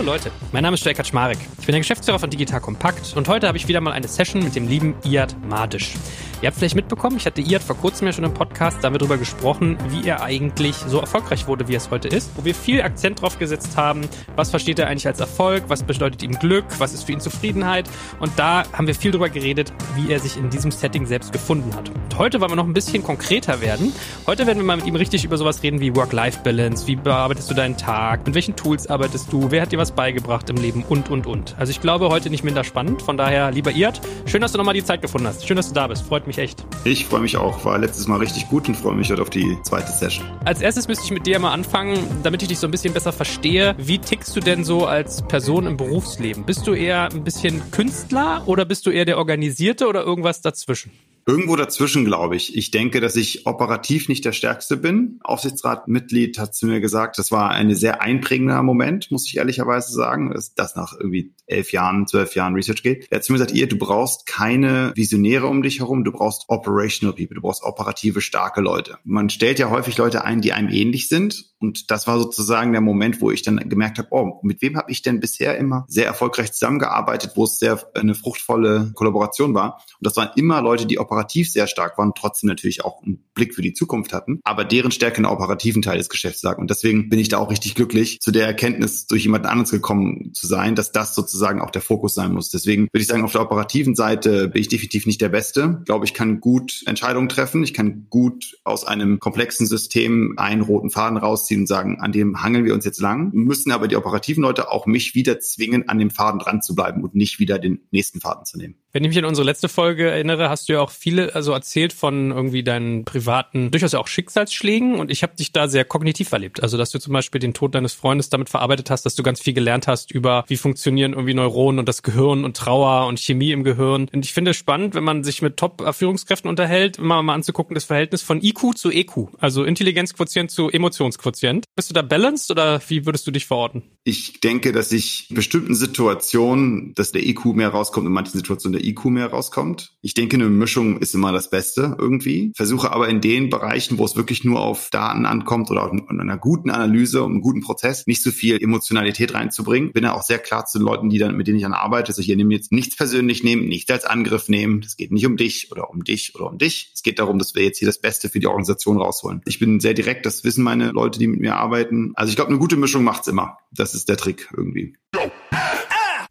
Hallo 0.00 0.12
Leute, 0.12 0.30
mein 0.50 0.62
Name 0.62 0.76
ist 0.76 0.82
Joel 0.82 0.94
Kaczmarek. 0.94 1.36
Ich 1.58 1.66
bin 1.66 1.74
der 1.74 1.80
Geschäftsführer 1.80 2.18
von 2.18 2.30
Digital 2.30 2.62
Kompakt 2.62 3.14
und 3.18 3.28
heute 3.28 3.46
habe 3.46 3.58
ich 3.58 3.68
wieder 3.68 3.82
mal 3.82 3.92
eine 3.92 4.08
Session 4.08 4.42
mit 4.42 4.56
dem 4.56 4.66
lieben 4.66 4.94
Iad 5.04 5.36
Madisch. 5.46 5.92
Ihr 6.40 6.46
habt 6.46 6.56
vielleicht 6.56 6.74
mitbekommen, 6.74 7.18
ich 7.18 7.26
hatte 7.26 7.42
Iad 7.42 7.62
vor 7.62 7.76
kurzem 7.76 8.06
ja 8.06 8.14
schon 8.14 8.24
im 8.24 8.32
Podcast, 8.32 8.78
da 8.80 8.86
haben 8.86 8.94
wir 8.94 8.98
darüber 8.98 9.18
gesprochen, 9.18 9.76
wie 9.90 10.08
er 10.08 10.22
eigentlich 10.22 10.74
so 10.74 11.00
erfolgreich 11.00 11.46
wurde, 11.46 11.68
wie 11.68 11.74
es 11.74 11.90
heute 11.90 12.08
ist, 12.08 12.30
wo 12.34 12.46
wir 12.46 12.54
viel 12.54 12.80
Akzent 12.80 13.20
drauf 13.20 13.38
gesetzt 13.38 13.76
haben, 13.76 14.08
was 14.36 14.48
versteht 14.48 14.78
er 14.78 14.88
eigentlich 14.88 15.06
als 15.06 15.20
Erfolg, 15.20 15.64
was 15.68 15.82
bedeutet 15.82 16.22
ihm 16.22 16.32
Glück, 16.32 16.64
was 16.78 16.94
ist 16.94 17.04
für 17.04 17.12
ihn 17.12 17.20
Zufriedenheit 17.20 17.86
und 18.20 18.32
da 18.36 18.62
haben 18.72 18.86
wir 18.86 18.94
viel 18.94 19.10
darüber 19.10 19.28
geredet, 19.28 19.70
wie 19.96 20.10
er 20.10 20.18
sich 20.18 20.38
in 20.38 20.48
diesem 20.48 20.70
Setting 20.70 21.04
selbst 21.04 21.30
gefunden 21.30 21.76
hat. 21.76 21.90
Und 21.90 22.16
heute 22.16 22.40
wollen 22.40 22.52
wir 22.52 22.56
noch 22.56 22.66
ein 22.66 22.72
bisschen 22.72 23.02
konkreter 23.02 23.60
werden. 23.60 23.92
Heute 24.26 24.46
werden 24.46 24.60
wir 24.60 24.64
mal 24.64 24.78
mit 24.78 24.86
ihm 24.86 24.96
richtig 24.96 25.26
über 25.26 25.36
sowas 25.36 25.62
reden 25.62 25.80
wie 25.80 25.94
Work-Life-Balance, 25.94 26.86
wie 26.86 26.96
bearbeitest 26.96 27.50
du 27.50 27.54
deinen 27.54 27.76
Tag, 27.76 28.24
mit 28.24 28.34
welchen 28.34 28.56
Tools 28.56 28.86
arbeitest 28.86 29.30
du, 29.30 29.50
wer 29.50 29.60
hat 29.60 29.72
dir 29.72 29.78
was 29.78 29.89
beigebracht 29.94 30.48
im 30.48 30.56
Leben 30.56 30.84
und, 30.88 31.10
und, 31.10 31.26
und. 31.26 31.54
Also 31.58 31.70
ich 31.70 31.82
glaube, 31.82 32.08
heute 32.08 32.30
nicht 32.30 32.44
minder 32.44 32.64
spannend, 32.64 33.02
von 33.02 33.18
daher, 33.18 33.50
lieber 33.50 33.72
Iad, 33.72 34.00
schön, 34.24 34.40
dass 34.40 34.52
du 34.52 34.58
nochmal 34.58 34.74
die 34.74 34.84
Zeit 34.84 35.02
gefunden 35.02 35.26
hast. 35.26 35.46
Schön, 35.46 35.56
dass 35.56 35.68
du 35.68 35.74
da 35.74 35.86
bist, 35.86 36.02
freut 36.02 36.26
mich 36.26 36.30
mich 36.30 36.38
echt. 36.38 36.64
Ich 36.84 37.06
freue 37.06 37.20
mich 37.20 37.36
auch. 37.36 37.64
War 37.64 37.76
letztes 37.78 38.06
Mal 38.06 38.18
richtig 38.18 38.48
gut 38.48 38.68
und 38.68 38.76
freue 38.76 38.94
mich 38.94 39.10
heute 39.10 39.20
auf 39.20 39.30
die 39.30 39.58
zweite 39.64 39.90
Session. 39.90 40.24
Als 40.44 40.60
erstes 40.60 40.86
müsste 40.86 41.04
ich 41.04 41.10
mit 41.10 41.26
dir 41.26 41.38
mal 41.40 41.52
anfangen, 41.52 41.98
damit 42.22 42.42
ich 42.42 42.48
dich 42.48 42.58
so 42.58 42.68
ein 42.68 42.70
bisschen 42.70 42.94
besser 42.94 43.12
verstehe. 43.12 43.74
Wie 43.78 43.98
tickst 43.98 44.34
du 44.36 44.40
denn 44.40 44.64
so 44.64 44.86
als 44.86 45.22
Person 45.22 45.66
im 45.66 45.76
Berufsleben? 45.76 46.44
Bist 46.44 46.66
du 46.66 46.74
eher 46.74 47.10
ein 47.10 47.24
bisschen 47.24 47.70
Künstler 47.72 48.42
oder 48.46 48.64
bist 48.64 48.86
du 48.86 48.90
eher 48.90 49.04
der 49.04 49.18
Organisierte 49.18 49.88
oder 49.88 50.02
irgendwas 50.02 50.40
dazwischen? 50.40 50.92
Irgendwo 51.30 51.54
dazwischen, 51.54 52.04
glaube 52.04 52.34
ich. 52.34 52.56
Ich 52.56 52.72
denke, 52.72 53.00
dass 53.00 53.14
ich 53.14 53.46
operativ 53.46 54.08
nicht 54.08 54.24
der 54.24 54.32
Stärkste 54.32 54.76
bin. 54.76 55.20
Aufsichtsratmitglied 55.22 56.40
hat 56.40 56.56
zu 56.56 56.66
mir 56.66 56.80
gesagt, 56.80 57.18
das 57.18 57.30
war 57.30 57.52
ein 57.52 57.72
sehr 57.76 58.02
einprägender 58.02 58.60
Moment, 58.64 59.12
muss 59.12 59.28
ich 59.28 59.36
ehrlicherweise 59.36 59.92
sagen, 59.92 60.32
dass 60.32 60.54
das 60.54 60.74
nach 60.74 60.92
irgendwie 60.98 61.32
elf 61.46 61.70
Jahren, 61.70 62.08
zwölf 62.08 62.34
Jahren 62.34 62.54
Research 62.54 62.82
geht. 62.82 63.06
Er 63.10 63.18
hat 63.18 63.24
zu 63.24 63.30
mir 63.30 63.38
gesagt, 63.38 63.56
ihr, 63.56 63.68
du 63.68 63.78
brauchst 63.78 64.26
keine 64.26 64.92
Visionäre 64.96 65.46
um 65.46 65.62
dich 65.62 65.78
herum, 65.78 66.02
du 66.02 66.10
brauchst 66.10 66.46
operational 66.48 67.14
people, 67.14 67.36
du 67.36 67.42
brauchst 67.42 67.62
operative, 67.62 68.20
starke 68.20 68.60
Leute. 68.60 68.98
Man 69.04 69.30
stellt 69.30 69.60
ja 69.60 69.70
häufig 69.70 69.96
Leute 69.98 70.24
ein, 70.24 70.40
die 70.40 70.52
einem 70.52 70.68
ähnlich 70.68 71.08
sind. 71.08 71.49
Und 71.60 71.90
das 71.90 72.06
war 72.06 72.18
sozusagen 72.18 72.72
der 72.72 72.80
Moment, 72.80 73.20
wo 73.20 73.30
ich 73.30 73.42
dann 73.42 73.68
gemerkt 73.68 73.98
habe, 73.98 74.08
oh, 74.10 74.40
mit 74.42 74.62
wem 74.62 74.76
habe 74.76 74.90
ich 74.90 75.02
denn 75.02 75.20
bisher 75.20 75.58
immer 75.58 75.84
sehr 75.88 76.06
erfolgreich 76.06 76.52
zusammengearbeitet, 76.52 77.32
wo 77.34 77.44
es 77.44 77.58
sehr 77.58 77.78
eine 77.94 78.14
fruchtvolle 78.14 78.92
Kollaboration 78.94 79.54
war. 79.54 79.84
Und 79.98 80.06
das 80.06 80.16
waren 80.16 80.30
immer 80.36 80.62
Leute, 80.62 80.86
die 80.86 80.98
operativ 80.98 81.50
sehr 81.50 81.66
stark 81.66 81.98
waren, 81.98 82.12
trotzdem 82.16 82.48
natürlich 82.48 82.84
auch 82.84 83.02
einen 83.02 83.22
Blick 83.34 83.54
für 83.54 83.62
die 83.62 83.74
Zukunft 83.74 84.12
hatten, 84.12 84.40
aber 84.42 84.64
deren 84.64 84.90
Stärke 84.90 85.18
in 85.18 85.24
der 85.24 85.32
operativen 85.32 85.82
Teil 85.82 85.98
des 85.98 86.08
Geschäfts 86.08 86.42
lag. 86.42 86.58
Und 86.58 86.70
deswegen 86.70 87.10
bin 87.10 87.18
ich 87.18 87.28
da 87.28 87.38
auch 87.38 87.50
richtig 87.50 87.74
glücklich, 87.74 88.20
zu 88.20 88.30
der 88.30 88.46
Erkenntnis 88.46 89.06
durch 89.06 89.24
jemand 89.24 89.46
anderes 89.46 89.70
gekommen 89.70 90.32
zu 90.32 90.46
sein, 90.46 90.74
dass 90.74 90.92
das 90.92 91.14
sozusagen 91.14 91.60
auch 91.60 91.70
der 91.70 91.82
Fokus 91.82 92.14
sein 92.14 92.32
muss. 92.32 92.50
Deswegen 92.50 92.84
würde 92.84 93.02
ich 93.02 93.06
sagen, 93.06 93.22
auf 93.22 93.32
der 93.32 93.42
operativen 93.42 93.94
Seite 93.94 94.48
bin 94.48 94.62
ich 94.62 94.68
definitiv 94.68 95.06
nicht 95.06 95.20
der 95.20 95.28
Beste. 95.28 95.78
Ich 95.80 95.86
glaube, 95.86 96.06
ich 96.06 96.14
kann 96.14 96.40
gut 96.40 96.82
Entscheidungen 96.86 97.28
treffen. 97.28 97.62
Ich 97.62 97.74
kann 97.74 98.06
gut 98.08 98.56
aus 98.64 98.84
einem 98.84 99.20
komplexen 99.20 99.66
System 99.66 100.34
einen 100.36 100.62
roten 100.62 100.90
Faden 100.90 101.18
rausziehen 101.18 101.49
rausziehen 101.50 101.62
und 101.62 101.66
sagen, 101.66 101.98
an 102.00 102.12
dem 102.12 102.42
hangeln 102.42 102.64
wir 102.64 102.74
uns 102.74 102.84
jetzt 102.84 103.00
lang, 103.00 103.30
müssen 103.32 103.72
aber 103.72 103.88
die 103.88 103.96
operativen 103.96 104.42
Leute 104.42 104.70
auch 104.70 104.86
mich 104.86 105.14
wieder 105.14 105.40
zwingen, 105.40 105.88
an 105.88 105.98
dem 105.98 106.10
Faden 106.10 106.40
dran 106.40 106.62
zu 106.62 106.74
bleiben 106.74 107.02
und 107.02 107.14
nicht 107.14 107.38
wieder 107.38 107.58
den 107.58 107.80
nächsten 107.90 108.20
Faden 108.20 108.44
zu 108.44 108.58
nehmen. 108.58 108.76
Wenn 108.92 109.04
ich 109.04 109.10
mich 109.10 109.18
an 109.18 109.24
unsere 109.24 109.44
letzte 109.44 109.68
Folge 109.68 110.10
erinnere, 110.10 110.48
hast 110.48 110.68
du 110.68 110.74
ja 110.74 110.80
auch 110.80 110.90
viele 110.90 111.34
also 111.34 111.52
erzählt 111.52 111.92
von 111.92 112.32
irgendwie 112.32 112.64
deinen 112.64 113.04
privaten, 113.04 113.70
durchaus 113.70 113.94
auch 113.94 114.08
Schicksalsschlägen 114.08 114.96
und 114.96 115.10
ich 115.10 115.22
habe 115.22 115.36
dich 115.36 115.52
da 115.52 115.68
sehr 115.68 115.84
kognitiv 115.84 116.32
erlebt. 116.32 116.62
Also 116.62 116.76
dass 116.76 116.90
du 116.90 116.98
zum 116.98 117.12
Beispiel 117.12 117.40
den 117.40 117.54
Tod 117.54 117.74
deines 117.74 117.92
Freundes 117.92 118.30
damit 118.30 118.48
verarbeitet 118.48 118.90
hast, 118.90 119.06
dass 119.06 119.14
du 119.14 119.22
ganz 119.22 119.40
viel 119.40 119.52
gelernt 119.52 119.86
hast 119.86 120.10
über 120.10 120.44
wie 120.48 120.56
funktionieren 120.56 121.12
irgendwie 121.12 121.34
Neuronen 121.34 121.78
und 121.78 121.88
das 121.88 122.02
Gehirn 122.02 122.44
und 122.44 122.56
Trauer 122.56 123.06
und 123.06 123.20
Chemie 123.20 123.52
im 123.52 123.64
Gehirn. 123.64 124.08
Und 124.12 124.24
ich 124.24 124.32
finde 124.32 124.52
es 124.52 124.56
spannend, 124.56 124.94
wenn 124.94 125.04
man 125.04 125.22
sich 125.22 125.40
mit 125.40 125.56
Top-Führungskräften 125.56 126.48
unterhält, 126.48 126.98
immer 126.98 127.22
mal 127.22 127.34
anzugucken, 127.34 127.74
das 127.74 127.84
Verhältnis 127.84 128.22
von 128.22 128.42
IQ 128.42 128.76
zu 128.76 128.90
EQ, 128.90 129.28
also 129.38 129.64
Intelligenzquotient 129.64 130.50
zu 130.50 130.68
Emotionsquotient. 130.68 131.39
Bist 131.76 131.90
du 131.90 131.94
da 131.94 132.02
balanced 132.02 132.50
oder 132.50 132.80
wie 132.88 133.06
würdest 133.06 133.26
du 133.26 133.30
dich 133.30 133.46
verorten? 133.46 133.82
Ich 134.04 134.40
denke, 134.40 134.72
dass 134.72 134.92
ich 134.92 135.26
in 135.30 135.36
bestimmten 135.36 135.74
Situationen, 135.74 136.94
dass 136.94 137.12
der 137.12 137.26
IQ 137.26 137.46
mehr 137.46 137.68
rauskommt, 137.68 138.06
in 138.06 138.12
manchen 138.12 138.38
Situationen 138.38 138.78
der 138.78 138.88
IQ 138.88 139.06
mehr 139.06 139.26
rauskommt. 139.26 139.96
Ich 140.02 140.14
denke, 140.14 140.36
eine 140.36 140.48
Mischung 140.48 140.98
ist 140.98 141.14
immer 141.14 141.32
das 141.32 141.50
Beste 141.50 141.96
irgendwie. 141.98 142.52
Versuche 142.56 142.92
aber 142.92 143.08
in 143.08 143.20
den 143.20 143.50
Bereichen, 143.50 143.98
wo 143.98 144.04
es 144.04 144.16
wirklich 144.16 144.44
nur 144.44 144.60
auf 144.60 144.90
Daten 144.90 145.26
ankommt 145.26 145.70
oder 145.70 145.84
auf 145.84 145.92
einer 146.08 146.38
guten 146.38 146.70
Analyse 146.70 147.22
und 147.22 147.32
einem 147.32 147.40
guten 147.40 147.60
Prozess, 147.60 148.06
nicht 148.06 148.22
so 148.22 148.30
viel 148.30 148.62
Emotionalität 148.62 149.34
reinzubringen. 149.34 149.92
Bin 149.92 150.04
ja 150.04 150.14
auch 150.14 150.22
sehr 150.22 150.38
klar 150.38 150.66
zu 150.66 150.78
den 150.78 150.86
Leuten, 150.86 151.10
die 151.10 151.18
dann, 151.18 151.36
mit 151.36 151.46
denen 151.46 151.58
ich 151.58 151.64
dann 151.64 151.72
arbeite, 151.72 152.08
dass 152.08 152.18
ich 152.18 152.26
hier 152.26 152.36
jetzt 152.36 152.72
nichts 152.72 152.96
persönlich 152.96 153.44
nehmen, 153.44 153.68
nichts 153.68 153.90
als 153.90 154.04
Angriff 154.04 154.48
nehmen. 154.48 154.82
Es 154.84 154.96
geht 154.96 155.12
nicht 155.12 155.26
um 155.26 155.36
dich 155.36 155.70
oder 155.70 155.90
um 155.90 156.04
dich 156.04 156.34
oder 156.34 156.50
um 156.50 156.58
dich. 156.58 156.90
Es 156.94 157.02
geht 157.02 157.18
darum, 157.18 157.38
dass 157.38 157.54
wir 157.54 157.62
jetzt 157.62 157.78
hier 157.78 157.86
das 157.86 158.00
Beste 158.00 158.28
für 158.28 158.40
die 158.40 158.46
Organisation 158.46 158.98
rausholen. 158.98 159.42
Ich 159.46 159.58
bin 159.58 159.80
sehr 159.80 159.94
direkt, 159.94 160.26
das 160.26 160.44
wissen 160.44 160.64
meine 160.64 160.90
Leute, 160.90 161.18
die 161.18 161.29
mit 161.30 161.40
mir 161.40 161.56
arbeiten. 161.56 162.12
Also 162.16 162.30
ich 162.30 162.36
glaube, 162.36 162.50
eine 162.50 162.58
gute 162.58 162.76
Mischung 162.76 163.04
macht's 163.04 163.28
immer. 163.28 163.58
Das 163.72 163.94
ist 163.94 164.08
der 164.08 164.16
Trick 164.16 164.48
irgendwie. 164.56 164.96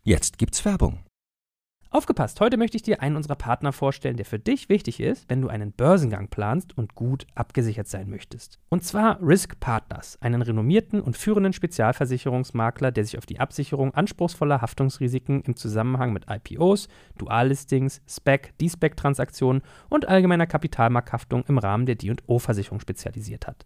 Jetzt 0.04 0.38
gibt's 0.38 0.66
Werbung. 0.66 1.00
Aufgepasst, 1.92 2.40
heute 2.40 2.58
möchte 2.58 2.78
ich 2.78 2.84
dir 2.84 3.02
einen 3.02 3.16
unserer 3.16 3.36
Partner 3.36 3.74
vorstellen, 3.74 4.16
der 4.16 4.26
für 4.26 4.38
dich 4.38 4.70
wichtig 4.70 5.00
ist, 5.00 5.28
wenn 5.28 5.42
du 5.42 5.48
einen 5.48 5.72
Börsengang 5.72 6.28
planst 6.28 6.78
und 6.78 6.94
gut 6.94 7.26
abgesichert 7.34 7.88
sein 7.88 8.12
möchtest. 8.12 8.60
Und 8.70 8.84
zwar 8.84 9.20
Risk 9.24 9.60
Partners, 9.60 10.20
einen 10.22 10.44
renommierten 10.44 11.02
und 11.02 11.18
führenden 11.18 11.52
Spezialversicherungsmakler, 11.52 12.92
der 12.92 13.06
sich 13.06 13.18
auf 13.18 13.26
die 13.26 13.40
Absicherung 13.40 13.92
anspruchsvoller 13.96 14.62
Haftungsrisiken 14.62 15.42
im 15.42 15.56
Zusammenhang 15.56 16.14
mit 16.14 16.26
IPOs, 16.30 16.90
Duallistings, 17.18 18.02
SPEC, 18.08 18.56
D-SPEC-Transaktionen 18.60 19.64
und 19.90 20.08
allgemeiner 20.08 20.46
Kapitalmarkthaftung 20.46 21.44
im 21.48 21.58
Rahmen 21.58 21.88
der 21.88 21.96
D&O-Versicherung 21.96 22.82
spezialisiert 22.82 23.48
hat. 23.48 23.66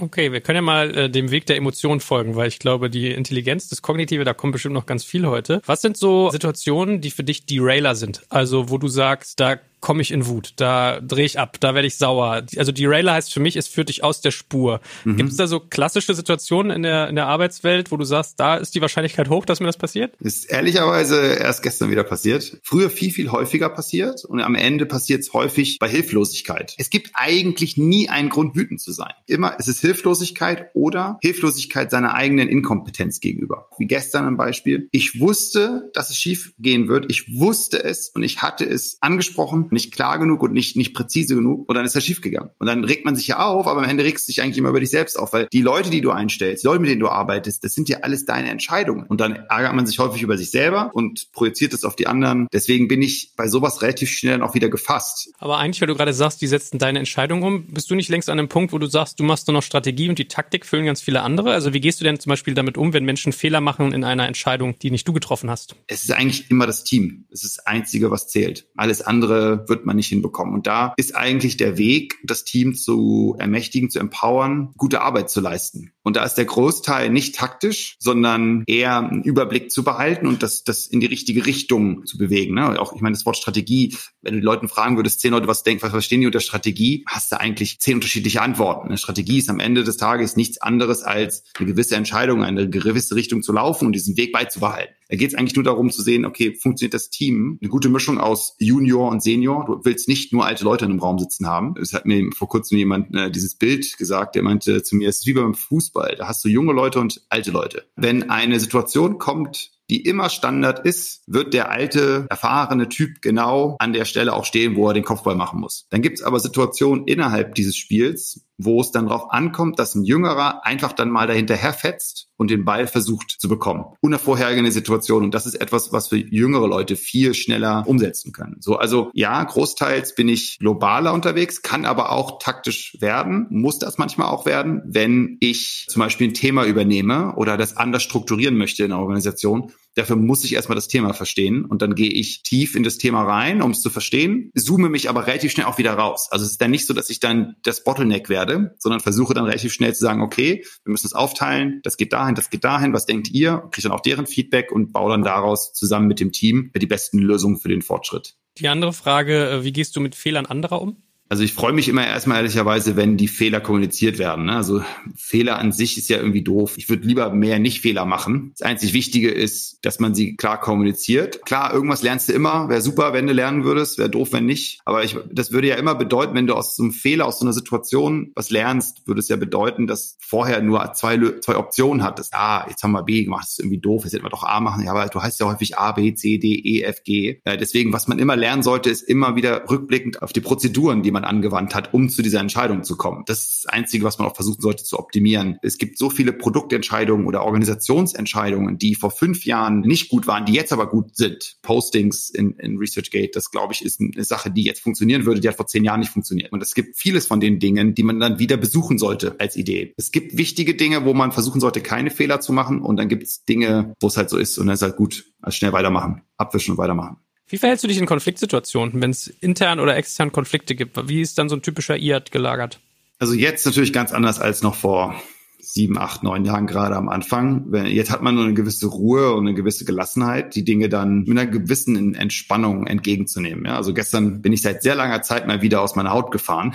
Okay, 0.00 0.30
wir 0.30 0.40
können 0.40 0.56
ja 0.56 0.62
mal 0.62 0.96
äh, 0.96 1.10
dem 1.10 1.32
Weg 1.32 1.46
der 1.46 1.56
Emotionen 1.56 1.98
folgen, 1.98 2.36
weil 2.36 2.46
ich 2.46 2.60
glaube, 2.60 2.88
die 2.88 3.10
Intelligenz, 3.10 3.68
das 3.68 3.82
Kognitive, 3.82 4.22
da 4.22 4.32
kommt 4.32 4.52
bestimmt 4.52 4.74
noch 4.74 4.86
ganz 4.86 5.02
viel 5.02 5.26
heute. 5.26 5.60
Was 5.66 5.82
sind 5.82 5.96
so 5.96 6.30
Situationen, 6.30 7.00
die 7.00 7.10
für 7.10 7.24
dich 7.24 7.46
Derailer 7.46 7.96
sind? 7.96 8.22
Also, 8.28 8.70
wo 8.70 8.78
du 8.78 8.86
sagst, 8.86 9.40
da 9.40 9.58
komme 9.88 10.02
ich 10.02 10.10
in 10.10 10.26
Wut, 10.26 10.52
da 10.56 11.00
drehe 11.00 11.24
ich 11.24 11.38
ab, 11.38 11.56
da 11.60 11.74
werde 11.74 11.88
ich 11.88 11.96
sauer. 11.96 12.42
Also 12.58 12.72
Derailer 12.72 13.14
heißt 13.14 13.32
für 13.32 13.40
mich, 13.40 13.56
es 13.56 13.68
führt 13.68 13.88
dich 13.88 14.04
aus 14.04 14.20
der 14.20 14.32
Spur. 14.32 14.82
Mhm. 15.06 15.16
Gibt 15.16 15.30
es 15.30 15.36
da 15.36 15.46
so 15.46 15.60
klassische 15.60 16.12
Situationen 16.12 16.70
in 16.70 16.82
der, 16.82 17.08
in 17.08 17.14
der 17.14 17.26
Arbeitswelt, 17.26 17.90
wo 17.90 17.96
du 17.96 18.04
sagst, 18.04 18.38
da 18.38 18.56
ist 18.56 18.74
die 18.74 18.82
Wahrscheinlichkeit 18.82 19.30
hoch, 19.30 19.46
dass 19.46 19.60
mir 19.60 19.66
das 19.66 19.78
passiert? 19.78 20.12
Ist 20.20 20.52
ehrlicherweise 20.52 21.36
erst 21.36 21.62
gestern 21.62 21.90
wieder 21.90 22.04
passiert. 22.04 22.58
Früher 22.62 22.90
viel, 22.90 23.10
viel 23.10 23.32
häufiger 23.32 23.70
passiert 23.70 24.26
und 24.26 24.42
am 24.42 24.54
Ende 24.56 24.84
passiert 24.84 25.20
es 25.20 25.32
häufig 25.32 25.78
bei 25.78 25.88
Hilflosigkeit. 25.88 26.74
Es 26.76 26.90
gibt 26.90 27.12
eigentlich 27.14 27.78
nie 27.78 28.10
einen 28.10 28.28
Grund, 28.28 28.56
wütend 28.56 28.82
zu 28.82 28.92
sein. 28.92 29.14
Immer, 29.24 29.56
es 29.58 29.68
ist 29.68 29.80
Hilflosigkeit 29.80 30.68
oder 30.74 31.18
Hilflosigkeit 31.22 31.90
seiner 31.90 32.12
eigenen 32.12 32.50
Inkompetenz 32.50 33.20
gegenüber. 33.20 33.70
Wie 33.78 33.86
gestern 33.86 34.26
ein 34.26 34.36
Beispiel. 34.36 34.90
Ich 34.92 35.18
wusste, 35.18 35.90
dass 35.94 36.10
es 36.10 36.18
schief 36.18 36.52
gehen 36.58 36.88
wird. 36.88 37.06
Ich 37.08 37.38
wusste 37.38 37.82
es 37.82 38.10
und 38.10 38.22
ich 38.22 38.42
hatte 38.42 38.66
es 38.66 38.98
angesprochen 39.00 39.68
nicht 39.78 39.94
klar 39.94 40.18
genug 40.18 40.42
und 40.42 40.52
nicht, 40.52 40.76
nicht 40.76 40.94
präzise 40.94 41.34
genug 41.34 41.68
und 41.68 41.74
dann 41.74 41.84
ist 41.84 41.94
er 41.94 42.00
schiefgegangen. 42.00 42.50
Und 42.58 42.66
dann 42.66 42.84
regt 42.84 43.04
man 43.04 43.14
sich 43.16 43.28
ja 43.28 43.38
auf, 43.38 43.66
aber 43.66 43.82
am 43.82 43.88
Ende 43.88 44.04
regst 44.04 44.26
du 44.26 44.32
dich 44.32 44.42
eigentlich 44.42 44.58
immer 44.58 44.70
über 44.70 44.80
dich 44.80 44.90
selbst 44.90 45.18
auf, 45.18 45.32
weil 45.32 45.46
die 45.52 45.62
Leute, 45.62 45.90
die 45.90 46.00
du 46.00 46.10
einstellst, 46.10 46.64
die 46.64 46.66
Leute, 46.66 46.80
mit 46.80 46.90
denen 46.90 47.00
du 47.00 47.08
arbeitest, 47.08 47.62
das 47.62 47.74
sind 47.74 47.88
ja 47.88 47.98
alles 48.00 48.24
deine 48.24 48.50
Entscheidungen. 48.50 49.04
Und 49.04 49.20
dann 49.20 49.36
ärgert 49.48 49.74
man 49.74 49.86
sich 49.86 49.98
häufig 49.98 50.22
über 50.22 50.36
sich 50.36 50.50
selber 50.50 50.90
und 50.94 51.30
projiziert 51.32 51.72
es 51.74 51.84
auf 51.84 51.96
die 51.96 52.06
anderen. 52.06 52.48
Deswegen 52.52 52.88
bin 52.88 53.02
ich 53.02 53.32
bei 53.36 53.48
sowas 53.48 53.82
relativ 53.82 54.10
schnell 54.10 54.42
auch 54.42 54.54
wieder 54.54 54.68
gefasst. 54.68 55.30
Aber 55.38 55.58
eigentlich, 55.58 55.80
weil 55.80 55.88
du 55.88 55.94
gerade 55.94 56.12
sagst, 56.12 56.42
die 56.42 56.46
setzen 56.46 56.78
deine 56.78 56.98
Entscheidung 56.98 57.42
um, 57.42 57.66
bist 57.66 57.90
du 57.90 57.94
nicht 57.94 58.08
längst 58.08 58.28
an 58.28 58.38
einem 58.38 58.48
Punkt, 58.48 58.72
wo 58.72 58.78
du 58.78 58.86
sagst, 58.86 59.20
du 59.20 59.24
machst 59.24 59.46
nur 59.46 59.54
noch 59.54 59.62
Strategie 59.62 60.08
und 60.08 60.18
die 60.18 60.28
Taktik 60.28 60.66
füllen 60.66 60.86
ganz 60.86 61.00
viele 61.00 61.22
andere? 61.22 61.52
Also 61.52 61.72
wie 61.72 61.80
gehst 61.80 62.00
du 62.00 62.04
denn 62.04 62.18
zum 62.18 62.30
Beispiel 62.30 62.54
damit 62.54 62.76
um, 62.76 62.92
wenn 62.92 63.04
Menschen 63.04 63.32
Fehler 63.32 63.60
machen 63.60 63.92
in 63.92 64.04
einer 64.04 64.26
Entscheidung, 64.26 64.78
die 64.78 64.90
nicht 64.90 65.06
du 65.06 65.12
getroffen 65.12 65.50
hast? 65.50 65.76
Es 65.86 66.02
ist 66.02 66.12
eigentlich 66.12 66.50
immer 66.50 66.66
das 66.66 66.84
Team. 66.84 67.26
Es 67.30 67.44
ist 67.44 67.58
das 67.58 67.66
Einzige, 67.66 68.10
was 68.10 68.28
zählt. 68.28 68.66
Alles 68.76 69.02
andere 69.02 69.67
wird 69.68 69.86
man 69.86 69.96
nicht 69.96 70.08
hinbekommen. 70.08 70.54
Und 70.54 70.66
da 70.66 70.94
ist 70.96 71.14
eigentlich 71.16 71.56
der 71.56 71.78
Weg, 71.78 72.18
das 72.24 72.44
Team 72.44 72.74
zu 72.74 73.36
ermächtigen, 73.38 73.90
zu 73.90 73.98
empowern, 73.98 74.72
gute 74.76 75.00
Arbeit 75.00 75.30
zu 75.30 75.40
leisten. 75.40 75.92
Und 76.02 76.16
da 76.16 76.24
ist 76.24 76.34
der 76.36 76.46
Großteil 76.46 77.10
nicht 77.10 77.34
taktisch, 77.34 77.96
sondern 77.98 78.64
eher 78.66 78.98
einen 78.98 79.22
Überblick 79.22 79.70
zu 79.70 79.84
behalten 79.84 80.26
und 80.26 80.42
das, 80.42 80.64
das 80.64 80.86
in 80.86 81.00
die 81.00 81.06
richtige 81.06 81.44
Richtung 81.44 82.06
zu 82.06 82.16
bewegen. 82.16 82.54
Ne? 82.54 82.80
Auch, 82.80 82.94
ich 82.94 83.02
meine, 83.02 83.14
das 83.14 83.26
Wort 83.26 83.36
Strategie, 83.36 83.94
wenn 84.22 84.32
du 84.32 84.40
die 84.40 84.44
Leuten 84.44 84.68
fragen 84.68 84.96
würdest, 84.96 85.20
zehn 85.20 85.32
Leute, 85.32 85.48
was 85.48 85.64
denken, 85.64 85.82
was 85.82 85.90
verstehen 85.90 86.20
die 86.22 86.26
unter 86.26 86.40
Strategie, 86.40 87.04
hast 87.06 87.30
du 87.30 87.38
eigentlich 87.38 87.78
zehn 87.80 87.96
unterschiedliche 87.96 88.40
Antworten. 88.40 88.88
Eine 88.88 88.96
Strategie 88.96 89.38
ist 89.38 89.50
am 89.50 89.60
Ende 89.60 89.84
des 89.84 89.98
Tages 89.98 90.36
nichts 90.36 90.60
anderes 90.62 91.02
als 91.02 91.44
eine 91.58 91.68
gewisse 91.68 91.96
Entscheidung, 91.96 92.42
eine 92.42 92.70
gewisse 92.70 93.14
Richtung 93.14 93.42
zu 93.42 93.52
laufen 93.52 93.84
und 93.84 93.92
diesen 93.92 94.16
Weg 94.16 94.32
beizubehalten. 94.32 94.94
Da 95.08 95.16
geht 95.16 95.30
es 95.30 95.34
eigentlich 95.34 95.56
nur 95.56 95.64
darum 95.64 95.90
zu 95.90 96.02
sehen, 96.02 96.26
okay, 96.26 96.54
funktioniert 96.54 96.94
das 96.94 97.08
Team? 97.08 97.58
Eine 97.62 97.70
gute 97.70 97.88
Mischung 97.88 98.18
aus 98.18 98.56
Junior 98.58 99.10
und 99.10 99.22
Senior. 99.22 99.64
Du 99.64 99.80
willst 99.84 100.06
nicht 100.06 100.32
nur 100.32 100.44
alte 100.44 100.64
Leute 100.64 100.84
in 100.84 100.90
einem 100.90 101.00
Raum 101.00 101.18
sitzen 101.18 101.46
haben. 101.46 101.74
Es 101.80 101.94
hat 101.94 102.04
mir 102.04 102.30
vor 102.32 102.48
kurzem 102.48 102.76
jemand 102.76 103.14
äh, 103.14 103.30
dieses 103.30 103.54
Bild 103.54 103.96
gesagt, 103.96 104.34
der 104.34 104.42
meinte 104.42 104.82
zu 104.82 104.96
mir, 104.96 105.08
es 105.08 105.20
ist 105.20 105.26
wie 105.26 105.32
beim 105.32 105.54
Fußball. 105.54 106.16
Da 106.18 106.28
hast 106.28 106.44
du 106.44 106.48
junge 106.48 106.72
Leute 106.72 107.00
und 107.00 107.22
alte 107.30 107.50
Leute. 107.50 107.84
Wenn 107.96 108.28
eine 108.28 108.60
Situation 108.60 109.18
kommt, 109.18 109.77
die 109.90 110.02
immer 110.02 110.28
Standard 110.28 110.84
ist, 110.84 111.22
wird 111.26 111.54
der 111.54 111.70
alte, 111.70 112.26
erfahrene 112.30 112.88
Typ 112.88 113.22
genau 113.22 113.76
an 113.78 113.92
der 113.92 114.04
Stelle 114.04 114.34
auch 114.34 114.44
stehen, 114.44 114.76
wo 114.76 114.88
er 114.88 114.94
den 114.94 115.04
Kopfball 115.04 115.34
machen 115.34 115.60
muss. 115.60 115.86
Dann 115.90 116.02
gibt 116.02 116.18
es 116.18 116.24
aber 116.24 116.40
Situationen 116.40 117.06
innerhalb 117.06 117.54
dieses 117.54 117.76
Spiels, 117.76 118.44
wo 118.58 118.80
es 118.80 118.90
dann 118.90 119.06
darauf 119.06 119.30
ankommt, 119.30 119.78
dass 119.78 119.94
ein 119.94 120.04
Jüngerer 120.04 120.66
einfach 120.66 120.92
dann 120.92 121.10
mal 121.10 121.28
dahinter 121.28 121.54
herfetzt 121.56 122.28
und 122.36 122.50
den 122.50 122.64
Ball 122.64 122.86
versucht 122.86 123.36
zu 123.38 123.48
bekommen. 123.48 123.84
Ohne 124.02 124.18
vorhergehende 124.18 124.72
Situation. 124.72 125.22
Und 125.24 125.34
das 125.34 125.46
ist 125.46 125.54
etwas, 125.54 125.92
was 125.92 126.08
für 126.08 126.16
jüngere 126.16 126.66
Leute 126.66 126.96
viel 126.96 127.34
schneller 127.34 127.84
umsetzen 127.86 128.32
können. 128.32 128.56
So, 128.60 128.76
also 128.76 129.10
ja, 129.14 129.42
großteils 129.42 130.16
bin 130.16 130.28
ich 130.28 130.58
globaler 130.58 131.14
unterwegs, 131.14 131.62
kann 131.62 131.84
aber 131.84 132.10
auch 132.10 132.38
taktisch 132.40 132.96
werden, 133.00 133.46
muss 133.50 133.78
das 133.78 133.98
manchmal 133.98 134.28
auch 134.28 134.44
werden, 134.44 134.82
wenn 134.84 135.36
ich 135.40 135.86
zum 135.88 136.00
Beispiel 136.00 136.28
ein 136.28 136.34
Thema 136.34 136.64
übernehme 136.64 137.34
oder 137.36 137.56
das 137.56 137.76
anders 137.76 138.02
strukturieren 138.02 138.56
möchte 138.56 138.82
in 138.82 138.90
der 138.90 138.98
Organisation 138.98 139.72
Dafür 139.98 140.14
muss 140.14 140.44
ich 140.44 140.54
erstmal 140.54 140.76
das 140.76 140.86
Thema 140.86 141.12
verstehen 141.12 141.64
und 141.64 141.82
dann 141.82 141.96
gehe 141.96 142.10
ich 142.10 142.44
tief 142.44 142.76
in 142.76 142.84
das 142.84 142.98
Thema 142.98 143.24
rein, 143.24 143.62
um 143.62 143.72
es 143.72 143.80
zu 143.80 143.90
verstehen, 143.90 144.52
zoome 144.54 144.88
mich 144.88 145.08
aber 145.08 145.26
relativ 145.26 145.50
schnell 145.50 145.66
auch 145.66 145.78
wieder 145.78 145.94
raus. 145.94 146.28
Also 146.30 146.44
es 146.44 146.52
ist 146.52 146.60
dann 146.60 146.70
nicht 146.70 146.86
so, 146.86 146.94
dass 146.94 147.10
ich 147.10 147.18
dann 147.18 147.56
das 147.64 147.82
Bottleneck 147.82 148.28
werde, 148.28 148.76
sondern 148.78 149.00
versuche 149.00 149.34
dann 149.34 149.44
relativ 149.44 149.72
schnell 149.72 149.92
zu 149.94 150.04
sagen, 150.04 150.22
okay, 150.22 150.64
wir 150.84 150.92
müssen 150.92 151.08
es 151.08 151.14
aufteilen, 151.14 151.80
das 151.82 151.96
geht 151.96 152.12
dahin, 152.12 152.36
das 152.36 152.48
geht 152.48 152.62
dahin, 152.62 152.92
was 152.92 153.06
denkt 153.06 153.28
ihr? 153.30 153.68
Kriege 153.72 153.88
dann 153.88 153.98
auch 153.98 154.02
deren 154.02 154.28
Feedback 154.28 154.70
und 154.70 154.92
baue 154.92 155.10
dann 155.10 155.24
daraus 155.24 155.72
zusammen 155.72 156.06
mit 156.06 156.20
dem 156.20 156.30
Team 156.30 156.70
die 156.76 156.86
besten 156.86 157.18
Lösungen 157.18 157.58
für 157.58 157.68
den 157.68 157.82
Fortschritt. 157.82 158.36
Die 158.58 158.68
andere 158.68 158.92
Frage, 158.92 159.50
äh, 159.50 159.64
wie 159.64 159.72
gehst 159.72 159.96
du 159.96 160.00
mit 160.00 160.14
Fehlern 160.14 160.46
anderer 160.46 160.80
um? 160.80 161.02
Also 161.30 161.42
ich 161.42 161.52
freue 161.52 161.72
mich 161.72 161.88
immer 161.88 162.06
erstmal 162.06 162.38
ehrlicherweise, 162.38 162.96
wenn 162.96 163.16
die 163.18 163.28
Fehler 163.28 163.60
kommuniziert 163.60 164.18
werden. 164.18 164.46
Ne? 164.46 164.56
Also 164.56 164.82
Fehler 165.14 165.58
an 165.58 165.72
sich 165.72 165.98
ist 165.98 166.08
ja 166.08 166.16
irgendwie 166.16 166.42
doof. 166.42 166.74
Ich 166.76 166.88
würde 166.88 167.06
lieber 167.06 167.30
mehr 167.30 167.58
Nicht-Fehler 167.58 168.06
machen. 168.06 168.52
Das 168.56 168.66
einzig 168.66 168.94
Wichtige 168.94 169.30
ist, 169.30 169.78
dass 169.82 170.00
man 170.00 170.14
sie 170.14 170.36
klar 170.36 170.58
kommuniziert. 170.58 171.44
Klar, 171.44 171.74
irgendwas 171.74 172.02
lernst 172.02 172.30
du 172.30 172.32
immer. 172.32 172.68
Wäre 172.70 172.80
super, 172.80 173.12
wenn 173.12 173.26
du 173.26 173.34
lernen 173.34 173.64
würdest. 173.64 173.98
Wäre 173.98 174.08
doof, 174.08 174.32
wenn 174.32 174.46
nicht. 174.46 174.80
Aber 174.86 175.04
ich, 175.04 175.16
das 175.30 175.52
würde 175.52 175.68
ja 175.68 175.76
immer 175.76 175.94
bedeuten, 175.94 176.34
wenn 176.34 176.46
du 176.46 176.54
aus 176.54 176.76
so 176.76 176.82
einem 176.82 176.92
Fehler, 176.92 177.26
aus 177.26 177.40
so 177.40 177.44
einer 177.44 177.52
Situation 177.52 178.32
was 178.34 178.48
lernst, 178.48 179.06
würde 179.06 179.20
es 179.20 179.28
ja 179.28 179.36
bedeuten, 179.36 179.86
dass 179.86 180.16
vorher 180.20 180.62
nur 180.62 180.92
zwei, 180.94 181.18
zwei 181.40 181.56
Optionen 181.56 182.02
hattest. 182.02 182.32
Ah, 182.34 182.66
jetzt 182.68 182.82
haben 182.82 182.92
wir 182.92 183.02
B 183.02 183.24
gemacht. 183.24 183.44
Das 183.44 183.52
ist 183.52 183.60
irgendwie 183.60 183.78
doof. 183.78 184.04
Jetzt 184.04 184.14
hätten 184.14 184.24
wir 184.24 184.30
doch 184.30 184.44
A 184.44 184.60
machen. 184.60 184.84
Ja, 184.84 184.92
aber 184.92 185.06
du 185.08 185.20
heißt 185.20 185.40
ja 185.40 185.46
häufig 185.46 185.78
A, 185.78 185.92
B, 185.92 186.14
C, 186.14 186.38
D, 186.38 186.54
E, 186.54 186.82
F, 186.82 187.04
G. 187.04 187.40
Äh, 187.44 187.58
deswegen, 187.58 187.92
was 187.92 188.08
man 188.08 188.18
immer 188.18 188.36
lernen 188.36 188.62
sollte, 188.62 188.88
ist 188.88 189.02
immer 189.02 189.36
wieder 189.36 189.68
rückblickend 189.68 190.22
auf 190.22 190.32
die 190.32 190.40
Prozeduren, 190.40 191.02
die 191.02 191.10
man 191.10 191.17
man 191.18 191.28
angewandt 191.28 191.74
hat, 191.74 191.94
um 191.94 192.08
zu 192.08 192.22
dieser 192.22 192.40
Entscheidung 192.40 192.84
zu 192.84 192.96
kommen. 192.96 193.24
Das 193.26 193.40
ist 193.40 193.64
das 193.64 193.72
Einzige, 193.72 194.04
was 194.04 194.18
man 194.18 194.28
auch 194.28 194.34
versuchen 194.34 194.60
sollte 194.60 194.84
zu 194.84 194.98
optimieren. 194.98 195.58
Es 195.62 195.78
gibt 195.78 195.98
so 195.98 196.10
viele 196.10 196.32
Produktentscheidungen 196.32 197.26
oder 197.26 197.44
Organisationsentscheidungen, 197.44 198.78
die 198.78 198.94
vor 198.94 199.10
fünf 199.10 199.44
Jahren 199.44 199.80
nicht 199.80 200.08
gut 200.08 200.26
waren, 200.26 200.44
die 200.44 200.52
jetzt 200.52 200.72
aber 200.72 200.88
gut 200.88 201.16
sind. 201.16 201.56
Postings 201.62 202.30
in, 202.30 202.52
in 202.52 202.78
ResearchGate, 202.78 203.30
das 203.34 203.50
glaube 203.50 203.72
ich, 203.72 203.84
ist 203.84 204.00
eine 204.00 204.24
Sache, 204.24 204.50
die 204.50 204.62
jetzt 204.62 204.80
funktionieren 204.80 205.26
würde, 205.26 205.40
die 205.40 205.48
hat 205.48 205.56
vor 205.56 205.66
zehn 205.66 205.84
Jahren 205.84 206.00
nicht 206.00 206.12
funktioniert. 206.12 206.52
Und 206.52 206.62
es 206.62 206.74
gibt 206.74 206.96
vieles 206.96 207.26
von 207.26 207.40
den 207.40 207.58
Dingen, 207.58 207.94
die 207.94 208.02
man 208.02 208.20
dann 208.20 208.38
wieder 208.38 208.56
besuchen 208.56 208.98
sollte 208.98 209.38
als 209.40 209.56
Idee. 209.56 209.94
Es 209.96 210.12
gibt 210.12 210.36
wichtige 210.36 210.74
Dinge, 210.74 211.04
wo 211.04 211.14
man 211.14 211.32
versuchen 211.32 211.60
sollte, 211.60 211.80
keine 211.80 212.10
Fehler 212.10 212.40
zu 212.40 212.52
machen. 212.52 212.80
Und 212.80 212.96
dann 212.96 213.08
gibt 213.08 213.24
es 213.24 213.44
Dinge, 213.44 213.94
wo 214.00 214.06
es 214.06 214.16
halt 214.16 214.30
so 214.30 214.36
ist. 214.36 214.58
Und 214.58 214.66
dann 214.66 214.74
ist 214.74 214.82
halt 214.82 214.96
gut, 214.96 215.32
also 215.42 215.56
schnell 215.56 215.72
weitermachen, 215.72 216.22
abwischen 216.36 216.72
und 216.72 216.78
weitermachen. 216.78 217.16
Wie 217.48 217.58
verhältst 217.58 217.82
du 217.82 217.88
dich 217.88 217.98
in 217.98 218.06
Konfliktsituationen, 218.06 219.00
wenn 219.00 219.10
es 219.10 219.26
intern 219.26 219.80
oder 219.80 219.96
extern 219.96 220.32
Konflikte 220.32 220.74
gibt? 220.74 221.08
Wie 221.08 221.20
ist 221.20 221.38
dann 221.38 221.48
so 221.48 221.56
ein 221.56 221.62
typischer 221.62 221.96
IAD 221.96 222.30
gelagert? 222.30 222.78
Also 223.18 223.34
jetzt 223.34 223.64
natürlich 223.66 223.92
ganz 223.92 224.12
anders 224.12 224.38
als 224.38 224.62
noch 224.62 224.74
vor 224.74 225.20
sieben, 225.60 225.98
acht, 225.98 226.22
neun 226.22 226.44
Jahren 226.44 226.66
gerade 226.66 226.96
am 226.96 227.08
Anfang. 227.08 227.72
Jetzt 227.86 228.10
hat 228.10 228.22
man 228.22 228.34
nur 228.34 228.44
eine 228.44 228.54
gewisse 228.54 228.86
Ruhe 228.86 229.34
und 229.34 229.46
eine 229.46 229.54
gewisse 229.54 229.84
Gelassenheit, 229.84 230.54
die 230.54 230.64
Dinge 230.64 230.88
dann 230.88 231.24
mit 231.24 231.30
einer 231.30 231.46
gewissen 231.46 232.14
Entspannung 232.14 232.86
entgegenzunehmen. 232.86 233.64
Ja, 233.66 233.76
also 233.76 233.92
gestern 233.92 234.40
bin 234.40 234.52
ich 234.52 234.62
seit 234.62 234.82
sehr 234.82 234.94
langer 234.94 235.22
Zeit 235.22 235.46
mal 235.46 235.60
wieder 235.60 235.82
aus 235.82 235.96
meiner 235.96 236.10
Haut 236.10 236.30
gefahren. 236.30 236.74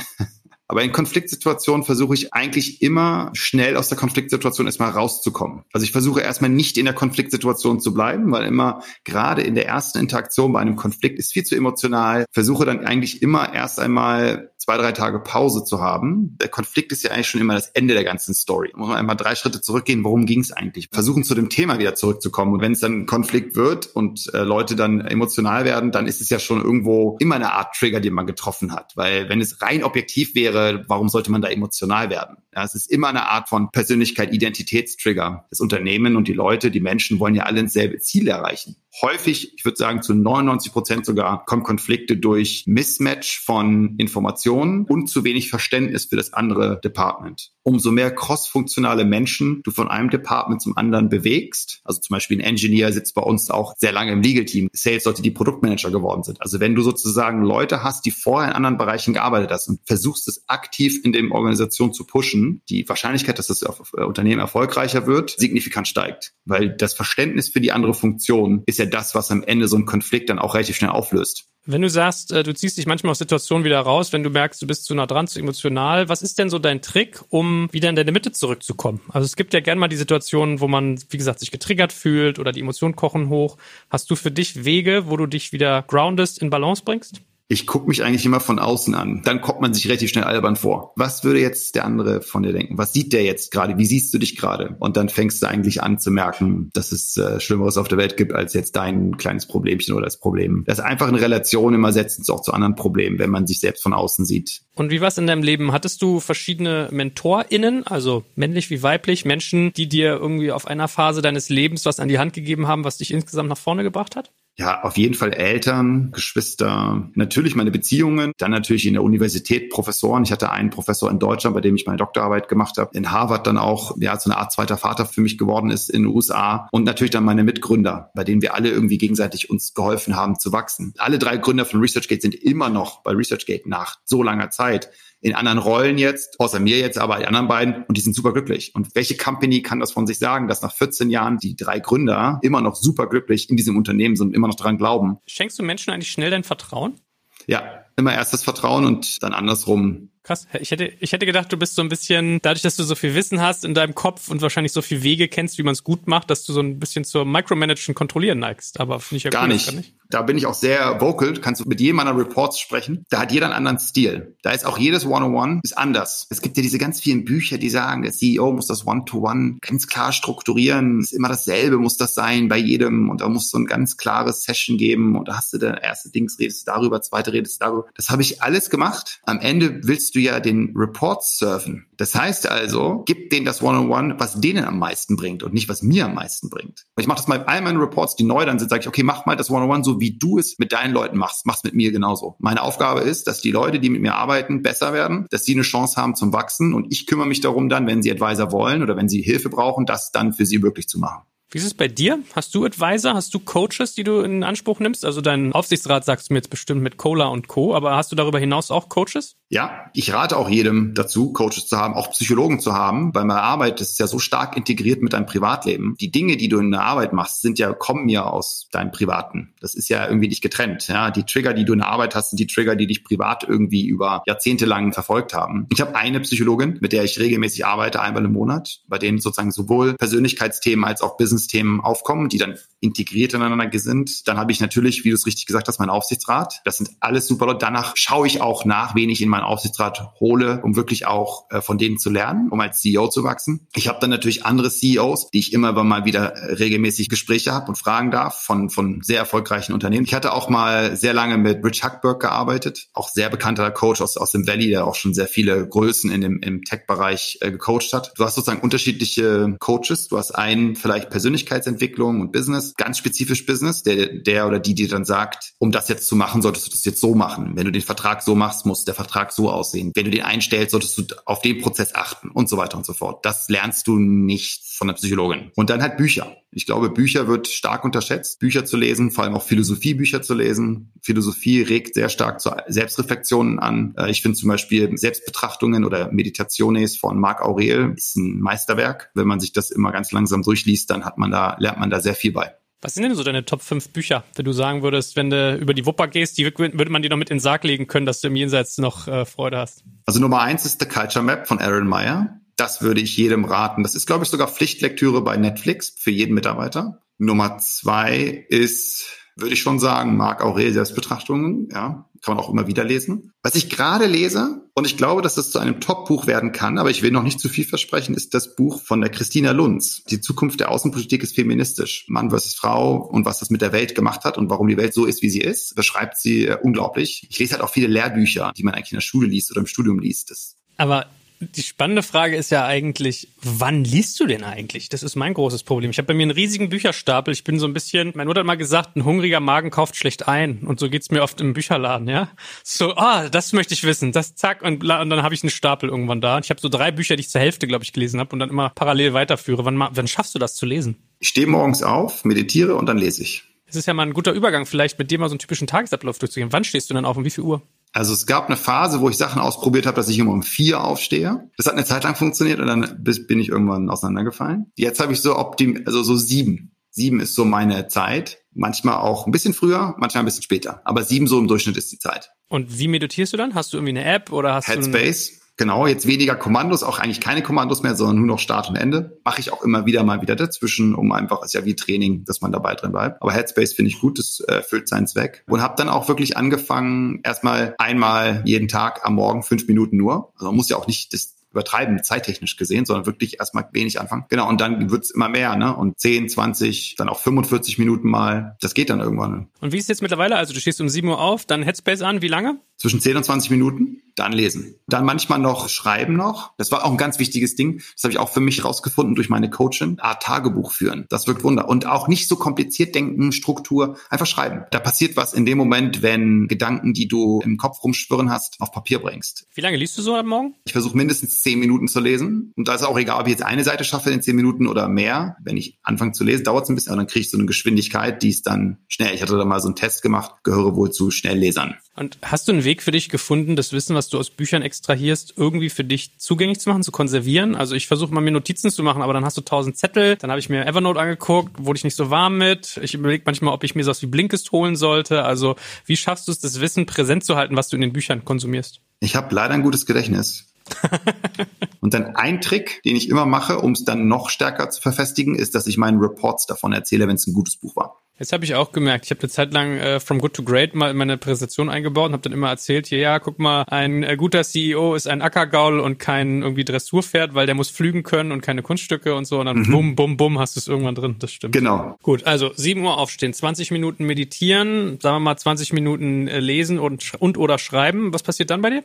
Aber 0.74 0.82
in 0.82 0.92
Konfliktsituationen 0.92 1.86
versuche 1.86 2.16
ich 2.16 2.34
eigentlich 2.34 2.82
immer 2.82 3.30
schnell 3.34 3.78
aus 3.78 3.90
der 3.90 3.98
Konfliktsituation 4.00 4.66
erstmal 4.66 4.90
rauszukommen. 4.90 5.66
Also 5.72 5.84
ich 5.84 5.92
versuche 5.92 6.22
erstmal 6.22 6.50
nicht 6.50 6.80
in 6.80 6.86
der 6.86 6.96
Konfliktsituation 6.96 7.80
zu 7.80 7.94
bleiben, 7.94 8.32
weil 8.32 8.48
immer 8.48 8.82
gerade 9.04 9.44
in 9.44 9.54
der 9.54 9.68
ersten 9.68 10.00
Interaktion 10.00 10.52
bei 10.52 10.62
einem 10.62 10.76
Konflikt 10.76 11.20
ist 11.20 11.32
viel 11.32 11.44
zu 11.44 11.56
emotional. 11.56 12.26
Versuche 12.32 12.66
dann 12.66 12.88
eigentlich 12.88 13.22
immer 13.22 13.54
erst 13.54 13.80
einmal 13.80 14.52
zwei, 14.64 14.78
drei 14.78 14.94
Tage 14.94 15.20
Pause 15.20 15.66
zu 15.66 15.82
haben. 15.82 16.38
Der 16.40 16.48
Konflikt 16.48 16.94
ist 16.94 17.04
ja 17.04 17.12
eigentlich 17.12 17.28
schon 17.28 17.42
immer 17.42 17.56
das 17.56 17.68
Ende 17.70 17.94
der 17.94 18.06
ganzen 18.06 18.34
Story. 18.34 18.72
Muss 18.76 18.88
man 18.88 18.98
einmal 18.98 19.18
drei 19.18 19.36
Schritte 19.36 19.60
zurückgehen. 19.60 20.06
Worum 20.06 20.26
ging 20.26 20.40
es 20.40 20.54
eigentlich? 20.54 20.88
Versuchen 20.90 21.26
zu 21.26 21.36
dem 21.36 21.50
Thema 21.50 21.80
wieder 21.80 21.96
zurückzukommen. 21.96 22.54
Und 22.54 22.62
wenn 22.62 22.72
es 22.72 22.80
dann 22.80 23.06
Konflikt 23.06 23.58
wird 23.58 23.88
und 23.88 24.34
äh, 24.34 24.44
Leute 24.44 24.78
dann 24.78 25.02
emotional 25.02 25.66
werden, 25.66 25.92
dann 25.92 26.08
ist 26.08 26.22
es 26.22 26.30
ja 26.30 26.40
schon 26.40 26.62
irgendwo 26.62 27.18
immer 27.20 27.36
eine 27.36 27.52
Art 27.52 27.76
Trigger, 27.76 28.00
den 28.00 28.14
man 28.14 28.26
getroffen 28.26 28.72
hat. 28.72 28.94
Weil 28.96 29.28
wenn 29.28 29.42
es 29.42 29.62
rein 29.62 29.84
objektiv 29.84 30.34
wäre, 30.34 30.86
warum 30.88 31.10
sollte 31.10 31.30
man 31.30 31.42
da 31.42 31.50
emotional 31.50 32.10
werden? 32.10 32.38
Ja, 32.56 32.64
es 32.64 32.74
ist 32.74 32.90
immer 32.90 33.10
eine 33.10 33.28
Art 33.28 33.50
von 33.50 33.70
Persönlichkeit, 33.70 34.34
Identitätstrigger. 34.34 35.46
Das 35.50 35.60
Unternehmen 35.60 36.16
und 36.16 36.30
die 36.30 36.34
Leute, 36.34 36.72
die 36.72 36.80
Menschen 36.80 37.20
wollen 37.20 37.36
ja 37.36 37.44
alle 37.44 37.62
dasselbe 37.64 38.00
Ziel 38.00 38.30
erreichen 38.30 38.78
häufig, 39.02 39.54
ich 39.56 39.66
würde 39.66 39.78
sagen 39.78 40.02
zu 40.02 40.14
99 40.14 40.72
Prozent 40.72 41.06
sogar, 41.06 41.46
kommen 41.46 41.64
Konflikte 41.64 42.18
durch 42.18 42.64
Mismatch 42.68 43.40
von 43.40 43.96
Informationen 43.98 44.86
und 44.86 45.08
zu 45.08 45.24
wenig 45.24 45.50
Verständnis 45.50 46.06
für 46.06 46.16
das 46.16 46.34
andere 46.34 46.80
Department. 46.84 47.52
Umso 47.64 47.92
mehr 47.92 48.14
crossfunktionale 48.14 49.06
Menschen 49.06 49.62
du 49.64 49.72
von 49.72 49.88
einem 49.88 50.10
Department 50.10 50.62
zum 50.62 50.78
anderen 50.78 51.10
bewegst, 51.10 51.82
also 51.86 52.02
zum 52.02 52.14
Beispiel 52.14 52.38
ein 52.38 52.42
Engineer 52.42 52.92
sitzt 52.92 53.16
bei 53.16 53.22
uns 53.22 53.50
auch 53.50 53.74
sehr 53.78 53.94
lange 53.94 54.12
im 54.12 54.22
Legal-Team, 54.22 54.70
Sales-Leute, 54.74 55.22
die 55.22 55.32
Produktmanager 55.32 55.90
geworden 55.90 56.24
sind. 56.24 56.42
Also 56.42 56.60
wenn 56.60 56.76
du 56.76 56.82
sozusagen 56.82 57.44
Leute 57.44 57.84
hast, 57.84 58.06
die 58.06 58.12
vorher 58.12 58.52
in 58.52 58.56
anderen 58.56 58.78
Bereichen 58.78 59.14
gearbeitet 59.14 59.52
hast 59.52 59.70
und 59.70 59.80
versuchst 59.86 60.28
es 60.28 60.44
aktiv 60.48 61.00
in 61.04 61.14
der 61.14 61.24
Organisation 61.32 61.94
zu 61.94 62.06
pushen, 62.06 62.62
die 62.70 62.88
Wahrscheinlichkeit, 62.88 63.40
dass 63.40 63.48
das 63.48 63.64
Unternehmen 63.94 64.42
erfolgreicher 64.42 65.08
wird, 65.08 65.30
signifikant 65.32 65.88
steigt. 65.88 66.34
Weil 66.46 66.70
das 66.70 66.94
Verständnis 66.94 67.50
für 67.50 67.62
die 67.62 67.72
andere 67.72 67.94
Funktion 67.94 68.64
ist 68.66 68.80
ja 68.80 68.83
ja 68.84 68.90
das, 68.90 69.16
was 69.16 69.32
am 69.32 69.44
Ende 69.44 69.68
so 69.68 69.76
einen 69.76 69.86
Konflikt 69.86 70.30
dann 70.30 70.40
auch 70.40 70.56
relativ 70.56 70.76
schnell 70.76 70.92
auflöst. 70.92 71.46
Wenn 71.66 71.82
du 71.82 71.90
sagst, 71.90 72.34
äh, 72.34 72.44
du 72.44 72.54
ziehst 72.54 72.78
dich 72.78 72.88
manchmal 72.88 73.12
aus 73.12 73.20
Situationen 73.20 73.64
wieder 73.64 73.80
raus, 73.80 74.12
wenn 74.12 74.24
du 74.24 74.30
merkst, 74.30 74.62
du 74.62 74.68
bist 74.68 74.84
zu 74.84 74.94
nah 74.96 75.06
dran, 75.06 75.28
zu 75.28 75.40
emotional, 75.40 76.10
was 76.10 76.22
ist 76.22 76.38
denn 76.38 76.50
so 76.50 76.60
dein 76.60 76.82
Trick, 76.82 77.22
um 77.30 77.70
wieder 77.72 77.90
in 77.90 77.96
deine 77.96 78.12
Mitte 78.12 78.34
zurückzukommen? 78.34 79.00
Also 79.08 79.26
es 79.26 79.38
gibt 79.38 79.54
ja 79.54 79.62
gern 79.62 79.80
mal 79.80 79.88
die 79.88 79.96
Situationen, 79.96 80.60
wo 80.60 80.68
man, 80.68 81.00
wie 81.10 81.18
gesagt, 81.18 81.40
sich 81.40 81.52
getriggert 81.52 81.94
fühlt 81.94 82.38
oder 82.38 82.52
die 82.52 82.60
Emotionen 82.60 82.98
kochen 82.98 83.30
hoch. 83.30 83.58
Hast 83.90 84.12
du 84.12 84.16
für 84.16 84.32
dich 84.32 84.66
Wege, 84.66 85.06
wo 85.08 85.16
du 85.16 85.26
dich 85.26 85.54
wieder 85.54 85.84
groundest, 85.84 86.40
in 86.40 86.50
Balance 86.50 86.84
bringst? 86.84 87.22
Ich 87.50 87.68
gucke 87.68 87.88
mich 87.88 88.04
eigentlich 88.04 88.26
immer 88.26 88.40
von 88.40 88.58
außen 88.58 88.96
an. 88.96 89.22
Dann 89.26 89.42
kommt 89.42 89.62
man 89.62 89.74
sich 89.74 89.88
relativ 89.88 90.10
schnell 90.10 90.24
albern 90.24 90.56
vor. 90.56 90.94
Was 90.96 91.24
würde 91.24 91.40
jetzt 91.40 91.76
der 91.76 91.86
andere 91.86 92.22
von 92.22 92.44
dir 92.44 92.54
denken? 92.54 92.78
Was 92.78 92.94
sieht 92.94 93.14
der 93.14 93.24
jetzt 93.24 93.52
gerade? 93.52 93.78
Wie 93.78 93.86
siehst 93.86 94.14
du 94.14 94.18
dich 94.18 94.36
gerade? 94.36 94.76
Und 94.80 94.98
dann 94.98 95.10
fängst 95.10 95.44
du 95.44 95.48
eigentlich 95.48 95.84
an 95.84 96.00
zu 96.00 96.10
merken, 96.10 96.70
dass 96.74 96.92
es 96.92 97.18
äh, 97.18 97.40
Schlimmeres 97.40 97.78
auf 97.78 97.88
der 97.88 97.98
Welt 97.98 98.18
gibt 98.18 98.34
als 98.34 98.54
jetzt 98.54 98.76
dein 98.76 99.18
kleines 99.18 99.46
Problemchen 99.46 99.94
oder 99.94 100.06
das 100.06 100.20
Problem. 100.20 100.64
Das 100.66 100.80
einfach 100.80 101.08
in 101.10 101.16
Relation 101.16 101.74
immer 101.74 101.92
setzt 101.92 102.30
auch 102.32 102.42
zu 102.42 102.54
anderen 102.54 102.76
Problemen, 102.76 103.20
wenn 103.20 103.30
man 103.30 103.46
sich 103.46 103.60
selbst 103.60 103.84
von 103.84 103.94
außen 103.94 104.26
sieht. 104.26 104.62
Und 104.76 104.90
wie 104.90 105.02
war 105.02 105.10
es 105.10 105.18
in 105.18 105.28
deinem 105.28 105.44
Leben? 105.44 105.72
Hattest 105.72 106.02
du 106.02 106.20
verschiedene 106.20 106.88
MentorInnen, 106.92 107.86
also 107.86 108.24
männlich 108.36 108.70
wie 108.70 108.82
weiblich, 108.82 109.26
Menschen, 109.26 109.74
die 109.74 109.88
dir 109.88 110.14
irgendwie 110.14 110.52
auf 110.52 110.66
einer 110.66 110.88
Phase 110.88 111.22
deines 111.22 111.50
Lebens 111.50 111.86
was 111.86 112.00
an 112.00 112.08
die 112.08 112.18
Hand 112.18 112.34
gegeben 112.34 112.68
haben, 112.68 112.84
was 112.84 112.98
dich 112.98 113.12
insgesamt 113.14 113.50
nach 113.50 113.58
vorne 113.58 113.84
gebracht 113.84 114.16
hat? 114.16 114.32
Ja, 114.56 114.84
auf 114.84 114.98
jeden 114.98 115.16
Fall 115.16 115.34
Eltern, 115.34 116.12
Geschwister, 116.12 117.10
natürlich 117.16 117.56
meine 117.56 117.72
Beziehungen, 117.72 118.34
dann 118.38 118.52
natürlich 118.52 118.86
in 118.86 118.94
der 118.94 119.02
Universität 119.02 119.72
Professoren. 119.72 120.24
Ich 120.24 120.32
hatte 120.32 120.52
einen 120.52 120.70
Professor 120.70 121.10
in 121.10 121.18
Deutschland, 121.18 121.56
bei 121.56 121.62
dem 121.62 121.76
ich 121.76 121.88
meine 121.88 121.98
Doktorarbeit 121.98 122.50
gemacht 122.50 122.78
habe. 122.78 122.92
In 122.94 123.12
Harvard 123.12 123.48
dann 123.48 123.58
auch, 123.58 123.98
ja, 124.00 124.18
so 124.20 124.30
eine 124.30 124.38
Art 124.38 124.52
zweiter 124.52 124.78
Vater 124.78 125.08
für 125.08 125.22
mich 125.22 125.40
geworden 125.40 125.72
ist 125.72 125.90
in 125.90 126.04
den 126.04 126.12
USA. 126.14 126.68
Und 126.72 126.84
natürlich 126.84 127.10
dann 127.10 127.24
meine 127.24 127.44
Mitgründer, 127.44 128.12
bei 128.14 128.24
denen 128.24 128.44
wir 128.44 128.54
alle 128.54 128.70
irgendwie 128.70 129.00
gegenseitig 129.00 129.50
uns 129.50 129.74
geholfen 129.74 130.16
haben 130.16 130.38
zu 130.38 130.52
wachsen. 130.52 130.94
Alle 131.00 131.18
drei 131.18 131.38
Gründer 131.38 131.66
von 131.66 131.80
ResearchGate 131.80 132.22
sind 132.22 132.36
immer 132.36 132.70
noch 132.70 133.02
bei 133.02 133.12
ResearchGate 133.12 133.68
nach 133.68 133.98
so 134.06 134.22
langer 134.22 134.52
Zeit 134.52 134.92
in 135.24 135.34
anderen 135.36 135.58
Rollen 135.58 135.98
jetzt, 135.98 136.40
außer 136.40 136.60
mir 136.60 136.78
jetzt, 136.80 136.98
aber 136.98 137.18
die 137.18 137.26
anderen 137.26 137.48
beiden 137.48 137.86
und 137.88 137.96
die 137.96 138.02
sind 138.02 138.14
super 138.14 138.34
glücklich. 138.34 138.76
Und 138.76 138.94
welche 138.94 139.16
Company 139.16 139.62
kann 139.62 139.80
das 139.80 139.94
von 139.94 140.06
sich 140.06 140.20
sagen, 140.20 140.50
dass 140.50 140.62
nach 140.62 140.74
14 140.74 141.10
Jahren 141.10 141.38
die 141.38 141.56
drei 141.56 141.80
Gründer 141.80 142.40
immer 142.42 142.62
noch 142.62 142.76
super 142.76 143.08
glücklich 143.08 143.50
in 143.50 143.56
diesem 143.56 143.78
Unternehmen 143.78 144.18
sind 144.18 144.28
und 144.28 144.34
immer 144.36 144.50
noch 144.50 144.56
dran 144.56 144.78
glauben? 144.78 145.18
Schenkst 145.26 145.58
du 145.58 145.64
Menschen 145.64 145.94
eigentlich 145.94 146.12
schnell 146.12 146.30
dein 146.30 146.44
Vertrauen? 146.44 147.00
Ja, 147.48 147.86
immer 147.96 148.14
erst 148.14 148.34
das 148.34 148.44
Vertrauen 148.44 148.86
und 148.86 149.22
dann 149.22 149.34
andersrum 149.34 150.10
Krass. 150.24 150.48
Ich 150.62 150.72
hätte, 150.72 150.86
ich 151.02 151.12
hätte 151.12 151.26
gedacht, 151.26 151.52
du 151.52 151.58
bist 151.58 151.76
so 151.76 151.82
ein 151.82 151.90
bisschen, 151.90 152.40
dadurch, 152.42 152.62
dass 152.62 152.78
du 152.78 152.84
so 152.84 152.96
viel 152.96 153.14
Wissen 153.14 153.42
hast 153.42 153.66
in 153.66 153.74
deinem 153.74 153.94
Kopf 153.94 154.30
und 154.30 154.42
wahrscheinlich 154.42 154.72
so 154.72 154.82
viel 154.82 155.04
Wege 155.04 155.28
kennst, 155.28 155.58
wie 155.58 155.64
man 155.64 155.74
es 155.74 155.84
gut 155.84 156.08
macht, 156.08 156.30
dass 156.30 156.46
du 156.46 156.54
so 156.54 156.62
ein 156.62 156.80
bisschen 156.80 157.04
zur 157.04 157.26
Micromanagen 157.26 157.94
kontrollieren 157.94 158.40
neigst. 158.40 158.80
Aber 158.80 159.02
finde 159.02 159.18
ich 159.18 159.24
ja 159.26 159.32
gar, 159.32 159.44
cool, 159.44 159.50
nicht. 159.50 159.66
gar 159.66 159.76
nicht. 159.76 159.94
Da 160.10 160.22
bin 160.22 160.38
ich 160.38 160.46
auch 160.46 160.54
sehr 160.54 161.02
vocal. 161.02 161.34
Kannst 161.34 161.60
du 161.60 161.68
mit 161.68 161.82
jedem 161.82 161.98
meiner 161.98 162.18
Reports 162.18 162.58
sprechen. 162.60 163.04
Da 163.10 163.20
hat 163.20 163.34
jeder 163.34 163.48
einen 163.48 163.56
anderen 163.56 163.80
Stil. 163.80 164.38
Da 164.44 164.52
ist 164.52 164.66
auch 164.66 164.78
jedes 164.78 165.06
One-on-One 165.06 165.60
ist 165.62 165.78
anders. 165.78 166.28
Es 166.30 166.42
gibt 166.42 166.56
ja 166.56 166.64
diese 166.64 166.78
ganz 166.78 167.02
vielen 167.02 167.26
Bücher, 167.26 167.58
die 167.58 167.70
sagen, 167.70 168.04
der 168.04 168.14
CEO 168.14 168.54
muss 168.54 168.68
das 168.68 168.88
One-to-One 168.88 169.56
-One 169.56 169.58
ganz 169.60 169.88
klar 169.88 170.14
strukturieren. 170.14 171.02
Ist 171.02 171.12
immer 171.12 171.28
dasselbe 171.28 171.80
muss 171.80 171.98
das 171.98 172.16
sein 172.16 172.48
bei 172.48 172.58
jedem. 172.58 173.10
Und 173.10 173.20
da 173.20 173.28
muss 173.28 173.50
so 173.50 173.58
ein 173.58 173.66
ganz 173.66 173.98
klares 173.98 174.44
Session 174.44 174.78
geben. 174.78 175.18
Und 175.18 175.28
da 175.28 175.36
hast 175.36 175.52
du 175.52 175.58
der 175.58 175.84
erste 175.84 176.12
Dings, 176.12 176.40
redest 176.40 176.66
du 176.66 176.72
darüber, 176.72 177.02
zweite 177.02 177.34
redest 177.34 177.60
du 177.60 177.66
darüber. 177.66 177.83
Das 177.96 178.10
habe 178.10 178.22
ich 178.22 178.42
alles 178.42 178.70
gemacht. 178.70 179.22
Am 179.24 179.40
Ende 179.40 179.82
willst 179.84 180.16
du 180.16 180.20
ja 180.20 180.40
den 180.40 180.74
Report 180.76 181.24
surfen. 181.24 181.88
Das 181.98 182.16
heißt 182.16 182.50
also, 182.50 183.04
gib 183.06 183.30
denen 183.30 183.46
das 183.46 183.62
One-on-One, 183.62 184.16
was 184.18 184.40
denen 184.40 184.66
am 184.66 184.80
meisten 184.80 185.16
bringt 185.16 185.44
und 185.44 185.54
nicht, 185.54 185.70
was 185.70 185.82
mir 185.82 186.06
am 186.06 186.16
meisten 186.16 186.50
bringt. 186.50 186.86
Und 186.96 187.02
ich 187.02 187.08
mache 187.08 187.18
das 187.18 187.28
mal 187.28 187.40
bei 187.40 187.48
all 187.48 187.62
meinen 187.62 187.80
Reports, 187.80 188.16
die 188.16 188.24
neu 188.24 188.46
dann 188.46 188.60
sind, 188.60 188.70
sage 188.70 188.82
ich, 188.82 188.88
okay, 188.88 189.04
mach 189.04 189.26
mal 189.26 189.36
das 189.36 189.50
One-on-One 189.50 189.84
so, 189.84 190.00
wie 190.00 190.18
du 190.18 190.38
es 190.38 190.58
mit 190.60 190.72
deinen 190.72 190.94
Leuten 190.94 191.18
machst. 191.18 191.46
Mach's 191.46 191.64
mit 191.64 191.74
mir 191.74 191.92
genauso. 191.92 192.36
Meine 192.40 192.62
Aufgabe 192.62 193.02
ist, 193.02 193.28
dass 193.28 193.42
die 193.42 193.52
Leute, 193.52 193.80
die 193.80 193.90
mit 193.90 194.02
mir 194.02 194.16
arbeiten, 194.16 194.62
besser 194.62 194.94
werden, 194.94 195.28
dass 195.30 195.46
sie 195.46 195.54
eine 195.54 195.62
Chance 195.62 196.02
haben 196.02 196.16
zum 196.16 196.34
Wachsen 196.34 196.74
und 196.74 196.92
ich 196.92 197.08
kümmere 197.08 197.28
mich 197.28 197.42
darum 197.42 197.70
dann, 197.70 197.88
wenn 197.88 198.02
sie 198.02 198.12
Advisor 198.12 198.52
wollen 198.52 198.82
oder 198.82 198.98
wenn 198.98 199.10
sie 199.10 199.22
Hilfe 199.22 199.50
brauchen, 199.50 199.86
das 199.86 200.12
dann 200.12 200.34
für 200.34 200.46
sie 200.46 200.62
wirklich 200.62 200.88
zu 200.88 201.00
machen. 201.00 201.24
Wie 201.54 201.60
ist 201.60 201.66
es 201.66 201.76
bei 201.76 201.88
dir? 201.88 202.18
Hast 202.34 202.56
du 202.56 202.66
Advisor? 202.66 203.14
Hast 203.14 203.32
du 203.36 203.40
Coaches, 203.40 203.94
die 203.94 204.04
du 204.04 204.22
in 204.22 204.44
Anspruch 204.44 204.80
nimmst? 204.80 205.06
Also 205.06 205.22
dein 205.22 205.54
Aufsichtsrat 205.54 206.04
sagst 206.04 206.30
du 206.30 206.34
mir 206.34 206.40
jetzt 206.40 206.50
bestimmt 206.50 206.82
mit 206.82 206.98
Cola 206.98 207.28
und 207.28 207.48
Co., 207.48 207.76
aber 207.76 207.96
hast 207.96 208.12
du 208.12 208.16
darüber 208.16 208.40
hinaus 208.40 208.72
auch 208.72 208.90
Coaches? 208.90 209.38
Ja, 209.54 209.92
ich 209.94 210.12
rate 210.12 210.36
auch 210.36 210.50
jedem 210.50 210.96
dazu, 210.96 211.32
Coaches 211.32 211.68
zu 211.68 211.78
haben, 211.78 211.94
auch 211.94 212.10
Psychologen 212.10 212.60
zu 212.60 212.74
haben, 212.74 213.14
weil 213.14 213.24
meine 213.26 213.44
Arbeit 213.44 213.82
ist 213.82 214.00
ja 214.00 214.08
so 214.08 214.18
stark 214.18 214.58
integriert 214.58 215.04
mit 215.04 215.14
deinem 215.14 215.28
Privatleben. 215.28 215.96
Die 216.02 216.10
Dinge, 216.10 216.38
die 216.38 216.50
du 216.50 216.58
in 216.58 216.72
der 216.72 216.82
Arbeit 216.82 217.14
machst, 217.14 217.44
sind 217.44 217.60
ja, 217.60 217.72
kommen 217.72 218.10
ja 218.10 218.24
aus 218.24 218.68
deinem 218.72 218.92
Privaten. 218.92 219.54
Das 219.62 219.76
ist 219.76 219.90
ja 219.90 220.08
irgendwie 220.08 220.28
nicht 220.28 220.42
getrennt. 220.42 220.88
Ja, 220.88 221.12
die 221.12 221.24
Trigger, 221.24 221.54
die 221.54 221.66
du 221.66 221.74
in 221.74 221.80
der 221.80 221.90
Arbeit 221.90 222.16
hast, 222.16 222.32
sind 222.32 222.40
die 222.40 222.48
Trigger, 222.48 222.76
die 222.76 222.88
dich 222.88 223.04
privat 223.04 223.44
irgendwie 223.44 223.86
über 223.86 224.24
Jahrzehnte 224.26 224.66
lang 224.66 224.92
verfolgt 224.92 225.36
haben. 225.36 225.68
Ich 225.72 225.82
habe 225.82 225.96
eine 225.96 226.20
Psychologin, 226.22 226.80
mit 226.82 226.92
der 226.92 227.04
ich 227.04 227.20
regelmäßig 227.20 227.64
arbeite, 227.68 228.02
einmal 228.02 228.26
im 228.26 228.34
Monat, 228.34 228.80
bei 228.88 228.98
denen 228.98 229.20
sozusagen 229.20 229.52
sowohl 229.52 229.94
Persönlichkeitsthemen 229.94 230.84
als 230.84 231.04
auch 231.04 231.16
Business-Themen 231.18 231.80
aufkommen, 231.80 232.28
die 232.28 232.40
dann 232.40 232.58
integriert 232.80 233.36
ineinander 233.36 233.70
sind. 233.78 234.28
Dann 234.28 234.38
habe 234.38 234.52
ich 234.52 234.60
natürlich, 234.60 235.06
wie 235.06 235.10
du 235.10 235.16
es 235.16 235.28
richtig 235.28 235.46
gesagt 235.46 235.68
hast, 235.68 235.78
meinen 235.78 235.92
Aufsichtsrat. 235.92 236.62
Das 236.66 236.78
sind 236.78 236.90
alles 237.00 237.28
super 237.28 237.46
Leute. 237.46 237.60
Danach 237.60 237.94
schaue 237.96 238.26
ich 238.26 238.42
auch 238.42 238.66
nach, 238.66 238.96
wen 238.96 239.12
ich 239.12 239.22
in 239.22 239.30
meinen 239.30 239.43
Aufsichtsrat 239.44 240.14
hole, 240.20 240.62
um 240.64 240.76
wirklich 240.76 241.06
auch 241.06 241.50
äh, 241.50 241.62
von 241.62 241.78
denen 241.78 241.98
zu 241.98 242.10
lernen, 242.10 242.50
um 242.50 242.60
als 242.60 242.80
CEO 242.80 243.08
zu 243.08 243.24
wachsen. 243.24 243.68
Ich 243.76 243.88
habe 243.88 244.00
dann 244.00 244.10
natürlich 244.10 244.46
andere 244.46 244.70
CEOs, 244.70 245.30
die 245.32 245.40
ich 245.40 245.54
immer 245.54 245.72
mal 245.84 246.06
wieder 246.06 246.34
äh, 246.34 246.54
regelmäßig 246.54 247.10
Gespräche 247.10 247.54
habe 247.54 247.68
und 247.68 247.78
fragen 247.78 248.12
darf 248.12 248.42
von, 248.42 248.70
von 248.70 249.02
sehr 249.02 249.20
erfolgreichen 249.20 249.74
Unternehmen. 249.74 250.06
Ich 250.06 250.14
hatte 250.14 250.34
auch 250.34 250.50
mal 250.50 250.96
sehr 250.96 251.14
lange 251.14 251.38
mit 251.38 251.64
Rich 251.64 251.84
Hackberg 251.84 252.20
gearbeitet, 252.20 252.88
auch 252.94 253.10
sehr 253.10 253.30
bekannter 253.30 253.70
Coach 253.72 254.02
aus, 254.02 254.18
aus 254.18 254.32
dem 254.32 254.48
Valley, 254.48 254.70
der 254.70 254.88
auch 254.88 254.96
schon 254.96 255.14
sehr 255.14 255.28
viele 255.28 255.68
Größen 255.68 256.12
in 256.12 256.22
dem, 256.22 256.40
im 256.40 256.64
Tech-Bereich 256.64 257.40
äh, 257.42 257.52
gecoacht 257.52 257.94
hat. 257.94 258.14
Du 258.16 258.24
hast 258.24 258.36
sozusagen 258.36 258.62
unterschiedliche 258.62 259.56
Coaches. 259.60 260.08
Du 260.08 260.18
hast 260.18 260.32
einen 260.32 260.76
vielleicht 260.76 261.10
Persönlichkeitsentwicklung 261.10 262.22
und 262.22 262.32
Business 262.32 262.74
ganz 262.78 262.98
spezifisch 262.98 263.46
Business, 263.46 263.84
der, 263.84 264.08
der 264.20 264.48
oder 264.48 264.60
die 264.60 264.76
dir 264.76 264.88
dann 264.88 265.06
sagt, 265.06 265.54
um 265.60 265.72
das 265.72 265.90
jetzt 265.90 266.08
zu 266.08 266.16
machen, 266.16 266.42
solltest 266.42 266.68
du 266.68 266.72
das 266.72 266.86
jetzt 266.86 267.02
so 267.02 267.16
machen. 267.16 267.54
Wenn 267.56 267.66
du 267.66 267.72
den 267.72 267.82
Vertrag 267.82 268.22
so 268.22 268.36
machst, 268.36 268.66
muss 268.66 268.86
der 268.86 268.94
Vertrag 268.94 269.32
so 269.36 269.50
aussehen. 269.50 269.92
Wenn 269.96 270.06
du 270.06 270.12
den 270.12 270.24
einstellst, 270.24 270.72
solltest 270.72 270.98
du 270.98 271.04
auf 271.26 271.42
den 271.42 271.62
Prozess 271.62 271.96
achten 271.96 272.30
und 272.30 272.50
so 272.50 272.58
weiter 272.58 272.78
und 272.78 272.86
so 272.86 272.94
fort. 272.94 273.26
Das 273.26 273.50
lernst 273.50 273.88
du 273.88 273.98
nicht 273.98 274.64
von 274.66 274.88
der 274.88 274.96
Psychologin. 274.96 275.52
Und 275.56 275.70
dann 275.70 275.82
halt 275.82 275.98
Bücher. 275.98 276.38
Ich 276.52 276.66
glaube, 276.66 276.90
Bücher 276.90 277.28
wird 277.28 277.48
stark 277.48 277.84
unterschätzt, 277.84 278.40
Bücher 278.40 278.66
zu 278.66 278.78
lesen, 278.78 279.12
vor 279.12 279.24
allem 279.24 279.34
auch 279.34 279.44
Philosophiebücher 279.44 280.22
zu 280.22 280.36
lesen. 280.36 280.94
Philosophie 281.02 281.62
regt 281.62 281.96
sehr 281.96 282.10
stark 282.10 282.42
zu 282.42 282.52
Selbstreflexionen 282.68 283.60
an. 283.60 283.96
Äh, 283.98 284.12
ich 284.12 284.22
finde 284.22 284.38
zum 284.38 284.50
Beispiel 284.50 284.96
Selbstbetrachtungen 284.98 285.84
oder 285.84 286.12
Meditationes 286.12 286.98
von 286.98 287.20
Marc 287.20 287.42
Aurel 287.42 287.94
ist 287.98 288.16
ein 288.16 288.40
Meisterwerk. 288.40 289.12
Wenn 289.16 289.28
man 289.28 289.40
sich 289.40 289.54
das 289.54 289.72
immer 289.72 289.92
ganz 289.92 290.12
langsam 290.12 290.44
durchliest, 290.44 290.90
dann 290.90 291.06
hat 291.06 291.18
man 291.18 291.32
da, 291.32 291.58
lernt 291.60 291.80
man 291.80 291.90
da 291.90 292.00
sehr 292.00 292.16
viel 292.16 292.32
bei. 292.32 292.54
Was 292.84 292.96
sind 292.96 293.04
denn 293.04 293.16
so 293.16 293.24
deine 293.24 293.46
Top 293.46 293.62
5 293.62 293.90
Bücher, 293.90 294.26
wenn 294.36 294.44
du 294.44 294.52
sagen 294.52 294.84
würdest, 294.84 295.16
wenn 295.16 295.30
du 295.30 295.56
über 295.56 295.74
die 295.74 295.86
Wupper 295.86 296.10
gehst, 296.10 296.38
die 296.38 296.44
würde 296.44 296.92
man 296.92 297.02
dir 297.02 297.10
noch 297.10 297.18
mit 297.18 297.30
in 297.30 297.38
den 297.38 297.42
Sarg 297.42 297.64
legen 297.64 297.88
können, 297.88 298.06
dass 298.06 298.20
du 298.20 298.28
im 298.28 298.36
Jenseits 298.36 298.78
noch 298.78 299.08
äh, 299.08 299.26
Freude 299.26 299.58
hast? 299.58 299.86
Also 300.06 300.20
Nummer 300.20 300.42
eins 300.42 300.66
ist 300.66 300.82
The 300.82 300.86
Culture 300.86 301.24
Map 301.24 301.48
von 301.48 301.60
Aaron 301.60 301.88
Meyer. 301.88 302.42
Das 302.58 302.82
würde 302.82 303.00
ich 303.00 303.16
jedem 303.16 303.46
raten. 303.46 303.84
Das 303.84 303.96
ist, 303.96 304.06
glaube 304.06 304.26
ich, 304.26 304.30
sogar 304.30 304.50
Pflichtlektüre 304.50 305.22
bei 305.22 305.38
Netflix 305.38 305.96
für 305.98 306.12
jeden 306.12 306.34
Mitarbeiter. 306.34 307.02
Nummer 307.18 307.58
zwei 307.60 308.46
ist, 308.50 309.06
würde 309.38 309.54
ich 309.54 309.62
schon 309.62 309.80
sagen, 309.80 310.18
Marc 310.18 310.44
Aurel 310.44 310.74
Selbstbetrachtungen, 310.74 311.70
ja 311.72 312.10
kann 312.24 312.36
man 312.36 312.44
auch 312.44 312.50
immer 312.50 312.68
wieder 312.68 312.84
lesen. 312.84 313.34
Was 313.44 313.56
ich 313.56 313.70
gerade 313.70 314.06
lese, 314.06 314.64
und 314.76 314.86
ich 314.86 314.98
glaube, 314.98 315.22
dass 315.22 315.36
das 315.36 315.52
zu 315.52 315.60
einem 315.60 315.80
Top-Buch 315.80 316.26
werden 316.26 316.52
kann, 316.52 316.80
aber 316.80 316.90
ich 316.90 317.04
will 317.04 317.12
noch 317.12 317.22
nicht 317.22 317.40
zu 317.40 317.48
viel 317.48 317.66
versprechen, 317.66 318.16
ist 318.16 318.34
das 318.34 318.56
Buch 318.56 318.82
von 318.82 319.02
der 319.02 319.12
Christina 319.12 319.52
Lunz. 319.52 320.04
Die 320.06 320.20
Zukunft 320.20 320.60
der 320.60 320.72
Außenpolitik 320.72 321.22
ist 321.22 321.36
feministisch. 321.36 322.06
Mann 322.08 322.32
versus 322.32 322.56
Frau 322.56 322.96
und 322.96 323.26
was 323.26 323.40
das 323.40 323.52
mit 323.52 323.62
der 323.62 323.72
Welt 323.72 323.94
gemacht 323.94 324.24
hat 324.24 324.38
und 324.38 324.50
warum 324.50 324.68
die 324.68 324.78
Welt 324.78 324.94
so 324.94 325.06
ist, 325.06 325.22
wie 325.22 325.30
sie 325.30 325.42
ist, 325.42 325.76
beschreibt 325.76 326.18
sie 326.18 326.48
äh, 326.48 326.58
unglaublich. 326.62 327.28
Ich 327.30 327.38
lese 327.38 327.54
halt 327.54 327.64
auch 327.64 327.70
viele 327.70 327.88
Lehrbücher, 327.88 328.52
die 328.58 328.64
man 328.64 328.74
eigentlich 328.74 328.94
in 328.94 328.98
der 328.98 329.02
Schule 329.02 329.28
liest 329.28 329.52
oder 329.52 329.60
im 329.60 329.68
Studium 329.68 330.00
liest. 330.00 330.32
Das 330.32 330.56
aber 330.78 331.06
die 331.44 331.64
spannende 331.64 332.04
Frage 332.04 332.36
ist 332.36 332.52
ja 332.52 332.66
eigentlich, 332.66 333.28
wann 333.42 333.84
liest 333.84 334.20
du 334.20 334.26
denn 334.26 334.44
eigentlich? 334.44 334.90
Das 334.90 335.04
ist 335.04 335.16
mein 335.16 335.34
großes 335.34 335.64
Problem. 335.64 335.92
Ich 335.92 335.98
habe 335.98 336.08
bei 336.08 336.14
mir 336.14 336.24
einen 336.24 336.32
riesigen 336.32 336.70
Bücherstapel. 336.70 337.34
Ich 337.34 337.44
bin 337.44 337.60
so 337.60 337.68
ein 337.68 337.74
bisschen, 337.74 338.12
meine 338.16 338.28
Mutter 338.28 338.40
hat 338.40 338.48
mal 338.48 338.58
gesagt, 338.58 338.96
ein 338.96 339.06
hungriger 339.06 339.40
Magen 339.40 339.70
kauft 339.70 339.96
schlecht 339.96 340.28
ein. 340.28 340.60
Und 340.60 340.80
so 340.80 340.90
geht's 340.90 341.12
mir 341.12 341.22
oft 341.22 341.40
im 341.42 341.54
Bücherladen, 341.54 342.08
ja. 342.08 342.30
So, 342.64 342.96
ah, 342.96 343.30
das 343.30 343.54
möchte 343.54 343.74
ich 343.74 343.84
wissen. 343.84 344.12
Das 344.12 344.36
zack 344.36 344.62
und, 344.62 344.84
und 344.84 345.10
dann 345.10 345.24
habe 345.24 345.36
ich 345.36 345.44
einen 345.44 345.50
Stapel 345.50 345.90
irgendwann 345.90 346.22
da. 346.22 346.40
Ich 346.40 346.50
habe 346.50 346.62
so 346.62 346.70
drei 346.70 346.92
Bücher, 346.92 347.16
die 347.16 347.22
ich 347.22 347.30
zur 347.30 347.42
Hälfte, 347.42 347.68
glaube 347.68 347.84
ich, 347.84 347.94
gelesen 347.94 348.20
habe 348.20 348.32
und 348.34 348.40
dann 348.40 348.50
immer 348.50 348.70
parallel 348.70 349.14
weiterführe. 349.14 349.66
Wann, 349.66 349.80
wann 349.80 350.08
schaffst 350.08 350.36
du 350.36 350.40
das 350.40 350.56
zu 350.56 350.66
lesen? 350.66 350.98
Ich 351.20 351.30
stehe 351.30 351.48
morgens 351.48 351.84
auf, 351.84 352.26
meditiere 352.26 352.76
und 352.76 352.86
dann 352.86 352.98
lese 352.98 353.22
ich. 353.22 353.44
Es 353.66 353.76
ist 353.76 353.88
ja 353.88 353.94
mal 353.94 354.04
ein 354.04 354.14
guter 354.14 354.34
Übergang, 354.34 354.66
vielleicht 354.66 355.00
mit 355.00 355.10
dir 355.10 355.18
mal 355.18 355.30
so 355.30 355.34
einen 355.34 355.40
typischen 355.40 355.68
Tagesablauf 355.68 356.20
durchzugehen. 356.20 356.54
Wann 356.54 356.64
stehst 356.64 356.90
du 356.90 356.94
dann 356.94 357.06
auf 357.06 357.18
und 357.18 357.26
wie 357.26 357.32
viel 357.32 357.44
Uhr? 357.44 357.62
Also 357.94 358.14
es 358.14 358.26
gab 358.26 358.48
eine 358.48 358.58
Phase, 358.58 359.02
wo 359.02 359.10
ich 359.10 359.18
Sachen 359.18 359.40
ausprobiert 359.40 359.86
habe, 359.86 359.96
dass 359.96 360.10
ich 360.10 360.18
immer 360.18 360.32
um 360.32 360.42
vier 360.42 360.84
aufstehe. 360.84 361.50
Das 361.58 361.68
hat 361.68 361.74
eine 361.74 361.86
Zeit 361.86 362.04
lang 362.04 362.16
funktioniert 362.16 362.60
und 362.60 362.68
dann 362.68 363.04
bin 363.04 363.40
ich 363.40 363.50
irgendwann 363.50 363.90
auseinandergefallen. 363.90 364.72
Jetzt 364.76 365.00
habe 365.00 365.14
ich 365.14 365.22
so 365.22 365.38
optim, 365.38 365.84
also 365.86 366.02
so 366.02 366.18
sieben. 366.18 366.76
Sieben 366.90 367.20
ist 367.20 367.36
so 367.36 367.46
meine 367.46 367.88
Zeit. 367.88 368.40
Manchmal 368.52 368.98
auch 368.98 369.26
ein 369.26 369.32
bisschen 369.32 369.54
früher, 369.54 369.96
manchmal 369.98 370.24
ein 370.24 370.26
bisschen 370.26 370.44
später. 370.44 370.82
Aber 370.86 371.04
sieben 371.04 371.28
so 371.28 371.40
im 371.40 371.48
Durchschnitt 371.48 371.78
ist 371.78 371.92
die 371.92 372.00
Zeit. 372.00 372.32
Und 372.50 372.78
wie 372.78 372.88
meditierst 372.88 373.34
du 373.34 373.38
dann? 373.38 373.56
Hast 373.56 373.74
du 373.74 373.78
irgendwie 373.78 373.98
eine 373.98 374.06
App 374.06 374.32
oder 374.32 374.54
hast 374.54 374.68
Headspace. 374.68 375.40
du 375.40 375.43
Genau, 375.56 375.86
jetzt 375.86 376.08
weniger 376.08 376.36
Kommandos, 376.36 376.82
auch 376.82 376.98
eigentlich 376.98 377.22
keine 377.22 377.44
Kommandos 377.44 377.84
mehr, 377.84 377.96
sondern 377.96 378.18
nur 378.18 378.26
noch 378.26 378.40
Start 378.40 378.70
und 378.70 378.76
Ende. 378.76 379.20
Mache 379.24 379.40
ich 379.40 379.54
auch 379.54 379.64
immer 379.64 379.86
wieder 379.86 380.04
mal 380.04 380.22
wieder 380.22 380.36
dazwischen, 380.36 380.96
um 380.96 381.12
einfach, 381.12 381.44
ist 381.44 381.54
ja 381.54 381.64
wie 381.64 381.76
Training, 381.76 382.26
dass 382.26 382.42
man 382.42 382.52
dabei 382.52 382.74
drin 382.74 382.92
bleibt. 382.92 383.22
Aber 383.22 383.32
Headspace 383.32 383.74
finde 383.74 383.90
ich 383.90 384.00
gut, 384.00 384.18
das 384.18 384.40
erfüllt 384.40 384.88
seinen 384.88 385.06
Zweck. 385.06 385.44
Und 385.48 385.62
habe 385.62 385.76
dann 385.78 385.90
auch 385.90 386.08
wirklich 386.08 386.38
angefangen, 386.38 387.20
erstmal 387.24 387.76
einmal 387.78 388.42
jeden 388.46 388.68
Tag 388.68 389.02
am 389.04 389.16
Morgen 389.16 389.44
fünf 389.44 389.68
Minuten 389.68 389.98
nur. 389.98 390.34
Also 390.36 390.48
man 390.48 390.56
muss 390.56 390.70
ja 390.70 390.78
auch 390.78 390.88
nicht 390.88 391.14
das 391.14 391.36
übertreiben, 391.54 392.04
zeittechnisch 392.04 392.58
gesehen, 392.58 392.86
sondern 392.86 393.06
wirklich 393.06 393.40
erstmal 393.40 393.70
wenig 393.72 394.02
anfangen. 394.02 394.26
Genau, 394.30 394.50
und 394.50 394.60
dann 394.60 394.90
wird's 394.90 395.12
immer 395.12 395.30
mehr, 395.30 395.56
ne? 395.56 395.76
Und 395.76 396.00
10, 396.00 396.28
20, 396.28 396.96
dann 396.98 397.10
auch 397.10 397.20
45 397.20 397.78
Minuten 397.78 398.10
mal. 398.10 398.58
Das 398.60 398.74
geht 398.74 398.90
dann 398.90 399.00
irgendwann. 399.00 399.50
Und 399.62 399.72
wie 399.72 399.78
ist 399.78 399.84
es 399.84 399.90
jetzt 399.90 400.02
mittlerweile? 400.02 400.36
Also 400.36 400.54
du 400.54 400.60
stehst 400.60 400.82
um 400.82 400.90
7 400.90 401.08
Uhr 401.08 401.20
auf, 401.20 401.46
dann 401.46 401.62
Headspace 401.62 402.02
an, 402.02 402.24
wie 402.24 402.28
lange? 402.28 402.60
Zwischen 402.78 403.00
10 403.00 403.18
und 403.18 403.24
20 403.24 403.52
Minuten, 403.52 404.02
dann 404.16 404.34
lesen. 404.34 404.76
Dann 404.88 405.06
manchmal 405.06 405.40
noch 405.40 405.70
schreiben 405.70 406.16
noch. 406.16 406.54
Das 406.58 406.72
war 406.72 406.86
auch 406.86 406.92
ein 406.92 406.98
ganz 406.98 407.20
wichtiges 407.20 407.56
Ding. 407.56 407.82
Das 407.96 408.04
habe 408.04 408.14
ich 408.14 408.20
auch 408.20 408.30
für 408.30 408.40
mich 408.40 408.64
rausgefunden 408.64 409.16
durch 409.16 409.30
meine 409.30 409.50
Coachin. 409.50 409.98
Ah, 410.00 410.16
Tagebuch 410.16 410.72
führen. 410.72 411.06
Das 411.10 411.28
wirkt 411.28 411.44
Wunder. 411.44 411.68
Und 411.68 411.86
auch 411.86 412.08
nicht 412.08 412.28
so 412.28 412.36
kompliziert 412.36 412.96
denken, 412.96 413.32
Struktur, 413.32 413.98
einfach 414.10 414.26
schreiben. 414.26 414.64
Da 414.72 414.80
passiert 414.80 415.16
was 415.16 415.34
in 415.34 415.46
dem 415.46 415.58
Moment, 415.58 416.02
wenn 416.02 416.48
Gedanken, 416.48 416.94
die 416.94 417.08
du 417.08 417.42
im 417.44 417.58
Kopf 417.58 417.84
rumschwirren 417.84 418.30
hast, 418.30 418.60
auf 418.60 418.72
Papier 418.72 419.00
bringst. 419.00 419.48
Wie 419.54 419.62
lange 419.62 419.78
liest 419.78 419.98
du 419.98 420.02
so 420.02 420.16
am 420.16 420.28
Morgen? 420.28 420.56
Ich 420.66 420.74
versuche 420.74 420.98
mindestens 420.98 421.42
zehn 421.42 421.60
Minuten 421.60 421.88
zu 421.88 422.00
lesen. 422.00 422.54
Und 422.56 422.68
da 422.68 422.76
ist 422.76 422.84
auch 422.84 422.98
egal, 422.98 423.22
ob 423.22 423.28
ich 423.28 423.32
jetzt 423.32 423.44
eine 423.44 423.64
Seite 423.64 423.84
schaffe 423.84 424.12
in 424.12 424.22
zehn 424.22 424.36
Minuten 424.36 424.68
oder 424.68 424.88
mehr. 424.88 425.38
Wenn 425.44 425.58
ich 425.58 425.78
anfange 425.84 426.12
zu 426.12 426.24
lesen, 426.24 426.44
dauert 426.44 426.64
es 426.64 426.70
ein 426.70 426.76
bisschen, 426.76 426.92
aber 426.92 427.02
dann 427.02 427.08
kriege 427.08 427.22
ich 427.22 427.32
so 427.32 427.38
eine 427.38 427.46
Geschwindigkeit, 427.46 428.22
die 428.22 428.30
ist 428.30 428.48
dann 428.48 428.78
schnell. 428.88 429.14
Ich 429.14 429.22
hatte 429.22 429.38
da 429.38 429.46
mal 429.46 429.60
so 429.60 429.68
einen 429.68 429.76
Test 429.76 430.02
gemacht, 430.02 430.36
gehöre 430.44 430.76
wohl 430.76 430.92
zu 430.92 431.12
Schnelllesern. 431.12 431.76
Und 431.96 432.18
hast 432.24 432.48
du 432.48 432.52
einen 432.52 432.64
Weg 432.64 432.82
für 432.82 432.92
dich 432.92 433.10
gefunden, 433.10 433.56
das 433.56 433.72
Wissen, 433.72 433.96
was 433.96 434.03
du 434.10 434.20
aus 434.20 434.30
Büchern 434.30 434.62
extrahierst, 434.62 435.34
irgendwie 435.38 435.70
für 435.70 435.84
dich 435.84 436.18
zugänglich 436.18 436.60
zu 436.60 436.70
machen, 436.70 436.84
zu 436.84 436.92
konservieren? 436.92 437.56
Also 437.56 437.76
ich 437.76 437.88
versuche 437.88 438.14
mal 438.14 438.22
mir 438.22 438.32
Notizen 438.32 438.72
zu 438.72 438.84
machen, 438.84 439.02
aber 439.02 439.14
dann 439.14 439.26
hast 439.26 439.38
du 439.38 439.42
tausend 439.42 439.78
Zettel. 439.78 440.16
Dann 440.18 440.30
habe 440.30 440.40
ich 440.40 440.50
mir 440.50 440.66
Evernote 440.66 441.00
angeguckt, 441.00 441.52
wurde 441.58 441.78
ich 441.78 441.84
nicht 441.84 441.96
so 441.96 442.10
warm 442.10 442.38
mit. 442.38 442.80
Ich 442.82 442.94
überlege 442.94 443.24
manchmal, 443.26 443.54
ob 443.54 443.64
ich 443.64 443.76
mir 443.76 443.84
sowas 443.84 444.02
wie 444.02 444.08
Blinkist 444.08 444.52
holen 444.52 444.76
sollte. 444.76 445.24
Also 445.24 445.56
wie 445.86 445.98
schaffst 445.98 446.28
du 446.28 446.32
es, 446.32 446.40
das 446.40 446.60
Wissen 446.62 446.86
präsent 446.86 447.24
zu 447.24 447.36
halten, 447.36 447.56
was 447.56 447.70
du 447.70 447.76
in 447.76 447.82
den 447.82 447.94
Büchern 447.94 448.26
konsumierst? 448.26 448.82
Ich 449.00 449.16
habe 449.16 449.34
leider 449.34 449.54
ein 449.54 449.64
gutes 449.64 449.86
Gedächtnis. 449.86 450.54
und 451.82 451.94
dann 451.94 452.16
ein 452.16 452.42
Trick, 452.42 452.82
den 452.84 452.96
ich 452.96 453.10
immer 453.10 453.26
mache, 453.26 453.60
um 453.60 453.74
es 453.74 453.84
dann 453.84 454.08
noch 454.08 454.30
stärker 454.30 454.70
zu 454.70 454.82
verfestigen, 454.82 455.36
ist, 455.36 455.56
dass 455.56 455.68
ich 455.68 455.78
meinen 455.78 456.00
Reports 456.00 456.46
davon 456.46 456.74
erzähle, 456.74 457.08
wenn 457.08 457.16
es 457.16 457.28
ein 457.28 457.34
gutes 457.34 457.58
Buch 457.58 457.76
war. 457.76 458.03
Jetzt 458.20 458.32
habe 458.32 458.46
ich 458.46 458.54
auch 458.54 458.72
gemerkt, 458.72 459.06
ich 459.06 459.12
habe 459.12 459.22
eine 459.22 459.30
Zeit 459.30 459.54
lang 459.54 459.78
äh, 459.78 460.00
From 460.00 460.20
Good 460.20 460.36
to 460.36 460.44
Great 460.44 460.76
mal 460.76 460.92
in 460.92 460.98
meine 460.98 461.18
Präsentation 461.18 461.70
eingebaut 461.70 462.08
und 462.08 462.14
habe 462.14 462.22
dann 462.22 462.32
immer 462.32 462.50
erzählt, 462.50 462.86
hier, 462.86 463.00
ja, 463.00 463.18
guck 463.18 463.40
mal, 463.40 463.64
ein 463.64 464.04
äh, 464.04 464.16
guter 464.16 464.44
CEO 464.44 464.94
ist 464.94 465.08
ein 465.08 465.24
Ackergaul 465.24 465.80
und 465.80 465.98
kein 465.98 466.44
irgendwie 466.44 466.64
Dressurpferd, 466.64 467.34
weil 467.34 467.48
der 467.48 467.56
muss 467.56 467.70
flügen 467.72 468.04
können 468.04 468.32
und 468.32 468.42
keine 468.42 468.62
Kunststücke 468.62 469.16
und 469.16 469.26
so. 469.26 469.40
Und 469.40 469.48
dann 469.48 469.62
mhm. 469.62 469.72
bum, 469.72 469.96
bum, 469.96 470.18
bum, 470.18 470.40
hast 470.40 470.56
du 470.56 470.60
es 470.60 470.68
irgendwann 470.68 470.94
drin. 470.94 471.16
Das 471.18 471.32
stimmt. 471.32 471.54
Genau. 471.54 471.98
Gut, 472.04 472.26
also 472.26 472.52
7 472.56 472.84
Uhr 472.84 473.00
aufstehen, 473.00 473.34
20 473.34 473.72
Minuten 473.72 474.06
meditieren, 474.06 475.00
sagen 475.02 475.16
wir 475.16 475.20
mal 475.20 475.38
20 475.38 475.74
Minuten 475.74 476.28
äh, 476.28 476.40
lesen 476.40 476.78
und, 476.78 477.16
und 477.20 477.40
oder 477.40 477.58
schreiben. 477.58 478.14
Was 478.14 478.22
passiert 478.22 478.52
dann 478.52 478.62
bei 478.62 478.70
dir? 478.70 478.84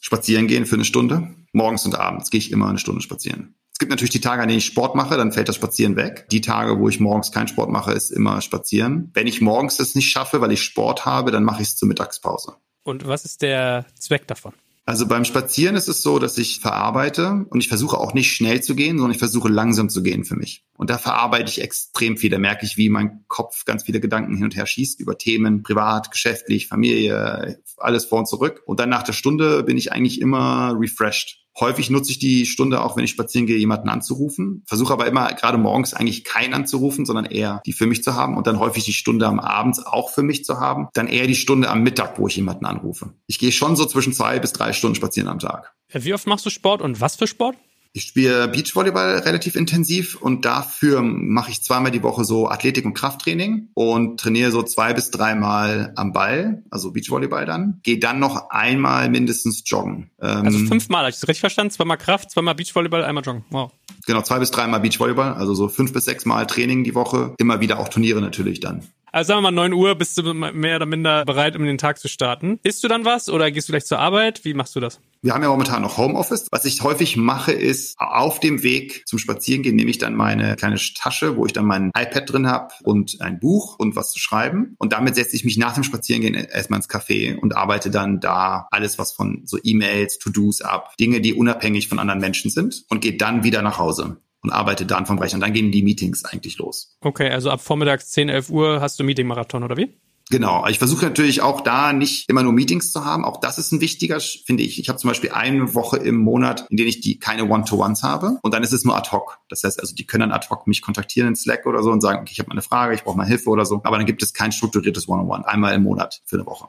Spazieren 0.00 0.48
gehen 0.48 0.66
für 0.66 0.74
eine 0.74 0.84
Stunde. 0.84 1.28
Morgens 1.52 1.86
und 1.86 1.94
abends 1.94 2.30
gehe 2.30 2.38
ich 2.38 2.50
immer 2.50 2.68
eine 2.68 2.78
Stunde 2.78 3.00
spazieren. 3.00 3.54
Es 3.74 3.80
gibt 3.80 3.90
natürlich 3.90 4.12
die 4.12 4.20
Tage, 4.20 4.40
an 4.40 4.46
denen 4.46 4.58
ich 4.58 4.66
Sport 4.66 4.94
mache, 4.94 5.16
dann 5.16 5.32
fällt 5.32 5.48
das 5.48 5.56
Spazieren 5.56 5.96
weg. 5.96 6.28
Die 6.30 6.40
Tage, 6.40 6.78
wo 6.78 6.88
ich 6.88 7.00
morgens 7.00 7.32
keinen 7.32 7.48
Sport 7.48 7.70
mache, 7.70 7.90
ist 7.90 8.12
immer 8.12 8.40
Spazieren. 8.40 9.10
Wenn 9.14 9.26
ich 9.26 9.40
morgens 9.40 9.78
das 9.78 9.96
nicht 9.96 10.08
schaffe, 10.08 10.40
weil 10.40 10.52
ich 10.52 10.62
Sport 10.62 11.04
habe, 11.04 11.32
dann 11.32 11.42
mache 11.42 11.60
ich 11.60 11.68
es 11.68 11.76
zur 11.76 11.88
Mittagspause. 11.88 12.54
Und 12.84 13.08
was 13.08 13.24
ist 13.24 13.42
der 13.42 13.84
Zweck 13.98 14.28
davon? 14.28 14.52
Also 14.86 15.08
beim 15.08 15.24
Spazieren 15.24 15.76
ist 15.76 15.88
es 15.88 16.02
so, 16.02 16.18
dass 16.18 16.36
ich 16.36 16.60
verarbeite 16.60 17.46
und 17.48 17.60
ich 17.60 17.68
versuche 17.68 17.96
auch 17.98 18.12
nicht 18.12 18.30
schnell 18.30 18.62
zu 18.62 18.76
gehen, 18.76 18.98
sondern 18.98 19.12
ich 19.12 19.18
versuche 19.18 19.48
langsam 19.48 19.88
zu 19.88 20.02
gehen 20.02 20.24
für 20.24 20.36
mich. 20.36 20.62
Und 20.76 20.90
da 20.90 20.98
verarbeite 20.98 21.50
ich 21.50 21.62
extrem 21.62 22.18
viel. 22.18 22.30
Da 22.30 22.38
merke 22.38 22.66
ich, 22.66 22.76
wie 22.76 22.90
mein 22.90 23.24
Kopf 23.26 23.64
ganz 23.64 23.84
viele 23.84 23.98
Gedanken 23.98 24.34
hin 24.36 24.44
und 24.44 24.54
her 24.54 24.66
schießt 24.66 25.00
über 25.00 25.16
Themen, 25.16 25.62
privat, 25.62 26.10
geschäftlich, 26.10 26.68
Familie, 26.68 27.58
alles 27.78 28.04
vor 28.04 28.20
und 28.20 28.28
zurück. 28.28 28.62
Und 28.66 28.78
dann 28.78 28.90
nach 28.90 29.02
der 29.02 29.14
Stunde 29.14 29.62
bin 29.62 29.78
ich 29.78 29.90
eigentlich 29.90 30.20
immer 30.20 30.76
refreshed. 30.78 31.43
Häufig 31.58 31.90
nutze 31.90 32.10
ich 32.10 32.18
die 32.18 32.46
Stunde 32.46 32.82
auch, 32.82 32.96
wenn 32.96 33.04
ich 33.04 33.10
spazieren 33.10 33.46
gehe, 33.46 33.58
jemanden 33.58 33.88
anzurufen. 33.88 34.64
Versuche 34.66 34.92
aber 34.92 35.06
immer 35.06 35.32
gerade 35.34 35.58
morgens 35.58 35.94
eigentlich 35.94 36.24
keinen 36.24 36.54
anzurufen, 36.54 37.06
sondern 37.06 37.26
eher 37.26 37.62
die 37.64 37.72
für 37.72 37.86
mich 37.86 38.02
zu 38.02 38.14
haben 38.14 38.36
und 38.36 38.46
dann 38.46 38.58
häufig 38.58 38.84
die 38.84 38.92
Stunde 38.92 39.26
am 39.26 39.38
Abend 39.40 39.86
auch 39.86 40.10
für 40.10 40.22
mich 40.22 40.44
zu 40.44 40.58
haben. 40.58 40.88
Dann 40.94 41.06
eher 41.06 41.26
die 41.26 41.36
Stunde 41.36 41.70
am 41.70 41.82
Mittag, 41.82 42.18
wo 42.18 42.26
ich 42.26 42.36
jemanden 42.36 42.66
anrufe. 42.66 43.14
Ich 43.26 43.38
gehe 43.38 43.52
schon 43.52 43.76
so 43.76 43.86
zwischen 43.86 44.12
zwei 44.12 44.38
bis 44.38 44.52
drei 44.52 44.72
Stunden 44.72 44.96
spazieren 44.96 45.28
am 45.28 45.38
Tag. 45.38 45.74
Wie 45.92 46.12
oft 46.12 46.26
machst 46.26 46.44
du 46.44 46.50
Sport 46.50 46.82
und 46.82 47.00
was 47.00 47.16
für 47.16 47.26
Sport? 47.26 47.56
Ich 47.96 48.06
spiele 48.06 48.48
Beachvolleyball 48.48 49.18
relativ 49.18 49.54
intensiv 49.54 50.16
und 50.16 50.44
dafür 50.44 51.00
mache 51.00 51.52
ich 51.52 51.62
zweimal 51.62 51.92
die 51.92 52.02
Woche 52.02 52.24
so 52.24 52.48
Athletik- 52.48 52.84
und 52.84 52.94
Krafttraining 52.94 53.68
und 53.74 54.18
trainiere 54.18 54.50
so 54.50 54.64
zwei 54.64 54.92
bis 54.92 55.12
dreimal 55.12 55.92
am 55.94 56.12
Ball, 56.12 56.64
also 56.70 56.90
Beachvolleyball 56.90 57.46
dann. 57.46 57.78
Gehe 57.84 58.00
dann 58.00 58.18
noch 58.18 58.50
einmal 58.50 59.08
mindestens 59.10 59.62
joggen. 59.64 60.10
Ähm, 60.20 60.44
also 60.44 60.58
fünfmal, 60.58 61.02
habe 61.02 61.10
ich 61.10 61.20
das 61.20 61.28
richtig 61.28 61.38
verstanden? 61.38 61.70
Zweimal 61.70 61.96
Kraft, 61.96 62.32
zweimal 62.32 62.56
Beachvolleyball, 62.56 63.04
einmal 63.04 63.22
joggen. 63.22 63.44
Wow. 63.50 63.70
Genau, 64.06 64.22
zwei 64.22 64.40
bis 64.40 64.50
dreimal 64.50 64.80
Beachvolleyball, 64.80 65.34
also 65.34 65.54
so 65.54 65.68
fünf 65.68 65.92
bis 65.92 66.04
sechs 66.04 66.24
Mal 66.24 66.48
Training 66.48 66.82
die 66.82 66.96
Woche. 66.96 67.36
Immer 67.38 67.60
wieder 67.60 67.78
auch 67.78 67.88
Turniere 67.88 68.20
natürlich 68.20 68.58
dann. 68.58 68.82
Also 69.14 69.28
sagen 69.28 69.44
wir 69.44 69.52
mal 69.52 69.68
9 69.68 69.72
Uhr, 69.74 69.94
bist 69.94 70.18
du 70.18 70.34
mehr 70.34 70.74
oder 70.74 70.86
minder 70.86 71.24
bereit, 71.24 71.54
um 71.54 71.64
den 71.64 71.78
Tag 71.78 72.00
zu 72.00 72.08
starten. 72.08 72.58
Isst 72.64 72.82
du 72.82 72.88
dann 72.88 73.04
was 73.04 73.28
oder 73.28 73.52
gehst 73.52 73.68
du 73.68 73.72
gleich 73.72 73.86
zur 73.86 74.00
Arbeit? 74.00 74.44
Wie 74.44 74.54
machst 74.54 74.74
du 74.74 74.80
das? 74.80 74.98
Wir 75.22 75.32
haben 75.32 75.42
ja 75.44 75.50
momentan 75.50 75.82
noch 75.82 75.98
Homeoffice. 75.98 76.48
Was 76.50 76.64
ich 76.64 76.82
häufig 76.82 77.16
mache, 77.16 77.52
ist 77.52 77.94
auf 77.96 78.40
dem 78.40 78.64
Weg 78.64 79.06
zum 79.06 79.20
Spazierengehen 79.20 79.76
nehme 79.76 79.88
ich 79.88 79.98
dann 79.98 80.16
meine 80.16 80.56
kleine 80.56 80.80
Tasche, 80.96 81.36
wo 81.36 81.46
ich 81.46 81.52
dann 81.52 81.64
mein 81.64 81.92
iPad 81.96 82.32
drin 82.32 82.48
habe 82.48 82.74
und 82.82 83.20
ein 83.20 83.38
Buch 83.38 83.78
und 83.78 83.94
was 83.94 84.10
zu 84.10 84.18
schreiben. 84.18 84.74
Und 84.78 84.92
damit 84.92 85.14
setze 85.14 85.36
ich 85.36 85.44
mich 85.44 85.58
nach 85.58 85.74
dem 85.74 85.84
Spazierengehen 85.84 86.34
erstmal 86.34 86.80
ins 86.80 86.90
Café 86.90 87.38
und 87.38 87.54
arbeite 87.56 87.90
dann 87.90 88.18
da 88.18 88.66
alles, 88.72 88.98
was 88.98 89.12
von 89.12 89.42
so 89.44 89.58
E-Mails, 89.62 90.18
To-Dos 90.18 90.60
ab, 90.60 90.96
Dinge, 90.98 91.20
die 91.20 91.34
unabhängig 91.34 91.86
von 91.86 92.00
anderen 92.00 92.18
Menschen 92.20 92.50
sind 92.50 92.82
und 92.90 93.00
gehe 93.00 93.16
dann 93.16 93.44
wieder 93.44 93.62
nach 93.62 93.78
Hause 93.78 94.16
und 94.44 94.50
arbeite 94.50 94.86
dann 94.86 95.06
vom 95.06 95.18
Rechner. 95.18 95.38
Und 95.38 95.40
dann 95.40 95.52
gehen 95.52 95.72
die 95.72 95.82
Meetings 95.82 96.24
eigentlich 96.24 96.58
los. 96.58 96.96
Okay, 97.00 97.30
also 97.30 97.50
ab 97.50 97.60
vormittags 97.60 98.10
10, 98.10 98.28
11 98.28 98.50
Uhr 98.50 98.80
hast 98.80 99.00
du 99.00 99.04
Meeting-Marathon 99.04 99.64
oder 99.64 99.76
wie? 99.76 99.98
Genau. 100.30 100.66
Ich 100.68 100.78
versuche 100.78 101.04
natürlich 101.04 101.42
auch 101.42 101.60
da 101.60 101.92
nicht 101.92 102.30
immer 102.30 102.42
nur 102.42 102.52
Meetings 102.52 102.92
zu 102.92 103.04
haben. 103.04 103.24
Auch 103.24 103.40
das 103.40 103.58
ist 103.58 103.72
ein 103.72 103.80
wichtiger, 103.80 104.20
finde 104.20 104.62
ich. 104.62 104.78
Ich 104.78 104.88
habe 104.88 104.98
zum 104.98 105.08
Beispiel 105.08 105.30
eine 105.32 105.74
Woche 105.74 105.98
im 105.98 106.16
Monat, 106.16 106.66
in 106.70 106.76
denen 106.76 106.88
ich 106.88 107.00
die 107.00 107.18
keine 107.18 107.44
One-to-Ones 107.44 108.02
habe. 108.02 108.38
Und 108.42 108.54
dann 108.54 108.62
ist 108.62 108.72
es 108.72 108.84
nur 108.84 108.96
ad 108.96 109.10
hoc. 109.12 109.38
Das 109.48 109.64
heißt 109.64 109.80
also, 109.80 109.94
die 109.94 110.06
können 110.06 110.20
dann 110.20 110.32
ad 110.32 110.48
hoc 110.48 110.66
mich 110.66 110.80
kontaktieren 110.80 111.28
in 111.28 111.36
Slack 111.36 111.66
oder 111.66 111.82
so 111.82 111.90
und 111.90 112.00
sagen, 112.00 112.20
okay, 112.20 112.32
ich 112.32 112.38
habe 112.38 112.48
mal 112.48 112.54
eine 112.54 112.62
Frage, 112.62 112.94
ich 112.94 113.04
brauche 113.04 113.16
mal 113.16 113.26
Hilfe 113.26 113.50
oder 113.50 113.66
so. 113.66 113.80
Aber 113.84 113.98
dann 113.98 114.06
gibt 114.06 114.22
es 114.22 114.32
kein 114.32 114.52
strukturiertes 114.52 115.08
One-on-One. 115.08 115.46
Einmal 115.46 115.74
im 115.74 115.82
Monat 115.82 116.22
für 116.24 116.36
eine 116.36 116.46
Woche. 116.46 116.68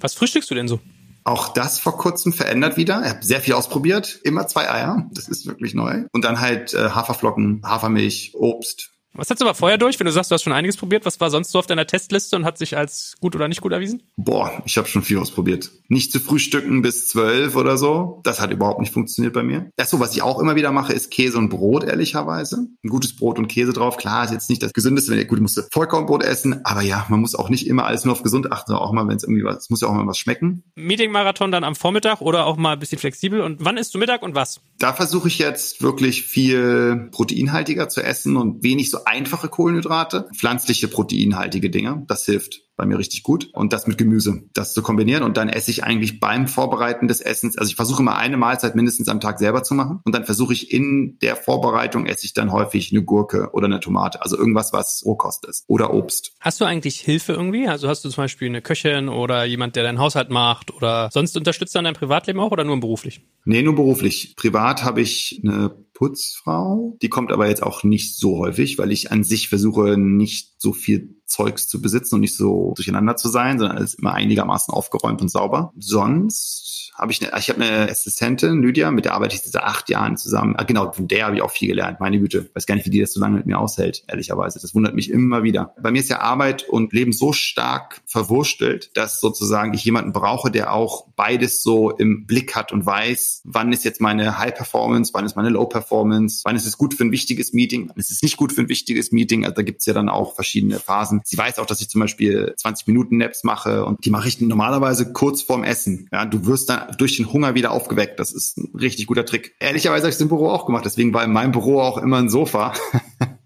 Was 0.00 0.14
frühstückst 0.14 0.50
du 0.50 0.54
denn 0.56 0.66
so? 0.66 0.80
Auch 1.24 1.48
das 1.48 1.78
vor 1.78 1.96
kurzem 1.98 2.32
verändert 2.32 2.76
wieder. 2.76 3.02
Ich 3.02 3.10
habe 3.10 3.24
sehr 3.24 3.40
viel 3.40 3.54
ausprobiert. 3.54 4.20
Immer 4.24 4.46
zwei 4.46 4.70
Eier. 4.70 5.08
Das 5.12 5.28
ist 5.28 5.46
wirklich 5.46 5.74
neu. 5.74 6.04
Und 6.12 6.24
dann 6.24 6.40
halt 6.40 6.74
äh, 6.74 6.90
Haferflocken, 6.90 7.62
Hafermilch, 7.64 8.32
Obst, 8.34 8.92
was 9.14 9.30
hast 9.30 9.40
du 9.40 9.46
aber 9.46 9.54
vorher 9.54 9.78
durch, 9.78 9.98
wenn 9.98 10.06
du 10.06 10.12
sagst, 10.12 10.30
du 10.30 10.34
hast 10.34 10.42
schon 10.42 10.52
einiges 10.52 10.76
probiert? 10.76 11.04
Was 11.04 11.20
war 11.20 11.30
sonst 11.30 11.50
so 11.50 11.58
auf 11.58 11.66
deiner 11.66 11.86
Testliste 11.86 12.36
und 12.36 12.44
hat 12.44 12.58
sich 12.58 12.76
als 12.76 13.16
gut 13.20 13.34
oder 13.34 13.48
nicht 13.48 13.60
gut 13.60 13.72
erwiesen? 13.72 14.02
Boah, 14.16 14.62
ich 14.64 14.78
habe 14.78 14.86
schon 14.86 15.02
viel 15.02 15.18
ausprobiert. 15.18 15.70
Nicht 15.88 16.12
zu 16.12 16.20
frühstücken 16.20 16.82
bis 16.82 17.08
zwölf 17.08 17.56
oder 17.56 17.76
so. 17.78 18.20
Das 18.22 18.40
hat 18.40 18.52
überhaupt 18.52 18.80
nicht 18.80 18.92
funktioniert 18.92 19.34
bei 19.34 19.42
mir. 19.42 19.70
Das 19.76 19.90
so, 19.90 19.98
was 19.98 20.14
ich 20.14 20.22
auch 20.22 20.38
immer 20.38 20.54
wieder 20.54 20.70
mache, 20.70 20.92
ist 20.92 21.10
Käse 21.10 21.38
und 21.38 21.48
Brot, 21.48 21.84
ehrlicherweise. 21.84 22.68
Ein 22.84 22.88
gutes 22.88 23.16
Brot 23.16 23.38
und 23.38 23.48
Käse 23.48 23.72
drauf. 23.72 23.96
Klar, 23.96 24.24
ist 24.24 24.30
jetzt 24.30 24.50
nicht 24.50 24.62
das 24.62 24.72
Gesündeste, 24.72 25.10
wenn 25.10 25.18
ihr 25.18 25.24
gut, 25.24 25.40
musst 25.40 25.58
Vollkornbrot 25.72 26.22
essen. 26.22 26.64
Aber 26.64 26.82
ja, 26.82 27.06
man 27.08 27.20
muss 27.20 27.34
auch 27.34 27.48
nicht 27.48 27.66
immer 27.66 27.86
alles 27.86 28.04
nur 28.04 28.12
auf 28.12 28.22
gesund 28.22 28.52
achten, 28.52 28.72
auch 28.72 28.92
mal, 28.92 29.08
wenn 29.08 29.16
es 29.16 29.24
irgendwie 29.24 29.44
was, 29.44 29.64
es 29.64 29.70
muss 29.70 29.80
ja 29.80 29.88
auch 29.88 29.94
mal 29.94 30.06
was 30.06 30.18
schmecken. 30.18 30.62
Meeting-Marathon 30.76 31.50
dann 31.50 31.64
am 31.64 31.74
Vormittag 31.74 32.20
oder 32.20 32.46
auch 32.46 32.56
mal 32.56 32.74
ein 32.74 32.78
bisschen 32.78 32.98
flexibel. 32.98 33.40
Und 33.40 33.64
wann 33.64 33.78
isst 33.78 33.94
du 33.94 33.98
Mittag 33.98 34.22
und 34.22 34.34
was? 34.34 34.60
Da 34.78 34.92
versuche 34.92 35.28
ich 35.28 35.38
jetzt 35.38 35.82
wirklich 35.82 36.22
viel 36.22 37.08
proteinhaltiger 37.10 37.88
zu 37.88 38.02
essen 38.02 38.36
und 38.36 38.62
wenig 38.62 38.90
so 38.90 38.98
einfache 39.08 39.48
Kohlenhydrate, 39.48 40.28
pflanzliche 40.34 40.88
proteinhaltige 40.88 41.70
Dinge. 41.70 42.04
Das 42.06 42.24
hilft 42.24 42.67
bei 42.78 42.86
mir 42.86 42.96
richtig 42.96 43.22
gut. 43.22 43.50
Und 43.52 43.74
das 43.74 43.86
mit 43.86 43.98
Gemüse, 43.98 44.44
das 44.54 44.72
zu 44.72 44.82
kombinieren. 44.82 45.24
Und 45.24 45.36
dann 45.36 45.50
esse 45.50 45.70
ich 45.70 45.84
eigentlich 45.84 46.20
beim 46.20 46.46
Vorbereiten 46.46 47.08
des 47.08 47.20
Essens, 47.20 47.58
also 47.58 47.68
ich 47.68 47.76
versuche 47.76 48.00
immer 48.00 48.16
eine 48.16 48.38
Mahlzeit 48.38 48.74
mindestens 48.74 49.08
am 49.08 49.20
Tag 49.20 49.38
selber 49.38 49.62
zu 49.62 49.74
machen. 49.74 50.00
Und 50.04 50.14
dann 50.14 50.24
versuche 50.24 50.52
ich 50.54 50.72
in 50.72 51.18
der 51.20 51.36
Vorbereitung 51.36 52.06
esse 52.06 52.24
ich 52.24 52.32
dann 52.32 52.52
häufig 52.52 52.92
eine 52.92 53.02
Gurke 53.02 53.50
oder 53.52 53.66
eine 53.66 53.80
Tomate. 53.80 54.22
Also 54.22 54.38
irgendwas, 54.38 54.72
was 54.72 55.02
Rohkost 55.04 55.44
ist. 55.46 55.64
Oder 55.66 55.92
Obst. 55.92 56.32
Hast 56.40 56.60
du 56.60 56.64
eigentlich 56.64 57.00
Hilfe 57.00 57.32
irgendwie? 57.32 57.68
Also 57.68 57.88
hast 57.88 58.04
du 58.04 58.08
zum 58.08 58.22
Beispiel 58.22 58.48
eine 58.48 58.62
Köchin 58.62 59.08
oder 59.08 59.44
jemand, 59.44 59.74
der 59.76 59.82
deinen 59.82 59.98
Haushalt 59.98 60.30
macht 60.30 60.72
oder 60.72 61.10
sonst 61.12 61.36
unterstützt 61.36 61.74
du 61.74 61.82
dein 61.82 61.94
Privatleben 61.94 62.40
auch 62.40 62.52
oder 62.52 62.64
nur 62.64 62.78
beruflich? 62.78 63.20
Nee, 63.44 63.62
nur 63.62 63.74
beruflich. 63.74 64.34
Privat 64.36 64.84
habe 64.84 65.00
ich 65.00 65.40
eine 65.42 65.70
Putzfrau. 65.94 66.96
Die 67.02 67.08
kommt 67.08 67.32
aber 67.32 67.48
jetzt 67.48 67.62
auch 67.62 67.82
nicht 67.82 68.16
so 68.16 68.38
häufig, 68.38 68.78
weil 68.78 68.92
ich 68.92 69.10
an 69.10 69.24
sich 69.24 69.48
versuche, 69.48 69.96
nicht 69.98 70.54
so 70.58 70.72
viel 70.72 71.16
Zeugs 71.26 71.66
zu 71.66 71.82
besitzen 71.82 72.14
und 72.14 72.20
nicht 72.20 72.36
so 72.36 72.67
durcheinander 72.74 73.16
zu 73.16 73.28
sein, 73.28 73.58
sondern 73.58 73.76
alles 73.76 73.94
immer 73.94 74.14
einigermaßen 74.14 74.72
aufgeräumt 74.72 75.20
und 75.22 75.28
sauber. 75.28 75.72
Sonst 75.78 76.67
habe 76.98 77.12
ich 77.12 77.22
eine, 77.22 77.38
ich 77.38 77.48
habe 77.48 77.62
eine 77.62 77.90
Assistentin, 77.90 78.60
Lydia, 78.60 78.90
mit 78.90 79.04
der 79.04 79.14
arbeite 79.14 79.36
ich 79.36 79.42
seit 79.42 79.62
acht 79.62 79.88
Jahren 79.88 80.16
zusammen. 80.16 80.56
Ah, 80.56 80.64
genau, 80.64 80.90
von 80.92 81.06
der 81.06 81.26
habe 81.26 81.36
ich 81.36 81.42
auch 81.42 81.50
viel 81.50 81.68
gelernt. 81.68 82.00
Meine 82.00 82.18
Güte, 82.18 82.50
weiß 82.54 82.66
gar 82.66 82.74
nicht, 82.74 82.86
wie 82.86 82.90
die 82.90 83.00
das 83.00 83.12
so 83.12 83.20
lange 83.20 83.36
mit 83.36 83.46
mir 83.46 83.58
aushält, 83.58 84.02
ehrlicherweise. 84.08 84.58
Das 84.60 84.74
wundert 84.74 84.94
mich 84.94 85.10
immer 85.10 85.44
wieder. 85.44 85.74
Bei 85.80 85.92
mir 85.92 86.00
ist 86.00 86.10
ja 86.10 86.20
Arbeit 86.20 86.68
und 86.68 86.92
Leben 86.92 87.12
so 87.12 87.32
stark 87.32 88.00
verwurstelt, 88.06 88.90
dass 88.94 89.20
sozusagen 89.20 89.74
ich 89.74 89.84
jemanden 89.84 90.12
brauche, 90.12 90.50
der 90.50 90.72
auch 90.72 91.06
beides 91.14 91.62
so 91.62 91.90
im 91.90 92.26
Blick 92.26 92.56
hat 92.56 92.72
und 92.72 92.84
weiß, 92.84 93.42
wann 93.44 93.72
ist 93.72 93.84
jetzt 93.84 94.00
meine 94.00 94.38
High 94.38 94.54
Performance, 94.54 95.12
wann 95.14 95.24
ist 95.24 95.36
meine 95.36 95.50
Low 95.50 95.66
Performance, 95.66 96.42
wann 96.44 96.56
ist 96.56 96.66
es 96.66 96.78
gut 96.78 96.94
für 96.94 97.04
ein 97.04 97.12
wichtiges 97.12 97.52
Meeting, 97.52 97.88
wann 97.88 97.96
ist 97.96 98.10
es 98.10 98.22
nicht 98.22 98.36
gut 98.36 98.52
für 98.52 98.62
ein 98.62 98.68
wichtiges 98.68 99.12
Meeting. 99.12 99.44
Also 99.44 99.54
da 99.54 99.62
gibt's 99.62 99.86
ja 99.86 99.94
dann 99.94 100.08
auch 100.08 100.34
verschiedene 100.34 100.80
Phasen. 100.80 101.20
Sie 101.24 101.38
weiß 101.38 101.60
auch, 101.60 101.66
dass 101.66 101.80
ich 101.80 101.88
zum 101.88 102.00
Beispiel 102.00 102.54
20 102.56 102.88
Minuten 102.88 103.18
Naps 103.18 103.44
mache 103.44 103.84
und 103.84 104.04
die 104.04 104.10
mache 104.10 104.26
ich 104.26 104.40
normalerweise 104.40 105.12
kurz 105.12 105.42
vorm 105.42 105.62
Essen. 105.62 106.08
Ja, 106.12 106.24
du 106.24 106.44
wirst 106.46 106.70
dann 106.70 106.87
durch 106.96 107.16
den 107.16 107.32
Hunger 107.32 107.54
wieder 107.54 107.72
aufgeweckt. 107.72 108.18
Das 108.18 108.32
ist 108.32 108.56
ein 108.58 108.76
richtig 108.78 109.06
guter 109.06 109.24
Trick. 109.24 109.54
Ehrlicherweise 109.60 110.02
habe 110.02 110.10
ich 110.10 110.16
es 110.16 110.20
im 110.20 110.28
Büro 110.28 110.48
auch 110.48 110.66
gemacht. 110.66 110.84
Deswegen 110.84 111.12
war 111.12 111.24
in 111.24 111.32
meinem 111.32 111.52
Büro 111.52 111.80
auch 111.80 111.98
immer 111.98 112.18
ein 112.18 112.30
Sofa. 112.30 112.72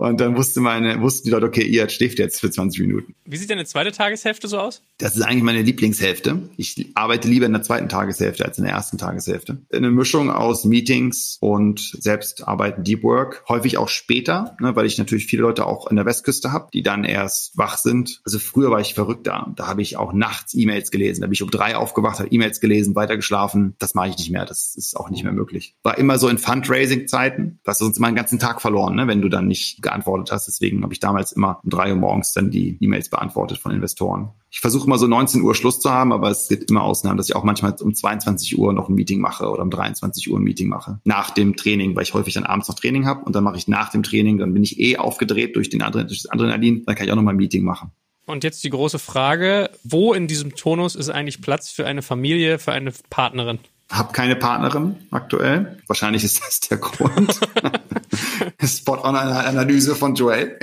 Und 0.00 0.18
dann 0.18 0.34
wusste 0.34 0.60
meine, 0.60 1.02
wussten 1.02 1.26
die 1.26 1.30
Leute, 1.30 1.44
okay, 1.44 1.62
ihr 1.62 1.86
schläft 1.90 2.18
jetzt 2.18 2.40
für 2.40 2.50
20 2.50 2.80
Minuten. 2.80 3.14
Wie 3.26 3.36
sieht 3.36 3.50
deine 3.50 3.66
zweite 3.66 3.92
Tageshälfte 3.92 4.48
so 4.48 4.58
aus? 4.58 4.82
Das 4.96 5.14
ist 5.14 5.20
eigentlich 5.20 5.42
meine 5.42 5.60
Lieblingshälfte. 5.60 6.48
Ich 6.56 6.90
arbeite 6.94 7.28
lieber 7.28 7.44
in 7.44 7.52
der 7.52 7.62
zweiten 7.62 7.90
Tageshälfte 7.90 8.46
als 8.46 8.56
in 8.56 8.64
der 8.64 8.72
ersten 8.72 8.96
Tageshälfte. 8.96 9.58
Eine 9.70 9.90
Mischung 9.90 10.30
aus 10.30 10.64
Meetings 10.64 11.36
und 11.42 11.80
selbst 12.00 12.48
arbeiten 12.48 12.82
Deep 12.82 13.02
Work. 13.02 13.44
Häufig 13.50 13.76
auch 13.76 13.90
später, 13.90 14.56
ne, 14.58 14.74
weil 14.74 14.86
ich 14.86 14.96
natürlich 14.96 15.26
viele 15.26 15.42
Leute 15.42 15.66
auch 15.66 15.86
in 15.90 15.96
der 15.96 16.06
Westküste 16.06 16.50
habe, 16.50 16.70
die 16.72 16.82
dann 16.82 17.04
erst 17.04 17.58
wach 17.58 17.76
sind. 17.76 18.22
Also 18.24 18.38
früher 18.38 18.70
war 18.70 18.80
ich 18.80 18.94
verrückt 18.94 19.26
da. 19.26 19.52
Da 19.54 19.66
habe 19.66 19.82
ich 19.82 19.98
auch 19.98 20.14
nachts 20.14 20.54
E-Mails 20.54 20.90
gelesen. 20.90 21.20
Da 21.20 21.26
bin 21.26 21.34
ich 21.34 21.42
um 21.42 21.50
drei 21.50 21.76
aufgewacht, 21.76 22.20
habe 22.20 22.30
E-Mails 22.30 22.60
gelesen, 22.60 22.94
weitergeschlafen. 22.94 23.74
Das 23.78 23.92
mache 23.92 24.08
ich 24.08 24.16
nicht 24.16 24.30
mehr. 24.30 24.46
Das 24.46 24.74
ist 24.76 24.96
auch 24.96 25.10
nicht 25.10 25.24
mehr 25.24 25.34
möglich. 25.34 25.74
War 25.82 25.98
immer 25.98 26.16
so 26.16 26.28
in 26.28 26.38
Fundraising-Zeiten. 26.38 27.60
Du 27.62 27.68
hast 27.68 27.80
sonst 27.80 27.98
immer 27.98 28.06
einen 28.06 28.16
ganzen 28.16 28.38
Tag 28.38 28.62
verloren, 28.62 28.96
ne, 28.96 29.06
wenn 29.06 29.20
du 29.20 29.28
dann 29.28 29.46
nicht 29.46 29.82
geantwortet 29.90 30.32
hast. 30.32 30.46
Deswegen 30.46 30.82
habe 30.82 30.92
ich 30.92 31.00
damals 31.00 31.32
immer 31.32 31.60
um 31.62 31.70
drei 31.70 31.90
Uhr 31.90 31.96
morgens 31.96 32.32
dann 32.32 32.50
die 32.50 32.78
E-Mails 32.80 33.10
beantwortet 33.10 33.58
von 33.58 33.72
Investoren. 33.72 34.30
Ich 34.50 34.60
versuche 34.60 34.86
immer 34.86 34.98
so 34.98 35.06
19 35.06 35.42
Uhr 35.42 35.54
Schluss 35.54 35.80
zu 35.80 35.90
haben, 35.90 36.12
aber 36.12 36.30
es 36.30 36.48
gibt 36.48 36.70
immer 36.70 36.82
Ausnahmen, 36.82 37.16
dass 37.16 37.28
ich 37.28 37.36
auch 37.36 37.44
manchmal 37.44 37.74
um 37.80 37.94
22 37.94 38.58
Uhr 38.58 38.72
noch 38.72 38.88
ein 38.88 38.94
Meeting 38.94 39.20
mache 39.20 39.48
oder 39.48 39.62
um 39.62 39.70
23 39.70 40.30
Uhr 40.30 40.38
ein 40.38 40.42
Meeting 40.42 40.68
mache. 40.68 41.00
Nach 41.04 41.30
dem 41.30 41.56
Training, 41.56 41.94
weil 41.94 42.02
ich 42.02 42.14
häufig 42.14 42.34
dann 42.34 42.44
abends 42.44 42.68
noch 42.68 42.74
Training 42.74 43.06
habe 43.06 43.24
und 43.24 43.34
dann 43.34 43.44
mache 43.44 43.56
ich 43.56 43.68
nach 43.68 43.90
dem 43.90 44.02
Training, 44.02 44.38
dann 44.38 44.52
bin 44.52 44.62
ich 44.62 44.80
eh 44.80 44.96
aufgedreht 44.96 45.56
durch, 45.56 45.68
den 45.68 45.82
Adren 45.82 46.06
durch 46.06 46.22
das 46.22 46.32
Adrenalin, 46.32 46.84
dann 46.84 46.94
kann 46.94 47.06
ich 47.06 47.12
auch 47.12 47.16
noch 47.16 47.22
mal 47.22 47.32
ein 47.32 47.36
Meeting 47.36 47.64
machen. 47.64 47.92
Und 48.26 48.44
jetzt 48.44 48.62
die 48.62 48.70
große 48.70 48.98
Frage, 48.98 49.70
wo 49.82 50.12
in 50.12 50.28
diesem 50.28 50.54
Tonus 50.54 50.94
ist 50.94 51.10
eigentlich 51.10 51.40
Platz 51.42 51.70
für 51.70 51.86
eine 51.86 52.02
Familie, 52.02 52.58
für 52.58 52.72
eine 52.72 52.92
Partnerin? 53.10 53.58
Hab 53.90 54.12
keine 54.12 54.36
Partnerin 54.36 54.94
aktuell. 55.10 55.78
Wahrscheinlich 55.88 56.22
ist 56.22 56.40
das 56.40 56.60
der 56.60 56.78
Grund. 56.78 57.40
Spot-on-Analyse 58.66 59.94
von 59.94 60.14
Joel. 60.14 60.58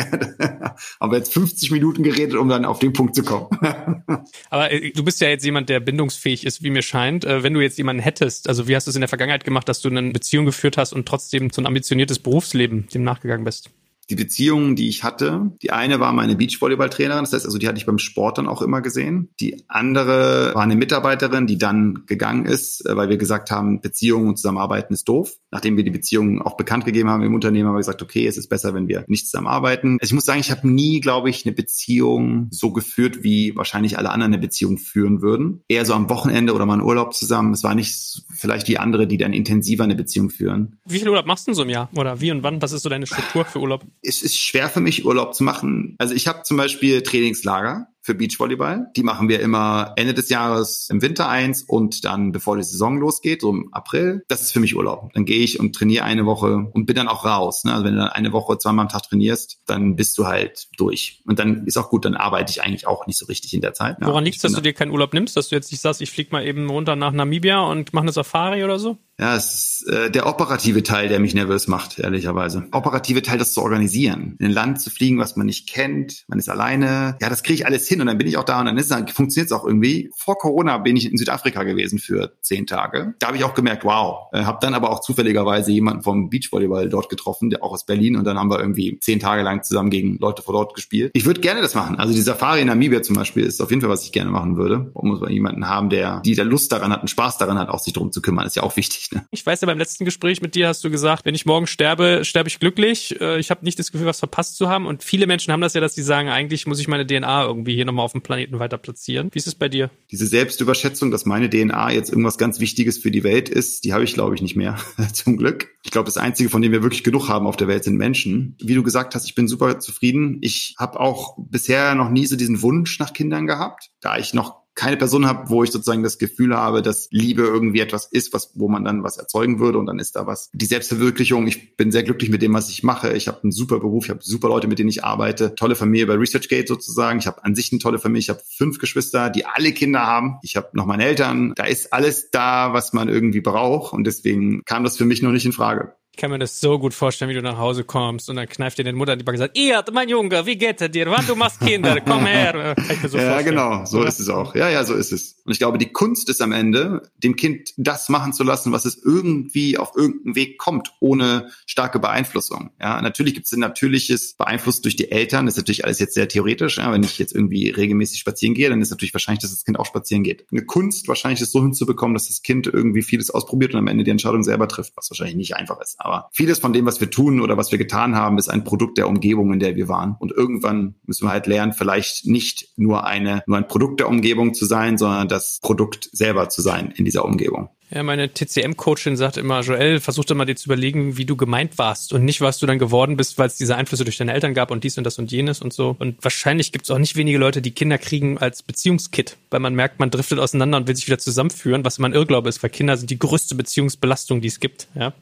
Aber 0.99 1.17
jetzt 1.17 1.33
50 1.33 1.71
Minuten 1.71 2.03
geredet, 2.03 2.35
um 2.35 2.49
dann 2.49 2.65
auf 2.65 2.79
den 2.79 2.93
Punkt 2.93 3.15
zu 3.15 3.23
kommen. 3.23 3.49
Aber 4.49 4.71
äh, 4.71 4.91
du 4.91 5.03
bist 5.03 5.21
ja 5.21 5.29
jetzt 5.29 5.45
jemand, 5.45 5.69
der 5.69 5.79
bindungsfähig 5.79 6.45
ist, 6.45 6.63
wie 6.63 6.69
mir 6.69 6.81
scheint. 6.81 7.25
Äh, 7.25 7.43
wenn 7.43 7.53
du 7.53 7.61
jetzt 7.61 7.77
jemanden 7.77 8.01
hättest, 8.01 8.47
also 8.49 8.67
wie 8.67 8.75
hast 8.75 8.87
du 8.87 8.89
es 8.89 8.95
in 8.95 9.01
der 9.01 9.09
Vergangenheit 9.09 9.43
gemacht, 9.43 9.67
dass 9.67 9.81
du 9.81 9.89
eine 9.89 10.11
Beziehung 10.11 10.45
geführt 10.45 10.77
hast 10.77 10.93
und 10.93 11.07
trotzdem 11.07 11.49
so 11.49 11.61
ein 11.61 11.65
ambitioniertes 11.65 12.19
Berufsleben 12.19 12.87
dem 12.93 13.03
nachgegangen 13.03 13.45
bist? 13.45 13.69
Die 14.09 14.15
Beziehungen, 14.15 14.75
die 14.75 14.87
ich 14.87 15.03
hatte, 15.03 15.51
die 15.61 15.71
eine 15.71 15.99
war 15.99 16.13
meine 16.13 16.35
Beachvolleyball-Trainerin, 16.35 17.23
das 17.23 17.33
heißt 17.33 17.45
also, 17.45 17.57
die 17.57 17.67
hatte 17.67 17.77
ich 17.77 17.85
beim 17.85 17.99
Sport 17.99 18.37
dann 18.37 18.47
auch 18.47 18.61
immer 18.61 18.81
gesehen. 18.81 19.29
Die 19.39 19.63
andere 19.67 20.51
war 20.53 20.63
eine 20.63 20.75
Mitarbeiterin, 20.75 21.47
die 21.47 21.57
dann 21.57 22.03
gegangen 22.05 22.45
ist, 22.45 22.85
äh, 22.85 22.95
weil 22.95 23.09
wir 23.09 23.17
gesagt 23.17 23.51
haben, 23.51 23.81
Beziehungen 23.81 24.29
und 24.29 24.37
Zusammenarbeiten 24.37 24.93
ist 24.93 25.09
doof. 25.09 25.33
Nachdem 25.51 25.77
wir 25.77 25.83
die 25.83 25.91
Beziehungen 25.91 26.41
auch 26.41 26.57
bekannt 26.57 26.85
gegeben 26.85 27.09
haben 27.09 27.23
im 27.23 27.33
Unternehmen, 27.33 27.67
haben 27.67 27.75
wir 27.75 27.79
gesagt, 27.79 28.01
okay, 28.01 28.27
es 28.27 28.37
ist 28.37 28.47
besser, 28.47 28.73
wenn 28.73 28.87
wir 28.87 29.03
nicht 29.07 29.25
zusammenarbeiten. 29.25 29.97
Also 30.01 30.11
ich 30.11 30.13
muss 30.13 30.25
sagen, 30.25 30.39
ich 30.39 30.51
habe 30.51 30.67
nie, 30.67 30.99
glaube 30.99 31.29
ich, 31.29 31.45
eine 31.45 31.53
Beziehung 31.53 32.47
so 32.51 32.71
geführt, 32.71 33.23
wie 33.23 33.55
wahrscheinlich 33.55 33.97
alle 33.97 34.09
anderen 34.09 34.33
eine 34.33 34.41
Beziehung 34.41 34.77
führen 34.77 35.21
würden. 35.21 35.63
Eher 35.67 35.85
so 35.85 35.93
am 35.93 36.09
Wochenende 36.09 36.53
oder 36.53 36.65
mal 36.65 36.73
einen 36.73 36.83
Urlaub 36.83 37.13
zusammen. 37.13 37.53
Es 37.53 37.63
war 37.63 37.75
nicht 37.75 38.23
vielleicht 38.33 38.67
wie 38.67 38.77
andere, 38.77 39.07
die 39.07 39.17
dann 39.17 39.33
intensiver 39.33 39.83
eine 39.83 39.95
Beziehung 39.95 40.29
führen. 40.29 40.79
Wie 40.85 40.99
viel 40.99 41.09
Urlaub 41.09 41.25
machst 41.25 41.47
du 41.47 41.51
denn 41.51 41.55
so 41.55 41.63
im 41.63 41.69
Jahr? 41.69 41.89
Oder 41.95 42.21
wie 42.21 42.31
und 42.31 42.43
wann? 42.43 42.61
Was 42.61 42.71
ist 42.71 42.83
so 42.83 42.89
deine 42.89 43.05
Struktur 43.05 43.45
für 43.45 43.59
Urlaub? 43.59 43.85
Es 44.01 44.21
ist 44.21 44.37
schwer 44.37 44.69
für 44.69 44.79
mich, 44.79 45.05
Urlaub 45.05 45.33
zu 45.33 45.43
machen. 45.43 45.95
Also 45.97 46.13
ich 46.13 46.27
habe 46.27 46.43
zum 46.43 46.57
Beispiel 46.57 47.01
Trainingslager 47.01 47.87
für 48.07 48.15
Beachvolleyball. 48.15 48.87
Die 48.95 49.03
machen 49.03 49.27
wir 49.27 49.41
immer 49.41 49.93
Ende 49.97 50.13
des 50.13 50.29
Jahres 50.29 50.87
im 50.89 51.01
Winter 51.01 51.27
eins 51.27 51.63
und 51.63 52.05
dann, 52.05 52.31
bevor 52.31 52.55
die 52.55 52.63
Saison 52.63 52.97
losgeht, 52.97 53.41
so 53.41 53.49
im 53.49 53.73
April. 53.73 54.23
Das 54.29 54.41
ist 54.41 54.53
für 54.53 54.61
mich 54.61 54.77
Urlaub. 54.77 55.11
Dann 55.13 55.25
gehe 55.25 55.43
ich 55.43 55.59
und 55.59 55.75
trainiere 55.75 56.05
eine 56.05 56.25
Woche 56.25 56.69
und 56.71 56.85
bin 56.85 56.95
dann 56.95 57.09
auch 57.09 57.25
raus. 57.25 57.65
Ne? 57.65 57.73
Also 57.73 57.83
wenn 57.83 57.95
du 57.95 57.99
dann 57.99 58.09
eine 58.09 58.31
Woche 58.31 58.57
zweimal 58.57 58.85
am 58.85 58.89
Tag 58.89 59.03
trainierst, 59.03 59.59
dann 59.65 59.97
bist 59.97 60.17
du 60.17 60.25
halt 60.25 60.67
durch. 60.77 61.21
Und 61.25 61.37
dann 61.37 61.65
ist 61.65 61.75
auch 61.75 61.89
gut, 61.89 62.05
dann 62.05 62.15
arbeite 62.15 62.49
ich 62.49 62.63
eigentlich 62.63 62.87
auch 62.87 63.07
nicht 63.07 63.19
so 63.19 63.25
richtig 63.25 63.53
in 63.53 63.59
der 63.59 63.73
Zeit. 63.73 63.97
Woran 63.99 64.23
liegt 64.23 64.37
es, 64.37 64.41
dass 64.43 64.53
du 64.53 64.61
dir 64.61 64.73
keinen 64.73 64.91
Urlaub 64.91 65.13
nimmst, 65.13 65.35
dass 65.35 65.49
du 65.49 65.55
jetzt 65.55 65.71
nicht 65.71 65.81
sagst, 65.81 66.01
ich 66.01 66.09
flieg 66.09 66.31
mal 66.31 66.45
eben 66.45 66.69
runter 66.69 66.95
nach 66.95 67.11
Namibia 67.11 67.59
und 67.59 67.93
mache 67.93 68.03
eine 68.03 68.13
Safari 68.13 68.63
oder 68.63 68.79
so? 68.79 68.97
Ja, 69.19 69.35
es 69.35 69.81
ist 69.81 69.89
äh, 69.89 70.11
der 70.11 70.27
operative 70.27 70.83
Teil, 70.83 71.09
der 71.09 71.19
mich 71.19 71.33
nervös 71.33 71.67
macht, 71.67 71.97
ehrlicherweise. 71.97 72.67
Operative 72.71 73.23
Teil, 73.23 73.39
das 73.39 73.53
zu 73.53 73.63
organisieren. 73.63 74.35
In 74.39 74.47
ein 74.47 74.51
Land 74.51 74.79
zu 74.79 74.91
fliegen, 74.91 75.17
was 75.17 75.35
man 75.35 75.47
nicht 75.47 75.67
kennt, 75.67 76.23
man 76.27 76.37
ist 76.37 76.49
alleine. 76.49 77.17
Ja, 77.19 77.29
das 77.29 77.41
kriege 77.41 77.55
ich 77.55 77.65
alles 77.65 77.87
hin 77.87 77.99
und 77.99 78.07
dann 78.07 78.19
bin 78.19 78.27
ich 78.27 78.37
auch 78.37 78.43
da 78.43 78.59
und 78.59 78.67
dann, 78.67 78.77
ist, 78.77 78.91
dann 78.91 79.07
funktioniert 79.07 79.51
es 79.51 79.57
auch 79.57 79.65
irgendwie. 79.65 80.11
Vor 80.15 80.37
Corona 80.37 80.77
bin 80.77 80.95
ich 80.95 81.11
in 81.11 81.17
Südafrika 81.17 81.63
gewesen 81.63 81.97
für 81.97 82.33
zehn 82.41 82.67
Tage. 82.67 83.15
Da 83.17 83.27
habe 83.27 83.37
ich 83.37 83.43
auch 83.43 83.55
gemerkt, 83.55 83.85
wow. 83.85 84.27
Äh, 84.33 84.43
habe 84.43 84.59
dann 84.61 84.75
aber 84.75 84.91
auch 84.91 84.99
zufälligerweise 84.99 85.71
jemanden 85.71 86.03
vom 86.03 86.29
Beachvolleyball 86.29 86.87
dort 86.87 87.09
getroffen, 87.09 87.49
der 87.49 87.63
auch 87.63 87.71
aus 87.71 87.87
Berlin 87.87 88.17
und 88.17 88.23
dann 88.23 88.37
haben 88.37 88.51
wir 88.51 88.59
irgendwie 88.59 88.99
zehn 88.99 89.19
Tage 89.19 89.41
lang 89.41 89.63
zusammen 89.63 89.89
gegen 89.89 90.19
Leute 90.19 90.43
vor 90.43 90.53
Ort 90.53 90.75
gespielt. 90.75 91.09
Ich 91.15 91.25
würde 91.25 91.41
gerne 91.41 91.61
das 91.61 91.73
machen. 91.73 91.95
Also 91.95 92.13
die 92.13 92.21
Safari 92.21 92.61
in 92.61 92.67
Namibia 92.67 93.01
zum 93.01 93.15
Beispiel 93.15 93.45
ist 93.45 93.61
auf 93.61 93.71
jeden 93.71 93.81
Fall, 93.81 93.89
was 93.89 94.03
ich 94.03 94.11
gerne 94.11 94.29
machen 94.29 94.57
würde. 94.57 94.91
Man 94.93 95.07
muss 95.07 95.21
man 95.21 95.31
jemanden 95.31 95.67
haben, 95.67 95.89
der, 95.89 96.21
die 96.21 96.35
der 96.35 96.45
Lust 96.45 96.71
daran 96.71 96.91
hat 96.91 97.01
und 97.01 97.07
Spaß 97.07 97.39
daran 97.39 97.57
hat, 97.57 97.69
auch 97.69 97.79
sich 97.79 97.93
drum 97.93 98.11
zu 98.11 98.21
kümmern. 98.21 98.45
ist 98.45 98.55
ja 98.55 98.61
auch 98.61 98.75
wichtig. 98.75 99.06
Ne? 99.11 99.25
Ich 99.31 99.45
weiß 99.45 99.61
ja, 99.61 99.65
beim 99.65 99.77
letzten 99.77 100.05
Gespräch 100.05 100.41
mit 100.41 100.55
dir 100.55 100.67
hast 100.67 100.83
du 100.83 100.89
gesagt, 100.89 101.25
wenn 101.25 101.35
ich 101.35 101.45
morgen 101.45 101.67
sterbe, 101.67 102.23
sterbe 102.23 102.49
ich 102.49 102.59
glücklich. 102.59 103.19
Äh, 103.19 103.39
ich 103.39 103.49
habe 103.49 103.63
nicht 103.63 103.79
das 103.79 103.91
Gefühl, 103.91 104.07
was 104.07 104.19
verpasst 104.19 104.57
zu 104.57 104.69
haben. 104.69 104.85
Und 104.85 105.03
viele 105.03 105.27
Menschen 105.27 105.51
haben 105.51 105.61
das 105.61 105.73
ja, 105.73 105.81
dass 105.81 105.95
sie 105.95 106.03
sagen, 106.03 106.29
eigentlich 106.29 106.67
muss 106.67 106.79
ich 106.79 106.87
meine 106.87 107.05
DNA 107.05 107.45
irgendwie 107.45 107.75
hier 107.75 107.85
nochmal 107.85 108.05
auf 108.05 108.11
dem 108.11 108.21
Planeten 108.21 108.59
weiter 108.59 108.77
platzieren. 108.77 109.29
Wie 109.31 109.39
ist 109.39 109.47
es 109.47 109.55
bei 109.55 109.69
dir? 109.69 109.89
Diese 110.11 110.27
Selbstüberschätzung, 110.27 111.11
dass 111.11 111.25
meine 111.25 111.49
DNA 111.49 111.91
jetzt 111.91 112.09
irgendwas 112.09 112.37
ganz 112.37 112.59
Wichtiges 112.59 112.97
für 112.97 113.11
die 113.11 113.23
Welt 113.23 113.49
ist, 113.49 113.83
die 113.83 113.93
habe 113.93 114.03
ich, 114.03 114.13
glaube 114.13 114.35
ich, 114.35 114.41
nicht 114.41 114.55
mehr. 114.55 114.77
Zum 115.13 115.37
Glück. 115.37 115.69
Ich 115.83 115.91
glaube, 115.91 116.05
das 116.05 116.17
Einzige, 116.17 116.49
von 116.49 116.61
dem 116.61 116.71
wir 116.71 116.83
wirklich 116.83 117.03
genug 117.03 117.29
haben 117.29 117.47
auf 117.47 117.57
der 117.57 117.67
Welt, 117.67 117.83
sind 117.83 117.97
Menschen. 117.97 118.55
Wie 118.61 118.75
du 118.75 118.83
gesagt 118.83 119.15
hast, 119.15 119.25
ich 119.25 119.35
bin 119.35 119.47
super 119.47 119.79
zufrieden. 119.79 120.37
Ich 120.41 120.75
habe 120.77 120.99
auch 120.99 121.37
bisher 121.37 121.95
noch 121.95 122.09
nie 122.09 122.25
so 122.25 122.35
diesen 122.35 122.61
Wunsch 122.61 122.99
nach 122.99 123.13
Kindern 123.13 123.47
gehabt, 123.47 123.89
da 124.01 124.17
ich 124.17 124.33
noch 124.33 124.66
keine 124.77 124.95
Person 124.95 125.25
habe, 125.25 125.49
wo 125.49 125.63
ich 125.63 125.71
sozusagen 125.71 126.03
das 126.03 126.19
Gefühl 126.19 126.55
habe, 126.55 126.81
dass 126.81 127.09
Liebe 127.11 127.41
irgendwie 127.41 127.79
etwas 127.79 128.05
ist, 128.05 128.31
was, 128.31 128.51
wo 128.53 128.69
man 128.69 128.85
dann 128.85 129.03
was 129.03 129.17
erzeugen 129.17 129.59
würde 129.59 129.79
und 129.79 129.87
dann 129.87 129.99
ist 129.99 130.15
da 130.15 130.27
was. 130.27 130.49
Die 130.53 130.67
Selbstverwirklichung, 130.67 131.47
ich 131.47 131.75
bin 131.75 131.91
sehr 131.91 132.03
glücklich 132.03 132.29
mit 132.29 132.41
dem, 132.41 132.53
was 132.53 132.69
ich 132.69 132.83
mache. 132.83 133.13
Ich 133.13 133.27
habe 133.27 133.41
einen 133.43 133.51
super 133.51 133.79
Beruf, 133.79 134.05
ich 134.05 134.11
habe 134.11 134.19
super 134.23 134.47
Leute, 134.47 134.67
mit 134.67 134.79
denen 134.79 134.89
ich 134.89 135.03
arbeite, 135.03 135.55
tolle 135.55 135.75
Familie 135.75 136.05
bei 136.05 136.13
ResearchGate 136.13 136.67
sozusagen. 136.67 137.19
Ich 137.19 137.27
habe 137.27 137.43
an 137.43 137.55
sich 137.55 137.71
eine 137.71 137.79
tolle 137.79 137.99
Familie. 137.99 138.19
Ich 138.19 138.29
habe 138.29 138.41
fünf 138.47 138.77
Geschwister, 138.77 139.29
die 139.29 139.45
alle 139.45 139.71
Kinder 139.73 140.05
haben. 140.05 140.37
Ich 140.43 140.55
habe 140.55 140.69
noch 140.73 140.85
meine 140.85 141.05
Eltern. 141.05 141.53
Da 141.55 141.65
ist 141.65 141.91
alles 141.91 142.29
da, 142.29 142.71
was 142.73 142.93
man 142.93 143.09
irgendwie 143.09 143.41
braucht 143.41 143.93
und 143.93 144.05
deswegen 144.05 144.63
kam 144.63 144.83
das 144.83 144.95
für 144.95 145.05
mich 145.05 145.23
noch 145.23 145.31
nicht 145.31 145.45
in 145.45 145.53
Frage. 145.53 145.95
Ich 146.17 146.21
kann 146.21 146.31
mir 146.31 146.39
das 146.39 146.59
so 146.59 146.79
gut 146.79 146.95
vorstellen, 146.95 147.29
wie 147.29 147.35
du 147.35 147.43
nach 147.43 147.59
Hause 147.59 147.83
kommst 147.83 148.27
und 148.27 148.37
dann 148.37 148.49
kneift 148.49 148.79
dir 148.79 148.83
deine 148.83 148.97
Mutter 148.97 149.11
an 149.11 149.19
die 149.19 149.23
Backe 149.23 149.35
und 149.35 149.41
sagt, 149.41 149.55
ihr, 149.55 149.85
mein 149.93 150.09
Junge, 150.09 150.47
wie 150.47 150.57
geht 150.57 150.81
es 150.81 150.89
dir? 150.89 151.05
Wann 151.11 151.27
du 151.27 151.35
machst 151.35 151.59
Kinder? 151.59 152.01
Komm 152.01 152.25
her. 152.25 152.75
So 153.07 153.19
ja, 153.19 153.41
genau. 153.41 153.85
So 153.85 154.03
ist 154.03 154.19
es 154.19 154.27
auch. 154.27 154.55
Ja, 154.55 154.69
ja, 154.69 154.83
so 154.83 154.95
ist 154.95 155.11
es. 155.11 155.37
Und 155.45 155.51
ich 155.51 155.59
glaube, 155.59 155.77
die 155.77 155.93
Kunst 155.93 156.29
ist 156.29 156.41
am 156.41 156.51
Ende, 156.51 157.03
dem 157.23 157.35
Kind 157.35 157.73
das 157.77 158.09
machen 158.09 158.33
zu 158.33 158.43
lassen, 158.43 158.71
was 158.71 158.85
es 158.85 158.97
irgendwie 158.97 159.77
auf 159.77 159.91
irgendeinen 159.95 160.35
Weg 160.35 160.57
kommt, 160.57 160.91
ohne 160.99 161.51
starke 161.67 161.99
Beeinflussung. 161.99 162.71
Ja, 162.81 162.99
natürlich 163.01 163.35
gibt 163.35 163.45
es 163.45 163.53
ein 163.53 163.59
natürliches 163.59 164.33
Beeinfluss 164.33 164.81
durch 164.81 164.95
die 164.95 165.11
Eltern. 165.11 165.45
Das 165.45 165.53
ist 165.53 165.59
natürlich 165.59 165.85
alles 165.85 165.99
jetzt 165.99 166.15
sehr 166.15 166.27
theoretisch. 166.27 166.79
Ja, 166.79 166.91
wenn 166.91 167.03
ich 167.03 167.19
jetzt 167.19 167.35
irgendwie 167.35 167.69
regelmäßig 167.69 168.19
spazieren 168.19 168.55
gehe, 168.55 168.69
dann 168.69 168.81
ist 168.81 168.89
natürlich 168.89 169.13
wahrscheinlich, 169.13 169.41
dass 169.41 169.51
das 169.51 169.63
Kind 169.63 169.79
auch 169.79 169.85
spazieren 169.85 170.23
geht. 170.23 170.45
Eine 170.51 170.65
Kunst 170.65 171.07
wahrscheinlich 171.07 171.41
ist 171.41 171.51
so 171.51 171.61
hinzubekommen, 171.61 172.15
dass 172.15 172.27
das 172.27 172.41
Kind 172.41 172.67
irgendwie 172.67 173.03
vieles 173.03 173.29
ausprobiert 173.29 173.73
und 173.73 173.79
am 173.79 173.87
Ende 173.87 174.03
die 174.03 174.11
Entscheidung 174.11 174.43
selber 174.43 174.67
trifft, 174.67 174.97
was 174.97 175.09
wahrscheinlich 175.11 175.35
nicht 175.35 175.55
einfach 175.55 175.79
ist. 175.79 175.97
Aber 176.07 176.29
vieles 176.31 176.59
von 176.59 176.71
dem, 176.71 176.85
was 176.85 177.01
wir 177.01 177.09
tun 177.09 177.41
oder 177.41 177.57
was 177.57 177.71
wir 177.71 177.77
getan 177.77 178.15
haben, 178.15 178.37
ist 178.37 178.47
ein 178.47 178.63
Produkt 178.63 178.97
der 178.97 179.09
Umgebung, 179.09 179.51
in 179.51 179.59
der 179.59 179.75
wir 179.75 179.89
waren. 179.89 180.15
Und 180.19 180.31
irgendwann 180.31 180.95
müssen 181.05 181.27
wir 181.27 181.31
halt 181.31 181.47
lernen, 181.47 181.73
vielleicht 181.73 182.25
nicht 182.25 182.69
nur 182.77 183.05
eine, 183.05 183.43
nur 183.45 183.57
ein 183.57 183.67
Produkt 183.67 183.99
der 183.99 184.07
Umgebung 184.07 184.53
zu 184.53 184.65
sein, 184.65 184.97
sondern 184.97 185.27
das 185.27 185.59
Produkt 185.61 186.09
selber 186.13 186.47
zu 186.47 186.61
sein 186.61 186.93
in 186.95 187.03
dieser 187.03 187.25
Umgebung. 187.25 187.69
Ja, 187.89 188.03
meine 188.03 188.33
TCM-Coachin 188.33 189.15
sagt 189.15 189.37
immer, 189.37 189.61
Joel, 189.61 190.01
versuch 190.01 190.25
doch 190.25 190.35
mal 190.35 190.43
dir 190.43 190.57
zu 190.57 190.67
überlegen, 190.67 191.15
wie 191.17 191.23
du 191.23 191.37
gemeint 191.37 191.77
warst 191.77 192.11
und 192.11 192.25
nicht, 192.25 192.41
was 192.41 192.59
du 192.59 192.65
dann 192.65 192.79
geworden 192.79 193.15
bist, 193.15 193.37
weil 193.37 193.47
es 193.47 193.55
diese 193.55 193.77
Einflüsse 193.77 194.03
durch 194.03 194.17
deine 194.17 194.33
Eltern 194.33 194.53
gab 194.53 194.71
und 194.71 194.83
dies 194.83 194.97
und 194.97 195.05
das 195.05 195.17
und 195.19 195.31
jenes 195.31 195.61
und 195.61 195.71
so. 195.71 195.95
Und 195.97 196.21
wahrscheinlich 196.21 196.73
gibt 196.73 196.83
es 196.83 196.91
auch 196.91 196.97
nicht 196.97 197.15
wenige 197.15 197.37
Leute, 197.37 197.61
die 197.61 197.71
Kinder 197.71 197.97
kriegen 197.97 198.39
als 198.39 198.61
Beziehungskit, 198.61 199.37
weil 199.51 199.61
man 199.61 199.73
merkt, 199.73 199.99
man 199.99 200.11
driftet 200.11 200.37
auseinander 200.37 200.77
und 200.77 200.87
will 200.89 200.97
sich 200.97 201.07
wieder 201.07 201.17
zusammenführen, 201.17 201.85
was 201.85 201.97
immer 201.97 202.09
ein 202.09 202.13
Irrglaube 202.13 202.49
ist, 202.49 202.61
weil 202.61 202.71
Kinder 202.71 202.97
sind 202.97 203.09
die 203.09 203.19
größte 203.19 203.55
Beziehungsbelastung, 203.55 204.41
die 204.41 204.49
es 204.49 204.59
gibt. 204.59 204.89
Ja, 204.93 205.13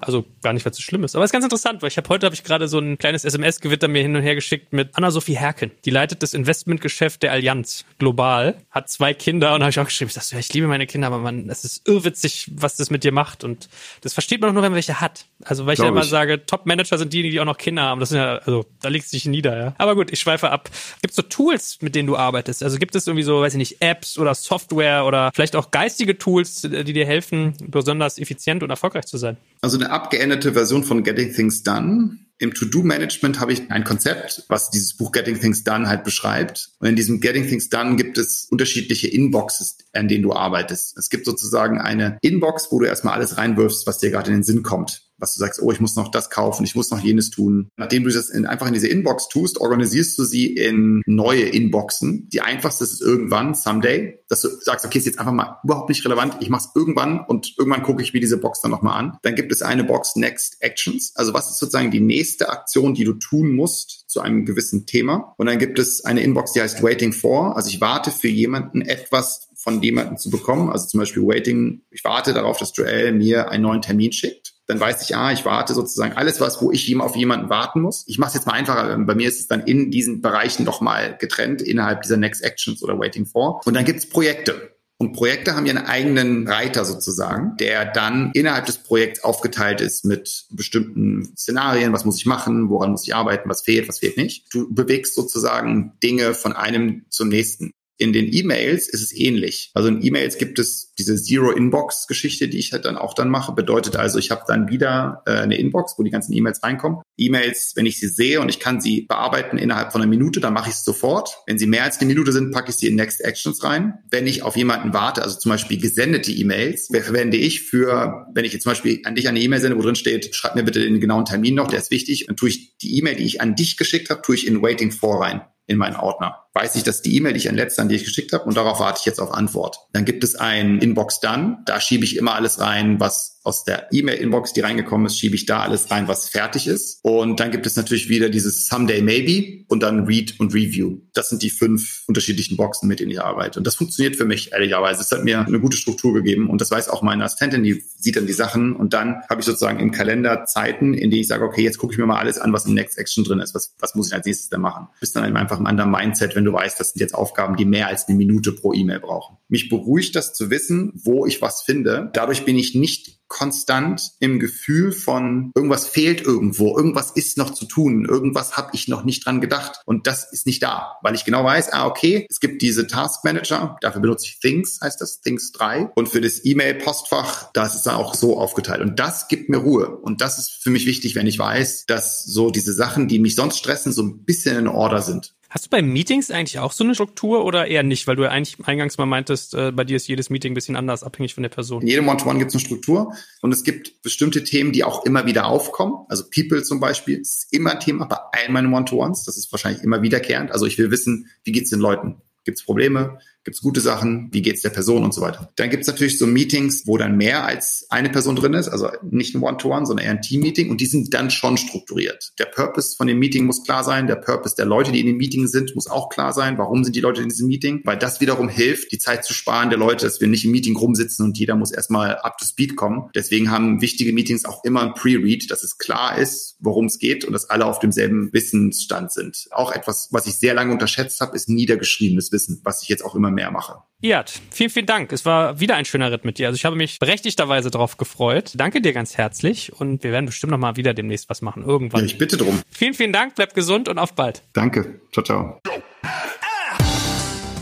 Also 0.00 0.24
gar 0.42 0.52
nicht, 0.52 0.66
was 0.66 0.76
so 0.76 0.82
schlimm 0.82 1.04
ist. 1.04 1.14
Aber 1.14 1.24
es 1.24 1.28
ist 1.28 1.32
ganz 1.32 1.44
interessant, 1.44 1.80
weil 1.80 1.88
ich 1.88 1.96
habe 1.96 2.08
heute 2.08 2.26
habe 2.26 2.34
ich 2.34 2.42
gerade 2.42 2.66
so 2.66 2.80
ein 2.80 2.98
kleines 2.98 3.24
SMS-Gewitter 3.24 3.86
mir 3.86 4.02
hin 4.02 4.16
und 4.16 4.22
her 4.22 4.34
geschickt 4.34 4.72
mit 4.72 4.90
Anna-Sophie 4.94 5.38
Herken. 5.38 5.70
Die 5.84 5.90
leitet 5.90 6.24
das 6.24 6.34
Investmentgeschäft 6.34 7.22
der 7.22 7.30
Allianz 7.30 7.84
global, 8.00 8.56
hat 8.72 8.90
zwei 8.90 9.14
Kinder 9.14 9.54
und 9.54 9.60
habe 9.60 9.70
ich 9.70 9.78
auch 9.78 9.84
geschrieben, 9.84 10.08
ich 10.08 10.14
dachte, 10.14 10.34
ja, 10.34 10.40
ich 10.40 10.52
liebe 10.52 10.66
meine 10.66 10.88
Kinder, 10.88 11.06
aber 11.06 11.18
man, 11.18 11.48
es 11.48 11.64
ist 11.64 11.86
irre 11.86 11.99
irrwitzig, 12.00 12.50
was 12.54 12.76
das 12.76 12.90
mit 12.90 13.04
dir 13.04 13.12
macht. 13.12 13.44
Und 13.44 13.68
das 14.00 14.12
versteht 14.12 14.40
man 14.40 14.50
auch 14.50 14.54
nur, 14.54 14.62
wenn 14.62 14.72
man 14.72 14.76
welche 14.76 15.00
hat. 15.00 15.26
Also, 15.44 15.66
weil 15.66 15.74
ich 15.74 15.80
ja 15.80 15.88
immer 15.88 16.02
ich. 16.02 16.08
sage, 16.08 16.44
Top-Manager 16.44 16.98
sind 16.98 17.12
die, 17.12 17.30
die 17.30 17.40
auch 17.40 17.44
noch 17.44 17.58
Kinder 17.58 17.82
haben. 17.82 18.00
Das 18.00 18.10
sind 18.10 18.18
ja, 18.18 18.38
also, 18.38 18.66
da 18.82 18.88
legst 18.88 19.12
du 19.12 19.16
dich 19.16 19.26
nieder, 19.26 19.56
ja. 19.56 19.74
Aber 19.78 19.94
gut, 19.94 20.10
ich 20.12 20.20
schweife 20.20 20.50
ab. 20.50 20.70
Gibt 21.02 21.10
es 21.10 21.16
so 21.16 21.22
Tools, 21.22 21.78
mit 21.80 21.94
denen 21.94 22.06
du 22.06 22.16
arbeitest? 22.16 22.62
Also 22.62 22.78
gibt 22.78 22.94
es 22.94 23.06
irgendwie 23.06 23.22
so, 23.24 23.40
weiß 23.40 23.54
ich 23.54 23.58
nicht, 23.58 23.82
Apps 23.82 24.18
oder 24.18 24.34
Software 24.34 25.04
oder 25.04 25.30
vielleicht 25.34 25.56
auch 25.56 25.70
geistige 25.70 26.18
Tools, 26.18 26.62
die 26.62 26.92
dir 26.92 27.06
helfen, 27.06 27.54
besonders 27.66 28.18
effizient 28.18 28.62
und 28.62 28.70
erfolgreich 28.70 29.06
zu 29.06 29.18
sein? 29.18 29.36
Also 29.60 29.78
eine 29.78 29.90
abgeänderte 29.90 30.52
Version 30.52 30.84
von 30.84 31.02
Getting 31.02 31.32
Things 31.34 31.62
Done 31.62 32.18
im 32.40 32.54
To-Do-Management 32.54 33.38
habe 33.38 33.52
ich 33.52 33.70
ein 33.70 33.84
Konzept, 33.84 34.44
was 34.48 34.70
dieses 34.70 34.96
Buch 34.96 35.12
Getting 35.12 35.38
Things 35.38 35.62
Done 35.62 35.88
halt 35.88 36.04
beschreibt. 36.04 36.70
Und 36.78 36.88
in 36.88 36.96
diesem 36.96 37.20
Getting 37.20 37.46
Things 37.46 37.68
Done 37.68 37.96
gibt 37.96 38.16
es 38.16 38.46
unterschiedliche 38.50 39.08
Inboxes, 39.08 39.76
an 39.92 40.08
denen 40.08 40.22
du 40.22 40.32
arbeitest. 40.32 40.96
Es 40.96 41.10
gibt 41.10 41.26
sozusagen 41.26 41.80
eine 41.80 42.18
Inbox, 42.22 42.68
wo 42.70 42.80
du 42.80 42.86
erstmal 42.86 43.14
alles 43.14 43.36
reinwirfst, 43.36 43.86
was 43.86 43.98
dir 43.98 44.10
gerade 44.10 44.30
in 44.30 44.38
den 44.38 44.42
Sinn 44.42 44.62
kommt 44.62 45.09
was 45.20 45.34
du 45.34 45.40
sagst, 45.40 45.60
oh, 45.62 45.70
ich 45.70 45.80
muss 45.80 45.96
noch 45.96 46.10
das 46.10 46.30
kaufen, 46.30 46.64
ich 46.64 46.74
muss 46.74 46.90
noch 46.90 47.00
jenes 47.00 47.30
tun. 47.30 47.70
Nachdem 47.76 48.04
du 48.04 48.10
das 48.10 48.30
in, 48.30 48.46
einfach 48.46 48.66
in 48.66 48.74
diese 48.74 48.88
Inbox 48.88 49.28
tust, 49.28 49.60
organisierst 49.60 50.18
du 50.18 50.24
sie 50.24 50.54
in 50.54 51.02
neue 51.06 51.42
Inboxen. 51.42 52.28
Die 52.30 52.40
einfachste 52.40 52.84
ist 52.84 53.00
irgendwann, 53.00 53.54
someday, 53.54 54.18
dass 54.28 54.42
du 54.42 54.48
sagst, 54.60 54.84
okay, 54.84 54.98
ist 54.98 55.06
jetzt 55.06 55.18
einfach 55.18 55.32
mal 55.32 55.58
überhaupt 55.64 55.88
nicht 55.88 56.04
relevant, 56.04 56.36
ich 56.40 56.48
mach's 56.48 56.70
irgendwann 56.74 57.24
und 57.26 57.54
irgendwann 57.58 57.82
gucke 57.82 58.02
ich 58.02 58.12
mir 58.12 58.20
diese 58.20 58.38
Box 58.38 58.60
dann 58.60 58.70
nochmal 58.70 58.98
an. 58.98 59.18
Dann 59.22 59.34
gibt 59.34 59.52
es 59.52 59.62
eine 59.62 59.84
Box 59.84 60.16
Next 60.16 60.56
Actions. 60.60 61.12
Also 61.16 61.34
was 61.34 61.50
ist 61.50 61.58
sozusagen 61.58 61.90
die 61.90 62.00
nächste 62.00 62.48
Aktion, 62.48 62.94
die 62.94 63.04
du 63.04 63.14
tun 63.14 63.54
musst 63.54 64.04
zu 64.08 64.20
einem 64.20 64.44
gewissen 64.44 64.86
Thema? 64.86 65.34
Und 65.36 65.46
dann 65.46 65.58
gibt 65.58 65.78
es 65.78 66.04
eine 66.04 66.22
Inbox, 66.22 66.52
die 66.52 66.60
heißt 66.60 66.82
Waiting 66.82 67.12
for. 67.12 67.56
Also 67.56 67.68
ich 67.68 67.80
warte 67.80 68.10
für 68.10 68.28
jemanden 68.28 68.82
etwas 68.82 69.48
von 69.56 69.82
jemandem 69.82 70.16
zu 70.16 70.30
bekommen. 70.30 70.70
Also 70.70 70.86
zum 70.86 71.00
Beispiel 71.00 71.22
Waiting, 71.22 71.82
ich 71.90 72.02
warte 72.04 72.32
darauf, 72.32 72.58
dass 72.58 72.74
Joel 72.74 73.12
mir 73.12 73.50
einen 73.50 73.64
neuen 73.64 73.82
Termin 73.82 74.12
schickt 74.12 74.54
dann 74.70 74.80
weiß 74.80 75.02
ich, 75.02 75.16
ah, 75.16 75.32
ich 75.32 75.44
warte 75.44 75.74
sozusagen 75.74 76.16
alles, 76.16 76.40
was, 76.40 76.62
wo 76.62 76.70
ich 76.70 76.96
auf 77.00 77.16
jemanden 77.16 77.50
warten 77.50 77.82
muss. 77.82 78.04
Ich 78.06 78.18
mache 78.18 78.28
es 78.28 78.34
jetzt 78.34 78.46
mal 78.46 78.52
einfacher. 78.52 78.96
Bei 78.98 79.14
mir 79.14 79.28
ist 79.28 79.40
es 79.40 79.48
dann 79.48 79.60
in 79.60 79.90
diesen 79.90 80.22
Bereichen 80.22 80.64
doch 80.64 80.80
mal 80.80 81.16
getrennt, 81.18 81.60
innerhalb 81.60 82.02
dieser 82.02 82.16
Next 82.16 82.42
Actions 82.42 82.82
oder 82.82 82.98
Waiting 82.98 83.26
for. 83.26 83.60
Und 83.64 83.74
dann 83.74 83.84
gibt 83.84 83.98
es 83.98 84.08
Projekte. 84.08 84.76
Und 84.98 85.12
Projekte 85.12 85.56
haben 85.56 85.64
ja 85.64 85.74
einen 85.74 85.86
eigenen 85.86 86.46
Reiter 86.46 86.84
sozusagen, 86.84 87.56
der 87.56 87.86
dann 87.86 88.32
innerhalb 88.34 88.66
des 88.66 88.78
Projekts 88.78 89.24
aufgeteilt 89.24 89.80
ist 89.80 90.04
mit 90.04 90.44
bestimmten 90.50 91.24
Szenarien, 91.36 91.94
was 91.94 92.04
muss 92.04 92.18
ich 92.18 92.26
machen, 92.26 92.68
woran 92.68 92.90
muss 92.90 93.04
ich 93.04 93.14
arbeiten, 93.14 93.48
was 93.48 93.62
fehlt, 93.62 93.88
was 93.88 94.00
fehlt 94.00 94.18
nicht. 94.18 94.44
Du 94.52 94.72
bewegst 94.72 95.14
sozusagen 95.14 95.94
Dinge 96.02 96.34
von 96.34 96.52
einem 96.52 97.06
zum 97.08 97.28
nächsten. 97.28 97.72
In 98.00 98.14
den 98.14 98.32
E-Mails 98.32 98.88
ist 98.88 99.02
es 99.02 99.14
ähnlich. 99.14 99.70
Also 99.74 99.88
in 99.88 100.02
E-Mails 100.02 100.38
gibt 100.38 100.58
es 100.58 100.94
diese 100.98 101.22
Zero-Inbox-Geschichte, 101.22 102.48
die 102.48 102.58
ich 102.58 102.72
halt 102.72 102.86
dann 102.86 102.96
auch 102.96 103.12
dann 103.12 103.28
mache. 103.28 103.52
Bedeutet 103.52 103.94
also, 103.96 104.18
ich 104.18 104.30
habe 104.30 104.44
dann 104.46 104.70
wieder 104.70 105.22
äh, 105.26 105.32
eine 105.32 105.58
Inbox, 105.58 105.96
wo 105.98 106.02
die 106.02 106.10
ganzen 106.10 106.32
E-Mails 106.32 106.62
reinkommen. 106.62 107.02
E-Mails, 107.18 107.72
wenn 107.76 107.84
ich 107.84 108.00
sie 108.00 108.08
sehe 108.08 108.40
und 108.40 108.48
ich 108.48 108.58
kann 108.58 108.80
sie 108.80 109.02
bearbeiten 109.02 109.58
innerhalb 109.58 109.92
von 109.92 110.00
einer 110.00 110.08
Minute, 110.08 110.40
dann 110.40 110.54
mache 110.54 110.70
ich 110.70 110.76
es 110.76 110.84
sofort. 110.84 111.42
Wenn 111.46 111.58
sie 111.58 111.66
mehr 111.66 111.84
als 111.84 111.98
eine 111.98 112.08
Minute 112.08 112.32
sind, 112.32 112.52
packe 112.52 112.70
ich 112.70 112.76
sie 112.76 112.86
in 112.86 112.94
Next 112.94 113.20
Actions 113.20 113.62
rein. 113.62 113.98
Wenn 114.10 114.26
ich 114.26 114.42
auf 114.44 114.56
jemanden 114.56 114.94
warte, 114.94 115.22
also 115.22 115.38
zum 115.38 115.50
Beispiel 115.50 115.78
gesendete 115.78 116.32
E-Mails, 116.32 116.88
verwende 116.90 117.36
ich 117.36 117.60
für, 117.60 118.26
wenn 118.32 118.46
ich 118.46 118.54
jetzt 118.54 118.62
zum 118.62 118.70
Beispiel 118.70 119.02
an 119.04 119.14
dich 119.14 119.28
eine 119.28 119.40
E-Mail 119.40 119.60
sende, 119.60 119.76
wo 119.76 119.82
drin 119.82 119.94
steht, 119.94 120.34
schreib 120.34 120.54
mir 120.54 120.62
bitte 120.62 120.80
den 120.80 121.00
genauen 121.00 121.26
Termin 121.26 121.54
noch, 121.54 121.68
der 121.68 121.80
ist 121.80 121.90
wichtig, 121.90 122.24
dann 122.28 122.36
tue 122.36 122.48
ich 122.48 122.78
die 122.78 122.96
E-Mail, 122.96 123.16
die 123.16 123.24
ich 123.24 123.42
an 123.42 123.56
dich 123.56 123.76
geschickt 123.76 124.08
habe, 124.08 124.22
tue 124.22 124.36
ich 124.36 124.46
in 124.46 124.62
Waiting 124.62 124.90
for 124.90 125.20
rein 125.20 125.42
in 125.70 125.78
meinen 125.78 125.96
Ordner. 125.96 126.46
Weiß 126.52 126.74
ich, 126.74 126.82
dass 126.82 127.00
die 127.00 127.16
E-Mail, 127.16 127.32
die 127.32 127.38
ich 127.38 127.48
an 127.48 127.54
letzter, 127.54 127.82
an 127.82 127.88
die 127.88 127.94
ich 127.94 128.04
geschickt 128.04 128.32
habe, 128.32 128.44
und 128.44 128.56
darauf 128.56 128.80
warte 128.80 128.98
ich 129.00 129.06
jetzt 129.06 129.20
auf 129.20 129.32
Antwort. 129.32 129.78
Dann 129.92 130.04
gibt 130.04 130.24
es 130.24 130.34
ein 130.34 130.78
Inbox 130.80 131.20
Done. 131.20 131.58
Da 131.64 131.80
schiebe 131.80 132.04
ich 132.04 132.16
immer 132.16 132.34
alles 132.34 132.60
rein, 132.60 132.98
was 132.98 133.39
aus 133.42 133.64
der 133.64 133.88
E-Mail-Inbox, 133.92 134.52
die 134.52 134.60
reingekommen 134.60 135.06
ist, 135.06 135.18
schiebe 135.18 135.34
ich 135.34 135.46
da 135.46 135.60
alles 135.60 135.90
rein, 135.90 136.08
was 136.08 136.28
fertig 136.28 136.66
ist. 136.66 137.00
Und 137.02 137.40
dann 137.40 137.50
gibt 137.50 137.66
es 137.66 137.76
natürlich 137.76 138.08
wieder 138.08 138.28
dieses 138.28 138.66
Someday 138.66 139.00
Maybe 139.02 139.64
und 139.68 139.82
dann 139.82 140.04
Read 140.04 140.38
und 140.38 140.52
Review. 140.52 140.98
Das 141.14 141.30
sind 141.30 141.42
die 141.42 141.50
fünf 141.50 142.02
unterschiedlichen 142.06 142.56
Boxen, 142.56 142.88
mit 142.88 143.00
denen 143.00 143.10
ich 143.10 143.20
arbeite. 143.20 143.58
Und 143.58 143.66
das 143.66 143.76
funktioniert 143.76 144.16
für 144.16 144.24
mich, 144.24 144.52
ehrlicherweise. 144.52 145.00
Es 145.00 145.10
hat 145.10 145.24
mir 145.24 145.40
eine 145.40 145.60
gute 145.60 145.76
Struktur 145.76 146.12
gegeben 146.12 146.50
und 146.50 146.60
das 146.60 146.70
weiß 146.70 146.88
auch 146.88 147.02
meine 147.02 147.24
Assistentin, 147.24 147.62
die 147.62 147.82
sieht 147.96 148.16
dann 148.16 148.26
die 148.26 148.32
Sachen 148.32 148.76
und 148.76 148.92
dann 148.92 149.22
habe 149.28 149.40
ich 149.40 149.46
sozusagen 149.46 149.80
im 149.80 149.90
Kalender 149.90 150.44
Zeiten, 150.44 150.92
in 150.94 151.10
denen 151.10 151.22
ich 151.22 151.28
sage, 151.28 151.44
okay, 151.44 151.62
jetzt 151.62 151.78
gucke 151.78 151.92
ich 151.94 151.98
mir 151.98 152.06
mal 152.06 152.18
alles 152.18 152.38
an, 152.38 152.52
was 152.52 152.66
im 152.66 152.74
Next 152.74 152.98
Action 152.98 153.24
drin 153.24 153.40
ist. 153.40 153.54
Was, 153.54 153.74
was 153.78 153.94
muss 153.94 154.08
ich 154.08 154.14
als 154.14 154.26
nächstes 154.26 154.50
denn 154.50 154.60
machen? 154.60 154.88
Bist 155.00 155.16
dann 155.16 155.36
einfach 155.36 155.58
im 155.58 155.66
anderen 155.66 155.90
Mindset, 155.90 156.36
wenn 156.36 156.44
du 156.44 156.52
weißt, 156.52 156.78
das 156.78 156.90
sind 156.90 157.00
jetzt 157.00 157.14
Aufgaben, 157.14 157.56
die 157.56 157.64
mehr 157.64 157.86
als 157.86 158.08
eine 158.08 158.16
Minute 158.16 158.52
pro 158.52 158.74
E-Mail 158.74 159.00
brauchen. 159.00 159.36
Mich 159.50 159.68
beruhigt 159.68 160.16
das 160.16 160.32
zu 160.32 160.50
wissen, 160.50 160.92
wo 160.94 161.26
ich 161.26 161.42
was 161.42 161.62
finde. 161.62 162.10
Dadurch 162.14 162.44
bin 162.44 162.56
ich 162.56 162.74
nicht 162.74 163.20
konstant 163.30 164.10
im 164.18 164.40
Gefühl 164.40 164.92
von 164.92 165.52
irgendwas 165.54 165.86
fehlt 165.86 166.20
irgendwo, 166.20 166.76
irgendwas 166.76 167.12
ist 167.12 167.38
noch 167.38 167.54
zu 167.54 167.64
tun, 167.64 168.04
irgendwas 168.04 168.56
habe 168.56 168.70
ich 168.74 168.88
noch 168.88 169.04
nicht 169.04 169.24
dran 169.24 169.40
gedacht 169.40 169.80
und 169.86 170.06
das 170.06 170.30
ist 170.30 170.46
nicht 170.46 170.62
da, 170.62 170.98
weil 171.00 171.14
ich 171.14 171.24
genau 171.24 171.44
weiß, 171.44 171.72
ah 171.72 171.86
okay, 171.86 172.26
es 172.28 172.40
gibt 172.40 172.60
diese 172.60 172.88
Task 172.88 173.24
Manager, 173.24 173.76
dafür 173.80 174.02
benutze 174.02 174.26
ich 174.26 174.40
Things, 174.40 174.80
heißt 174.82 175.00
das 175.00 175.20
Things 175.20 175.52
3 175.52 175.92
und 175.94 176.08
für 176.08 176.20
das 176.20 176.44
E-Mail 176.44 176.74
Postfach, 176.74 177.50
da 177.54 177.64
ist 177.64 177.76
es 177.76 177.86
auch 177.86 178.14
so 178.14 178.36
aufgeteilt 178.36 178.82
und 178.82 178.98
das 178.98 179.28
gibt 179.28 179.48
mir 179.48 179.58
Ruhe 179.58 179.96
und 179.96 180.20
das 180.20 180.38
ist 180.38 180.62
für 180.62 180.70
mich 180.70 180.86
wichtig, 180.86 181.14
wenn 181.14 181.28
ich 181.28 181.38
weiß, 181.38 181.86
dass 181.86 182.24
so 182.24 182.50
diese 182.50 182.74
Sachen, 182.74 183.06
die 183.06 183.20
mich 183.20 183.36
sonst 183.36 183.58
stressen, 183.58 183.92
so 183.92 184.02
ein 184.02 184.24
bisschen 184.24 184.58
in 184.58 184.68
Order 184.68 185.02
sind. 185.02 185.34
Hast 185.50 185.66
du 185.66 185.70
bei 185.70 185.82
Meetings 185.82 186.30
eigentlich 186.30 186.60
auch 186.60 186.70
so 186.70 186.84
eine 186.84 186.94
Struktur 186.94 187.44
oder 187.44 187.66
eher 187.66 187.82
nicht? 187.82 188.06
Weil 188.06 188.14
du 188.14 188.22
ja 188.22 188.30
eigentlich 188.30 188.64
eingangs 188.64 188.98
mal 188.98 189.06
meintest, 189.06 189.54
äh, 189.54 189.72
bei 189.72 189.82
dir 189.82 189.96
ist 189.96 190.06
jedes 190.06 190.30
Meeting 190.30 190.52
ein 190.52 190.54
bisschen 190.54 190.76
anders, 190.76 191.02
abhängig 191.02 191.34
von 191.34 191.42
der 191.42 191.50
Person. 191.50 191.82
In 191.82 191.88
jedem 191.88 192.08
One-to-One 192.08 192.38
gibt 192.38 192.50
es 192.50 192.54
eine 192.54 192.64
Struktur 192.64 193.12
und 193.42 193.52
es 193.52 193.64
gibt 193.64 194.00
bestimmte 194.02 194.44
Themen, 194.44 194.70
die 194.70 194.84
auch 194.84 195.04
immer 195.04 195.26
wieder 195.26 195.46
aufkommen. 195.46 196.06
Also 196.08 196.22
People 196.32 196.62
zum 196.62 196.78
Beispiel 196.78 197.18
ist 197.18 197.52
immer 197.52 197.72
ein 197.72 197.80
Thema 197.80 198.04
bei 198.04 198.16
all 198.30 198.52
meinen 198.52 198.72
One-to-Ones. 198.72 199.24
Das 199.24 199.36
ist 199.36 199.50
wahrscheinlich 199.50 199.82
immer 199.82 200.02
wiederkehrend. 200.02 200.52
Also 200.52 200.66
ich 200.66 200.78
will 200.78 200.92
wissen, 200.92 201.28
wie 201.42 201.50
geht's 201.50 201.70
den 201.70 201.80
Leuten? 201.80 202.22
Gibt 202.44 202.58
es 202.58 202.64
Probleme? 202.64 203.18
Gibt 203.42 203.56
es 203.56 203.62
gute 203.62 203.80
Sachen? 203.80 204.28
Wie 204.32 204.42
geht 204.42 204.56
es 204.56 204.62
der 204.62 204.70
Person 204.70 205.02
und 205.02 205.14
so 205.14 205.22
weiter? 205.22 205.50
Dann 205.56 205.70
gibt 205.70 205.82
es 205.82 205.86
natürlich 205.86 206.18
so 206.18 206.26
Meetings, 206.26 206.86
wo 206.86 206.98
dann 206.98 207.16
mehr 207.16 207.44
als 207.46 207.86
eine 207.88 208.10
Person 208.10 208.36
drin 208.36 208.52
ist, 208.52 208.68
also 208.68 208.88
nicht 209.02 209.34
ein 209.34 209.42
One-to-One, 209.42 209.80
-One, 209.80 209.86
sondern 209.86 210.04
eher 210.04 210.12
ein 210.12 210.20
Team-Meeting 210.20 210.68
und 210.68 210.80
die 210.80 210.86
sind 210.86 211.14
dann 211.14 211.30
schon 211.30 211.56
strukturiert. 211.56 212.32
Der 212.38 212.44
Purpose 212.44 212.96
von 212.96 213.06
dem 213.06 213.18
Meeting 213.18 213.46
muss 213.46 213.64
klar 213.64 213.82
sein, 213.82 214.06
der 214.06 214.16
Purpose 214.16 214.56
der 214.56 214.66
Leute, 214.66 214.92
die 214.92 215.00
in 215.00 215.06
dem 215.06 215.16
Meeting 215.16 215.46
sind, 215.46 215.74
muss 215.74 215.86
auch 215.86 216.10
klar 216.10 216.34
sein. 216.34 216.58
Warum 216.58 216.84
sind 216.84 216.96
die 216.96 217.00
Leute 217.00 217.22
in 217.22 217.30
diesem 217.30 217.48
Meeting? 217.48 217.80
Weil 217.84 217.96
das 217.96 218.20
wiederum 218.20 218.50
hilft, 218.50 218.92
die 218.92 218.98
Zeit 218.98 219.24
zu 219.24 219.32
sparen 219.32 219.70
der 219.70 219.78
Leute, 219.78 220.04
dass 220.04 220.20
wir 220.20 220.28
nicht 220.28 220.44
im 220.44 220.50
Meeting 220.50 220.76
rumsitzen 220.76 221.24
und 221.24 221.38
jeder 221.38 221.56
muss 221.56 221.70
erstmal 221.70 222.16
up 222.18 222.36
to 222.36 222.44
speed 222.44 222.76
kommen. 222.76 223.08
Deswegen 223.14 223.50
haben 223.50 223.80
wichtige 223.80 224.12
Meetings 224.12 224.44
auch 224.44 224.64
immer 224.64 224.82
ein 224.82 224.92
Pre-Read, 224.92 225.50
dass 225.50 225.62
es 225.62 225.78
klar 225.78 226.18
ist, 226.18 226.56
worum 226.60 226.86
es 226.86 226.98
geht 226.98 227.24
und 227.24 227.32
dass 227.32 227.48
alle 227.48 227.64
auf 227.64 227.78
demselben 227.78 228.30
Wissensstand 228.34 229.12
sind. 229.12 229.48
Auch 229.50 229.72
etwas, 229.72 230.08
was 230.10 230.26
ich 230.26 230.34
sehr 230.34 230.52
lange 230.52 230.72
unterschätzt 230.72 231.22
habe, 231.22 231.34
ist 231.34 231.48
niedergeschriebenes 231.48 232.32
Wissen, 232.32 232.60
was 232.64 232.82
ich 232.82 232.90
jetzt 232.90 233.02
auch 233.02 233.14
immer 233.14 233.29
mehr 233.30 233.50
mache. 233.50 233.82
Iad, 234.02 234.32
vielen, 234.50 234.70
vielen 234.70 234.86
Dank. 234.86 235.12
Es 235.12 235.26
war 235.26 235.60
wieder 235.60 235.76
ein 235.76 235.84
schöner 235.84 236.10
Ritt 236.10 236.24
mit 236.24 236.38
dir. 236.38 236.46
Also 236.46 236.56
ich 236.56 236.64
habe 236.64 236.74
mich 236.74 236.98
berechtigterweise 236.98 237.70
darauf 237.70 237.98
gefreut. 237.98 238.52
Danke 238.54 238.80
dir 238.80 238.94
ganz 238.94 239.18
herzlich 239.18 239.72
und 239.78 240.02
wir 240.02 240.10
werden 240.12 240.26
bestimmt 240.26 240.52
noch 240.52 240.58
mal 240.58 240.76
wieder 240.76 240.94
demnächst 240.94 241.28
was 241.28 241.42
machen. 241.42 241.62
Irgendwann. 241.64 242.00
Ja, 242.00 242.06
ich 242.06 242.16
bitte 242.16 242.38
drum. 242.38 242.60
Vielen, 242.70 242.94
vielen 242.94 243.12
Dank. 243.12 243.34
Bleib 243.34 243.52
gesund 243.54 243.88
und 243.88 243.98
auf 243.98 244.14
bald. 244.14 244.42
Danke. 244.54 245.00
Ciao, 245.12 245.22
ciao. 245.22 245.60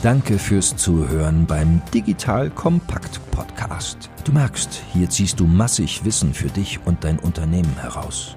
Danke 0.05 0.39
fürs 0.39 0.77
Zuhören 0.77 1.45
beim 1.45 1.83
Digital 1.93 2.51
Kompakt 2.51 3.21
Podcast. 3.33 4.09
Du 4.25 4.31
merkst, 4.31 4.81
hier 4.93 5.11
ziehst 5.11 5.41
du 5.41 5.47
massig 5.49 6.05
Wissen 6.05 6.35
für 6.35 6.49
dich 6.49 6.79
und 6.85 7.03
dein 7.03 7.19
Unternehmen 7.19 7.77
heraus. 7.81 8.37